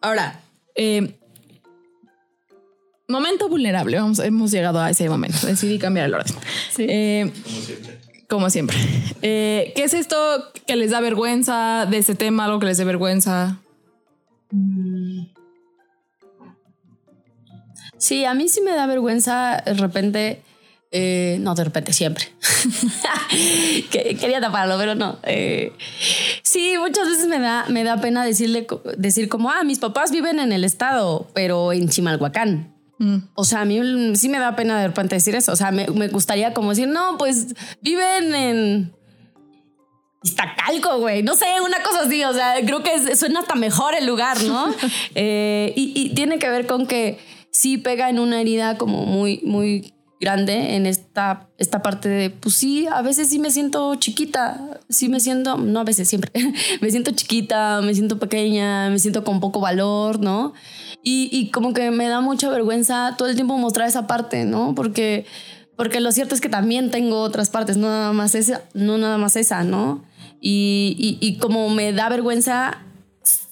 Ahora, 0.01 0.41
eh, 0.75 1.17
momento 3.07 3.47
vulnerable. 3.47 3.97
Vamos, 3.97 4.19
hemos 4.19 4.51
llegado 4.51 4.81
a 4.81 4.89
ese 4.89 5.07
momento. 5.07 5.47
Decidí 5.47 5.79
cambiar 5.79 6.07
el 6.07 6.15
orden. 6.15 6.35
Sí. 6.71 6.85
Eh, 6.89 7.31
como 7.31 7.61
siempre. 7.61 7.99
Como 8.27 8.49
siempre. 8.49 8.77
Eh, 9.21 9.71
¿Qué 9.77 9.85
es 9.85 9.93
esto 9.93 10.17
que 10.67 10.75
les 10.75 10.91
da 10.91 10.99
vergüenza 10.99 11.87
de 11.89 11.99
ese 11.99 12.15
tema? 12.15 12.45
Algo 12.45 12.59
que 12.59 12.65
les 12.65 12.77
dé 12.77 12.83
vergüenza. 12.83 13.59
Sí, 18.03 18.25
a 18.25 18.33
mí 18.33 18.49
sí 18.49 18.59
me 18.59 18.71
da 18.71 18.85
vergüenza 18.85 19.63
de 19.65 19.75
repente. 19.75 20.41
Eh, 20.91 21.37
no, 21.39 21.55
de 21.55 21.63
repente, 21.63 21.93
siempre. 21.93 22.25
Quería 23.89 24.41
taparlo, 24.41 24.77
pero 24.77 24.93
no. 24.93 25.19
Eh, 25.23 25.71
sí, 26.41 26.73
muchas 26.77 27.07
veces 27.07 27.27
me 27.27 27.39
da, 27.39 27.63
me 27.69 27.85
da 27.85 28.01
pena 28.01 28.25
decirle, 28.25 28.67
decir 28.97 29.29
como, 29.29 29.51
ah, 29.51 29.63
mis 29.63 29.79
papás 29.79 30.11
viven 30.11 30.39
en 30.39 30.51
el 30.51 30.65
estado, 30.65 31.29
pero 31.33 31.71
en 31.71 31.87
Chimalhuacán. 31.87 32.75
Mm. 32.99 33.19
O 33.35 33.45
sea, 33.45 33.61
a 33.61 33.65
mí 33.65 33.79
sí 34.17 34.27
me 34.27 34.37
da 34.37 34.57
pena 34.57 34.81
de 34.81 34.87
repente 34.87 35.15
decir 35.15 35.33
eso. 35.35 35.53
O 35.53 35.55
sea, 35.55 35.71
me, 35.71 35.85
gustaría 36.09 36.53
como 36.53 36.71
decir, 36.71 36.89
no, 36.89 37.17
pues 37.17 37.55
viven 37.79 38.35
en 38.35 38.93
Iztacalco, 40.23 40.99
güey. 40.99 41.23
No 41.23 41.35
sé, 41.35 41.45
una 41.65 41.81
cosa 41.81 42.01
así. 42.01 42.21
O 42.25 42.33
sea, 42.33 42.55
creo 42.65 42.83
que 42.83 43.15
suena 43.15 43.39
hasta 43.39 43.55
mejor 43.55 43.95
el 43.95 44.05
lugar, 44.05 44.43
¿no? 44.43 44.75
Eh, 45.15 45.71
y, 45.77 46.09
tiene 46.15 46.37
que 46.37 46.49
ver 46.49 46.67
con 46.67 46.85
que 46.85 47.17
sí 47.53 47.77
pega 47.77 48.09
en 48.09 48.19
una 48.19 48.41
herida 48.41 48.77
como 48.77 49.05
muy, 49.05 49.39
muy 49.45 49.93
grande 50.19 50.75
en 50.75 50.85
esta, 50.85 51.47
esta 51.57 51.81
parte 51.81 52.09
de, 52.09 52.29
pues 52.29 52.55
sí, 52.55 52.87
a 52.87 53.01
veces 53.01 53.29
sí 53.29 53.39
me 53.39 53.51
siento 53.51 53.93
chiquita, 53.95 54.79
sí 54.89 55.07
me 55.07 55.19
siento, 55.19 55.57
no 55.57 55.81
a 55.81 55.83
veces, 55.83 56.09
siempre, 56.09 56.31
me 56.81 56.89
siento 56.89 57.11
chiquita, 57.11 57.81
me 57.81 57.93
siento 57.93 58.19
pequeña, 58.19 58.89
me 58.89 58.99
siento 58.99 59.23
con 59.23 59.39
poco 59.39 59.59
valor, 59.59 60.19
¿no? 60.19 60.53
Y, 61.03 61.29
y, 61.31 61.51
como 61.51 61.73
que 61.73 61.91
me 61.91 62.07
da 62.07 62.21
mucha 62.21 62.49
vergüenza 62.49 63.15
todo 63.17 63.27
el 63.27 63.35
tiempo 63.35 63.57
mostrar 63.57 63.87
esa 63.87 64.07
parte, 64.07 64.45
¿no? 64.45 64.73
Porque, 64.73 65.25
porque 65.75 65.99
lo 65.99 66.11
cierto 66.13 66.33
es 66.33 66.41
que 66.41 66.49
también 66.49 66.89
tengo 66.89 67.19
otras 67.19 67.49
partes, 67.49 67.75
no 67.77 67.87
nada 67.87 68.13
más 68.13 68.33
esa, 68.33 68.61
no 68.73 68.97
nada 68.97 69.17
más 69.17 69.35
esa, 69.35 69.63
¿no? 69.63 70.03
Y, 70.39 70.95
y, 70.97 71.25
y 71.25 71.37
como 71.37 71.69
me 71.69 71.91
da 71.91 72.07
vergüenza 72.07 72.81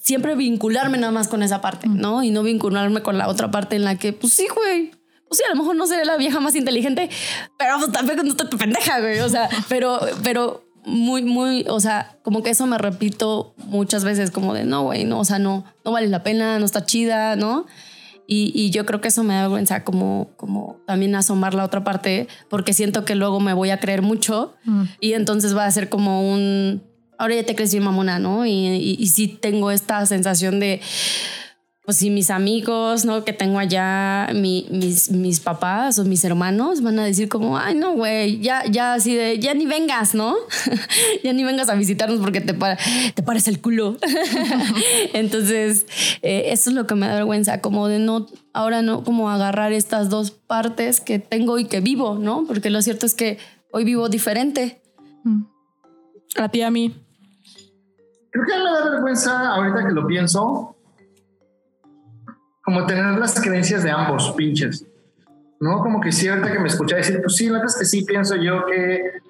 siempre 0.02 0.36
vincularme 0.36 0.98
nada 0.98 1.12
más 1.12 1.28
con 1.28 1.44
esa 1.44 1.62
parte, 1.62 1.88
¿no? 1.88 2.24
Y 2.24 2.32
no 2.32 2.44
vincularme 2.44 3.02
con 3.02 3.18
la 3.18 3.28
otra 3.28 3.52
parte 3.52 3.76
en 3.76 3.86
la 3.86 3.98
que, 3.98 4.12
pues 4.12 4.34
sí, 4.34 4.48
güey. 4.54 4.92
Pues 5.28 5.38
sí, 5.38 5.44
a 5.46 5.56
lo 5.56 5.62
mejor 5.62 5.78
no 5.78 5.88
seré 5.88 6.04
la 6.04 6.18
vieja 6.18 6.42
más 6.42 6.56
inteligente, 6.56 7.10
pero 7.58 7.78
pues, 7.80 7.92
tampoco 7.92 8.24
no 8.24 8.36
te 8.36 8.58
pendeja, 8.58 9.00
güey. 9.00 9.20
O 9.20 9.30
sea, 9.30 9.48
pero, 9.70 10.00
pero 10.24 10.66
muy, 10.84 11.24
muy, 11.24 11.66
o 11.70 11.80
sea, 11.80 12.18
como 12.24 12.42
que 12.42 12.50
eso 12.50 12.66
me 12.66 12.78
repito 12.78 13.54
muchas 13.58 14.04
veces, 14.04 14.32
como 14.32 14.54
de 14.54 14.66
no, 14.66 14.84
güey, 14.84 15.06
no, 15.06 15.20
o 15.20 15.26
sea, 15.26 15.40
no, 15.40 15.64
no 15.86 15.92
vale 15.92 16.08
la 16.08 16.24
pena, 16.24 16.60
no 16.60 16.66
está 16.66 16.84
chida, 16.86 17.36
¿no? 17.36 17.68
Y, 18.28 18.52
y, 18.56 18.70
yo 18.70 18.86
creo 18.86 19.02
que 19.02 19.10
eso 19.10 19.24
me 19.24 19.34
da 19.34 19.42
vergüenza 19.42 19.84
como, 19.84 20.30
como 20.38 20.80
también 20.88 21.16
asomar 21.16 21.54
la 21.54 21.66
otra 21.66 21.84
parte, 21.84 22.28
porque 22.50 22.72
siento 22.72 23.04
que 23.04 23.16
luego 23.16 23.42
me 23.42 23.52
voy 23.52 23.72
a 23.72 23.80
creer 23.80 24.02
mucho 24.02 24.54
mm. 24.64 24.84
y 25.02 25.14
entonces 25.14 25.56
va 25.56 25.66
a 25.66 25.72
ser 25.72 25.90
como 25.90 26.32
un, 26.32 26.82
ahora 27.22 27.36
ya 27.36 27.44
te 27.44 27.56
crees 27.56 27.72
bien 27.72 27.84
mamona, 27.84 28.18
¿no? 28.18 28.48
Y, 28.48 29.08
sí 29.08 29.28
tengo 29.28 29.70
esta 29.70 30.04
sensación 30.08 30.60
de, 30.60 30.82
pues 31.86 31.98
si 31.98 32.10
mis 32.10 32.32
amigos, 32.32 33.06
¿no? 33.06 33.24
Que 33.24 33.32
tengo 33.32 33.60
allá, 33.60 34.30
mis, 34.34 35.12
mis 35.12 35.40
papás 35.40 36.00
o 36.00 36.06
mis 36.06 36.24
hermanos 36.24 36.82
van 36.82 36.98
a 36.98 37.06
decir 37.06 37.30
como, 37.30 37.60
ay, 37.60 37.76
no, 37.76 37.94
güey, 37.94 38.40
ya, 38.40 38.66
ya 38.66 38.96
así 38.96 39.14
de, 39.14 39.38
ya 39.38 39.54
ni 39.54 39.68
vengas, 39.68 40.16
¿no? 40.16 40.36
ya 41.24 41.32
ni 41.34 41.44
vengas 41.44 41.70
a 41.70 41.76
visitarnos 41.76 42.20
porque 42.22 42.42
te, 42.42 42.56
te 43.14 43.24
parece 43.24 43.52
el 43.52 43.62
culo. 43.62 43.98
Entonces, 45.14 45.86
eh, 46.24 46.46
eso 46.48 46.72
es 46.72 46.76
lo 46.76 46.88
que 46.88 46.96
me 46.96 47.08
da 47.08 47.14
vergüenza, 47.14 47.62
como 47.62 47.88
de 47.88 48.00
no, 48.00 48.26
ahora 48.52 48.82
no, 48.82 49.04
como 49.04 49.30
agarrar 49.30 49.74
estas 49.74 50.10
dos 50.10 50.32
partes 50.32 51.02
que 51.02 51.20
tengo 51.20 51.60
y 51.60 51.66
que 51.66 51.82
vivo, 51.82 52.18
¿no? 52.18 52.46
Porque 52.48 52.72
lo 52.72 52.82
cierto 52.82 53.06
es 53.06 53.14
que 53.14 53.38
hoy 53.72 53.84
vivo 53.84 54.10
diferente. 54.10 54.82
Mm. 55.24 55.44
A 56.38 56.50
ti, 56.50 56.64
a 56.64 56.72
mí. 56.72 56.96
Creo 58.32 58.46
que 58.46 58.58
me 58.58 58.64
da 58.64 58.90
vergüenza 58.90 59.50
ahorita 59.56 59.88
que 59.88 59.94
lo 59.94 60.08
pienso, 60.08 60.76
como 62.64 62.86
tener 62.86 63.18
las 63.18 63.40
creencias 63.40 63.84
de 63.84 63.92
ambos 63.92 64.32
pinches. 64.38 64.86
¿No? 65.60 65.80
Como 65.80 66.00
que 66.02 66.12
sí, 66.12 66.28
ahorita 66.28 66.52
que 66.52 66.60
me 66.60 66.70
escuché 66.70 66.96
decir, 66.96 67.22
pues 67.22 67.36
sí, 67.36 67.48
la 67.48 67.60
verdad 67.60 67.68
es 67.68 67.78
que 67.78 67.86
sí 67.86 68.04
pienso 68.04 68.36
yo 68.36 68.66
que, 68.66 69.22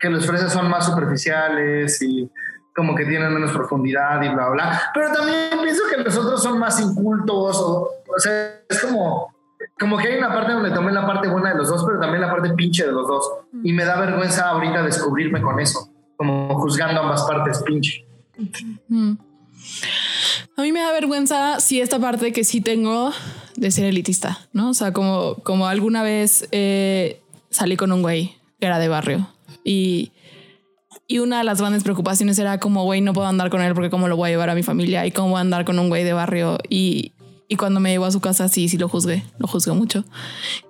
que 0.00 0.10
los 0.10 0.26
fresas 0.26 0.52
son 0.52 0.68
más 0.68 0.86
superficiales 0.86 2.02
y 2.02 2.28
como 2.74 2.96
que 2.96 3.04
tienen 3.04 3.32
menos 3.32 3.52
profundidad 3.52 4.20
y 4.22 4.30
bla, 4.30 4.48
bla. 4.48 4.80
Pero 4.92 5.12
también 5.12 5.50
pienso 5.62 5.82
que 5.88 6.02
los 6.02 6.16
otros 6.16 6.42
son 6.42 6.58
más 6.58 6.80
incultos. 6.80 7.60
O, 7.60 7.82
o 7.82 8.18
sea, 8.18 8.62
es 8.68 8.80
como, 8.82 9.32
como 9.78 9.96
que 9.96 10.08
hay 10.08 10.18
una 10.18 10.34
parte 10.34 10.52
donde 10.52 10.72
tomé 10.72 10.90
la 10.90 11.06
parte 11.06 11.28
buena 11.28 11.50
de 11.50 11.58
los 11.58 11.68
dos, 11.68 11.84
pero 11.84 12.00
también 12.00 12.22
la 12.22 12.30
parte 12.30 12.52
pinche 12.54 12.86
de 12.86 12.92
los 12.92 13.06
dos. 13.06 13.30
Y 13.62 13.72
me 13.72 13.84
da 13.84 14.00
vergüenza 14.00 14.48
ahorita 14.48 14.82
descubrirme 14.82 15.40
con 15.40 15.60
eso, 15.60 15.88
como 16.16 16.58
juzgando 16.58 17.00
ambas 17.00 17.22
partes 17.24 17.62
pinche. 17.62 18.04
A 20.56 20.62
mí 20.62 20.72
me 20.72 20.80
da 20.80 20.92
vergüenza 20.92 21.60
si 21.60 21.80
esta 21.80 21.98
parte 21.98 22.32
que 22.32 22.44
sí 22.44 22.60
tengo 22.60 23.12
de 23.56 23.70
ser 23.70 23.86
elitista, 23.86 24.40
¿no? 24.52 24.70
O 24.70 24.74
sea, 24.74 24.92
como, 24.92 25.36
como 25.42 25.66
alguna 25.66 26.02
vez 26.02 26.48
eh, 26.52 27.20
salí 27.50 27.76
con 27.76 27.92
un 27.92 28.02
güey 28.02 28.36
que 28.60 28.66
era 28.66 28.78
de 28.78 28.88
barrio 28.88 29.28
y, 29.64 30.12
y 31.06 31.18
una 31.18 31.38
de 31.38 31.44
las 31.44 31.60
grandes 31.60 31.82
preocupaciones 31.82 32.38
era 32.38 32.58
como, 32.58 32.84
güey, 32.84 33.00
no 33.00 33.12
puedo 33.12 33.26
andar 33.26 33.50
con 33.50 33.62
él 33.62 33.74
porque 33.74 33.90
cómo 33.90 34.08
lo 34.08 34.16
voy 34.16 34.28
a 34.28 34.32
llevar 34.32 34.50
a 34.50 34.54
mi 34.54 34.62
familia 34.62 35.06
y 35.06 35.10
cómo 35.10 35.30
voy 35.30 35.38
a 35.38 35.40
andar 35.40 35.64
con 35.64 35.78
un 35.78 35.88
güey 35.88 36.04
de 36.04 36.12
barrio 36.12 36.58
y, 36.68 37.12
y 37.48 37.56
cuando 37.56 37.80
me 37.80 37.90
llevo 37.90 38.06
a 38.06 38.10
su 38.10 38.20
casa, 38.20 38.48
sí, 38.48 38.68
sí 38.68 38.78
lo 38.78 38.88
juzgué, 38.88 39.24
lo 39.38 39.46
juzgué 39.46 39.72
mucho. 39.72 40.04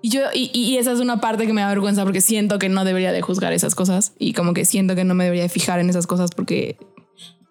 Y 0.02 0.10
yo, 0.10 0.22
y, 0.34 0.50
y, 0.52 0.76
esa 0.76 0.92
es 0.92 1.00
una 1.00 1.20
parte 1.20 1.46
que 1.46 1.52
me 1.52 1.60
da 1.60 1.68
vergüenza 1.68 2.04
porque 2.04 2.20
siento 2.20 2.58
que 2.58 2.68
no 2.68 2.84
debería 2.84 3.12
de 3.12 3.22
juzgar 3.22 3.52
esas 3.52 3.74
cosas 3.74 4.12
y 4.18 4.32
como 4.32 4.54
que 4.54 4.64
siento 4.64 4.94
que 4.94 5.04
no 5.04 5.14
me 5.14 5.24
debería 5.24 5.44
de 5.44 5.48
fijar 5.48 5.80
en 5.80 5.88
esas 5.88 6.06
cosas 6.06 6.30
porque 6.32 6.76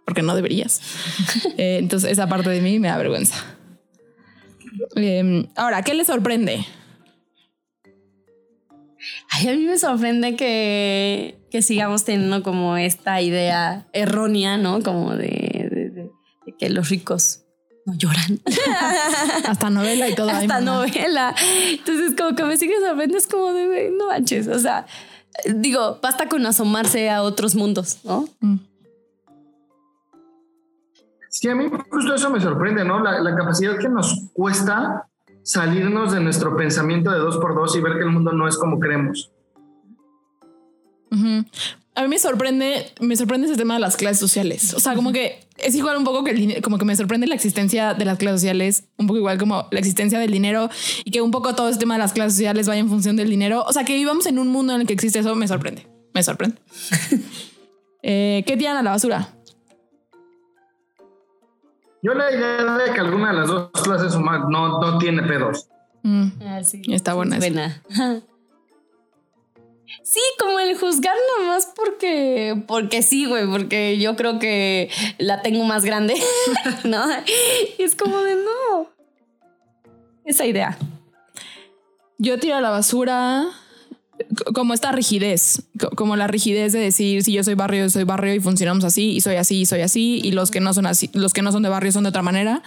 porque 0.05 0.21
no 0.21 0.35
deberías. 0.35 0.81
Eh, 1.57 1.77
entonces 1.79 2.11
esa 2.11 2.27
parte 2.27 2.49
de 2.49 2.61
mí 2.61 2.79
me 2.79 2.87
da 2.87 2.97
vergüenza. 2.97 3.35
Em, 4.95 5.47
ahora, 5.55 5.83
¿qué 5.83 5.93
le 5.93 6.03
sorprende? 6.03 6.65
Ay, 9.29 9.47
a 9.49 9.51
mí 9.51 9.65
me 9.65 9.77
sorprende 9.77 10.35
que, 10.35 11.37
que, 11.51 11.61
sigamos 11.61 12.05
teniendo 12.05 12.41
como 12.41 12.77
esta 12.77 13.21
idea 13.21 13.87
errónea, 13.93 14.57
¿no? 14.57 14.81
Como 14.81 15.15
de, 15.15 16.09
que 16.57 16.69
los 16.69 16.89
ricos 16.89 17.43
no 17.85 17.95
lloran. 17.95 18.41
Hasta 19.45 19.69
novela 19.69 20.07
y 20.07 20.15
todo. 20.15 20.29
Hasta 20.29 20.61
novela. 20.61 21.35
Entonces, 21.69 22.13
como 22.17 22.35
que 22.35 22.43
me 22.43 22.57
sigue 22.57 22.75
sorprendiendo, 22.79 23.17
es 23.17 23.27
como 23.27 23.53
de, 23.53 23.91
no 23.97 24.07
manches. 24.07 24.47
O 24.47 24.59
sea, 24.59 24.85
digo, 25.45 25.99
basta 26.01 26.29
con 26.29 26.45
asomarse 26.45 27.09
a 27.09 27.21
otros 27.21 27.55
mundos, 27.55 27.99
¿no? 28.03 28.27
Mm. 28.39 28.72
Sí, 31.33 31.49
a 31.49 31.55
mí 31.55 31.65
justo 31.89 32.13
eso 32.13 32.29
me 32.29 32.39
sorprende, 32.39 32.85
¿no? 32.85 32.99
La, 32.99 33.35
capacidad 33.35 33.75
que 33.79 33.89
nos 33.89 34.29
cuesta 34.33 35.09
salirnos 35.41 36.13
de 36.13 36.19
nuestro 36.19 36.55
pensamiento 36.55 37.09
de 37.09 37.17
dos 37.17 37.37
por 37.37 37.55
dos 37.55 37.75
y 37.75 37.81
ver 37.81 37.93
que 37.93 38.03
el 38.03 38.11
mundo 38.11 38.33
no 38.33 38.47
es 38.47 38.55
como 38.55 38.79
creemos. 38.79 39.31
A 41.95 42.03
mí 42.03 42.07
me 42.07 42.19
sorprende, 42.19 42.85
me 43.01 43.15
sorprende 43.15 43.47
ese 43.47 43.55
tema 43.55 43.73
de 43.73 43.79
las 43.79 43.97
clases 43.97 44.19
sociales. 44.19 44.75
O 44.75 44.79
sea, 44.79 44.93
como 44.93 45.11
que 45.11 45.47
es 45.57 45.73
igual 45.73 45.97
un 45.97 46.03
poco 46.03 46.23
que 46.23 46.31
el 46.31 46.61
como 46.61 46.77
que 46.77 46.85
me 46.85 46.95
sorprende 46.95 47.25
la 47.25 47.33
existencia 47.33 47.95
de 47.95 48.05
las 48.05 48.19
clases 48.19 48.41
sociales, 48.41 48.83
un 48.97 49.07
poco 49.07 49.17
igual 49.17 49.39
como 49.39 49.67
la 49.71 49.79
existencia 49.79 50.19
del 50.19 50.29
dinero 50.29 50.69
y 51.03 51.09
que 51.09 51.21
un 51.21 51.31
poco 51.31 51.55
todo 51.55 51.67
ese 51.67 51.79
tema 51.79 51.95
de 51.95 51.99
las 51.99 52.13
clases 52.13 52.33
sociales 52.33 52.67
vaya 52.67 52.81
en 52.81 52.89
función 52.89 53.15
del 53.15 53.31
dinero. 53.31 53.63
O 53.67 53.73
sea, 53.73 53.85
que 53.85 53.95
vivamos 53.95 54.27
en 54.27 54.37
un 54.37 54.49
mundo 54.49 54.75
en 54.75 54.81
el 54.81 54.87
que 54.87 54.93
existe 54.93 55.17
eso 55.17 55.33
me 55.33 55.47
sorprende. 55.47 55.87
Me 56.13 56.21
sorprende. 56.21 56.57
eh, 58.03 58.43
¿Qué 58.45 58.55
tiran 58.55 58.77
a 58.77 58.83
la 58.83 58.91
basura? 58.91 59.33
Yo 62.03 62.13
la 62.13 62.29
idea 62.29 62.77
de 62.77 62.93
que 62.93 62.99
alguna 62.99 63.31
de 63.31 63.39
las 63.39 63.47
dos 63.47 63.71
clases 63.81 64.13
humanas 64.13 64.49
no, 64.49 64.79
no 64.79 64.97
tiene 64.97 65.23
pedos. 65.23 65.69
Mm. 66.03 66.27
Ah, 66.41 66.59
Está 66.59 67.13
buena. 67.13 67.37
Buena. 67.37 67.81
Sí, 70.01 70.19
como 70.39 70.59
el 70.59 70.77
juzgar 70.77 71.15
nomás 71.37 71.71
porque, 71.75 72.61
porque 72.67 73.03
sí, 73.03 73.25
güey, 73.25 73.47
porque 73.47 73.99
yo 73.99 74.15
creo 74.15 74.39
que 74.39 74.89
la 75.17 75.41
tengo 75.41 75.63
más 75.65 75.85
grande, 75.85 76.15
¿no? 76.83 77.05
Y 77.77 77.83
es 77.83 77.95
como 77.95 78.17
de 78.17 78.35
no. 78.35 78.89
Esa 80.25 80.45
idea. 80.45 80.77
Yo 82.17 82.39
tiro 82.39 82.55
a 82.55 82.61
la 82.61 82.71
basura 82.71 83.49
como 84.53 84.73
esta 84.73 84.91
rigidez, 84.91 85.63
co- 85.79 85.89
como 85.91 86.15
la 86.15 86.27
rigidez 86.27 86.71
de 86.73 86.79
decir 86.79 87.23
si 87.23 87.33
yo 87.33 87.43
soy 87.43 87.55
barrio, 87.55 87.83
yo 87.83 87.89
soy 87.89 88.03
barrio 88.03 88.33
y 88.35 88.39
funcionamos 88.39 88.83
así 88.83 89.11
y 89.11 89.21
soy 89.21 89.35
así 89.35 89.61
y 89.61 89.65
soy 89.65 89.81
así 89.81 90.21
y 90.23 90.31
los 90.31 90.51
que 90.51 90.59
no 90.59 90.73
son 90.73 90.85
así, 90.85 91.09
los 91.13 91.33
que 91.33 91.41
no 91.41 91.51
son 91.51 91.63
de 91.63 91.69
barrio 91.69 91.91
son 91.91 92.03
de 92.03 92.09
otra 92.09 92.21
manera. 92.21 92.61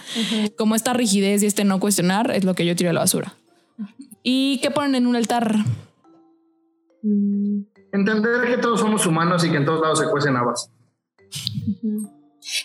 Como 0.57 0.75
esta 0.75 0.93
rigidez 0.93 1.43
y 1.43 1.45
este 1.45 1.63
no 1.63 1.79
cuestionar 1.79 2.31
es 2.31 2.43
lo 2.43 2.53
que 2.53 2.65
yo 2.65 2.75
tiro 2.75 2.89
a 2.89 2.93
la 2.93 2.99
basura. 3.01 3.35
¿Y 4.23 4.59
qué 4.61 4.71
ponen 4.71 4.95
en 4.95 5.07
un 5.07 5.15
altar? 5.15 5.55
Entender 7.93 8.47
que 8.47 8.57
todos 8.57 8.79
somos 8.79 9.05
humanos 9.05 9.43
y 9.45 9.49
que 9.49 9.57
en 9.57 9.65
todos 9.65 9.81
lados 9.81 9.99
se 9.99 10.05
cuecen 10.09 10.35
habas. 10.35 10.69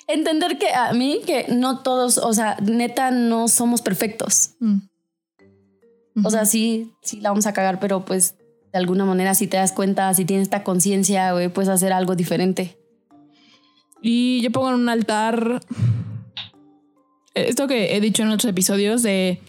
Entender 0.06 0.58
que 0.58 0.68
a 0.74 0.92
mí, 0.92 1.20
que 1.26 1.46
no 1.48 1.80
todos, 1.80 2.18
o 2.18 2.32
sea, 2.32 2.56
neta, 2.62 3.10
no 3.10 3.48
somos 3.48 3.82
perfectos. 3.82 4.50
Mm. 4.60 4.78
O 6.24 6.30
sea, 6.30 6.44
sí, 6.44 6.92
sí 7.02 7.20
la 7.20 7.30
vamos 7.30 7.46
a 7.46 7.52
cagar, 7.52 7.80
pero 7.80 8.04
pues 8.04 8.34
de 8.72 8.78
alguna 8.78 9.04
manera, 9.04 9.34
si 9.34 9.46
te 9.46 9.56
das 9.56 9.72
cuenta, 9.72 10.12
si 10.14 10.24
tienes 10.24 10.44
esta 10.44 10.64
conciencia, 10.64 11.32
güey, 11.32 11.48
puedes 11.48 11.68
hacer 11.68 11.92
algo 11.92 12.16
diferente. 12.16 12.78
Y 14.00 14.40
yo 14.42 14.50
pongo 14.50 14.70
en 14.70 14.74
un 14.76 14.88
altar 14.88 15.60
esto 17.34 17.66
que 17.66 17.96
he 17.96 18.00
dicho 18.00 18.22
en 18.22 18.28
otros 18.30 18.50
episodios 18.50 19.02
de 19.02 19.40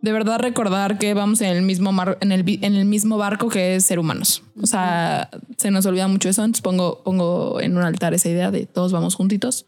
de 0.00 0.12
verdad 0.12 0.38
recordar 0.38 0.98
que 0.98 1.12
vamos 1.14 1.40
en 1.40 1.48
el 1.56 1.62
mismo 1.62 1.90
mar- 1.90 2.18
en 2.20 2.30
el, 2.30 2.44
en 2.62 2.76
el 2.76 2.84
mismo 2.84 3.16
barco 3.16 3.48
que 3.48 3.74
es 3.76 3.84
ser 3.84 3.98
humanos. 3.98 4.42
O 4.62 4.66
sea, 4.66 5.28
se 5.56 5.72
nos 5.72 5.86
olvida 5.86 6.06
mucho 6.06 6.28
eso. 6.28 6.44
Entonces 6.44 6.62
pongo, 6.62 7.02
pongo 7.02 7.60
en 7.60 7.76
un 7.76 7.82
altar 7.82 8.14
esa 8.14 8.28
idea 8.28 8.50
de 8.52 8.66
todos 8.66 8.92
vamos 8.92 9.16
juntitos. 9.16 9.66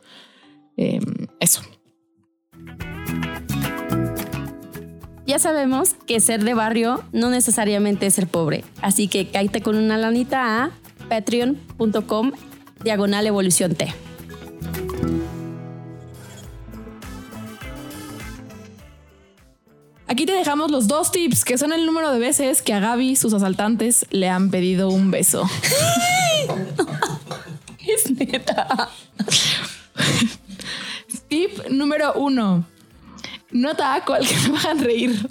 Eh, 0.77 1.01
eso. 1.41 1.63
Ya 5.31 5.39
sabemos 5.39 5.95
que 6.09 6.19
ser 6.19 6.43
de 6.43 6.55
barrio 6.55 7.05
no 7.13 7.31
necesariamente 7.31 8.05
es 8.05 8.15
ser 8.15 8.27
pobre, 8.27 8.65
así 8.83 9.07
que 9.07 9.29
cállate 9.29 9.61
con 9.61 9.77
una 9.77 9.97
lanita 9.97 10.65
a 10.65 10.71
patreon.com 11.09 12.33
diagonal 12.83 13.29
evolución 13.29 13.77
T. 13.77 13.95
Aquí 20.09 20.27
te 20.27 20.33
dejamos 20.33 20.73
los 20.73 20.89
dos 20.89 21.13
tips 21.13 21.45
que 21.45 21.59
son 21.59 21.73
el 21.73 21.87
número 21.87 22.11
de 22.11 22.19
veces 22.19 22.61
que 22.61 22.75
a 22.75 22.81
Gaby 22.81 23.15
sus 23.15 23.33
asaltantes 23.33 24.07
le 24.11 24.29
han 24.29 24.51
pedido 24.51 24.89
un 24.89 25.13
beso. 25.13 25.49
Es 27.87 28.11
neta. 28.11 28.89
Tip 31.29 31.69
número 31.69 32.15
uno. 32.15 32.65
Nota 33.51 34.03
cuál 34.07 34.27
que 34.27 34.35
me 34.49 34.59
hagan 34.59 34.79
reír. 34.79 35.31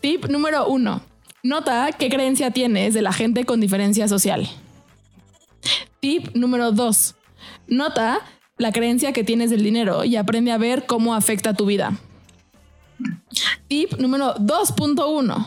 Tip 0.00 0.26
número 0.26 0.66
uno. 0.68 1.02
Nota 1.42 1.90
qué 1.98 2.08
creencia 2.08 2.50
tienes 2.50 2.94
de 2.94 3.02
la 3.02 3.12
gente 3.12 3.44
con 3.44 3.60
diferencia 3.60 4.08
social. 4.08 4.48
Tip 6.00 6.34
número 6.34 6.72
dos. 6.72 7.16
Nota 7.66 8.20
la 8.60 8.72
creencia 8.72 9.12
que 9.12 9.24
tienes 9.24 9.50
del 9.50 9.62
dinero 9.62 10.04
y 10.04 10.16
aprende 10.16 10.52
a 10.52 10.58
ver 10.58 10.86
cómo 10.86 11.14
afecta 11.14 11.54
tu 11.54 11.66
vida. 11.66 11.98
Tip 13.68 13.94
número 13.94 14.34
2.1. 14.34 15.46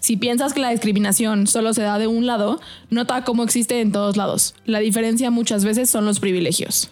Si 0.00 0.16
piensas 0.18 0.52
que 0.52 0.60
la 0.60 0.70
discriminación 0.70 1.46
solo 1.46 1.72
se 1.72 1.82
da 1.82 1.98
de 1.98 2.06
un 2.06 2.26
lado, 2.26 2.60
nota 2.90 3.24
cómo 3.24 3.42
existe 3.42 3.80
en 3.80 3.92
todos 3.92 4.16
lados. 4.16 4.54
La 4.66 4.80
diferencia 4.80 5.30
muchas 5.30 5.64
veces 5.64 5.88
son 5.88 6.04
los 6.04 6.20
privilegios. 6.20 6.90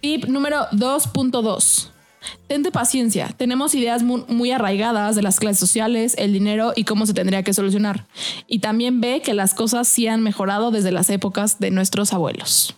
Tip 0.00 0.24
número 0.26 0.66
2.2. 0.72 1.88
Tente 2.46 2.70
paciencia. 2.70 3.28
Tenemos 3.36 3.74
ideas 3.74 4.02
mu- 4.02 4.24
muy, 4.28 4.50
arraigadas 4.50 5.16
de 5.16 5.22
las 5.22 5.38
clases 5.40 5.58
sociales, 5.58 6.14
el 6.18 6.32
dinero 6.32 6.72
y 6.76 6.84
cómo 6.84 7.06
se 7.06 7.14
tendría 7.14 7.42
que 7.42 7.54
solucionar. 7.54 8.06
Y 8.46 8.58
también 8.58 9.00
ve 9.00 9.22
que 9.22 9.34
las 9.34 9.54
cosas 9.54 9.88
sí 9.88 10.06
han 10.06 10.22
mejorado 10.22 10.70
desde 10.70 10.92
las 10.92 11.08
épocas 11.10 11.58
de 11.60 11.70
nuestros 11.70 12.12
abuelos. 12.12 12.74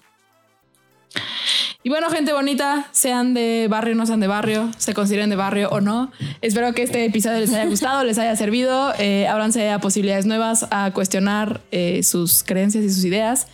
Y 1.84 1.88
bueno, 1.88 2.10
gente 2.10 2.32
bonita, 2.32 2.88
sean 2.92 3.34
de 3.34 3.66
barrio 3.68 3.94
o 3.94 3.96
no 3.96 4.06
sean 4.06 4.20
de 4.20 4.28
barrio, 4.28 4.70
se 4.78 4.94
consideren 4.94 5.30
de 5.30 5.36
barrio 5.36 5.68
o 5.70 5.80
no. 5.80 6.12
Espero 6.40 6.72
que 6.74 6.82
este 6.82 7.04
episodio 7.04 7.40
les 7.40 7.52
haya 7.52 7.66
gustado, 7.66 8.04
les 8.04 8.18
haya 8.18 8.36
servido. 8.36 8.92
Eh, 9.00 9.26
ábranse 9.26 9.68
a 9.68 9.80
posibilidades 9.80 10.24
nuevas, 10.24 10.66
a 10.70 10.92
cuestionar 10.92 11.60
eh, 11.72 12.04
sus 12.04 12.44
creencias 12.44 12.84
y 12.84 12.90
sus 12.90 13.04
ideas. 13.04 13.48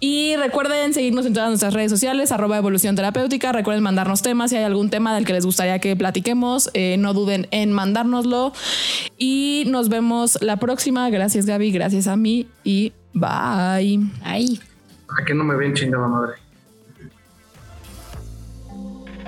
Y 0.00 0.36
recuerden 0.36 0.94
seguirnos 0.94 1.26
en 1.26 1.34
todas 1.34 1.48
nuestras 1.48 1.74
redes 1.74 1.90
sociales, 1.90 2.30
arroba 2.30 2.56
evolución 2.56 2.94
terapéutica. 2.94 3.50
Recuerden 3.50 3.82
mandarnos 3.82 4.22
temas 4.22 4.50
si 4.50 4.56
hay 4.56 4.62
algún 4.62 4.90
tema 4.90 5.12
del 5.12 5.24
que 5.26 5.32
les 5.32 5.44
gustaría 5.44 5.80
que 5.80 5.96
platiquemos. 5.96 6.70
eh, 6.74 6.96
no 6.98 7.12
duden 7.12 7.48
en 7.50 7.72
mandárnoslo. 7.72 8.52
Y 9.16 9.64
nos 9.66 9.88
vemos 9.88 10.38
la 10.40 10.58
próxima. 10.58 11.10
Gracias 11.10 11.46
Gaby, 11.46 11.72
gracias 11.72 12.06
a 12.06 12.16
mí 12.16 12.46
y 12.62 12.92
bye. 13.12 13.98
Ay. 14.22 14.60
¿A 15.08 15.24
qué 15.24 15.34
no 15.34 15.42
me 15.42 15.56
ven 15.56 15.74
chingada 15.74 16.06
madre? 16.06 16.34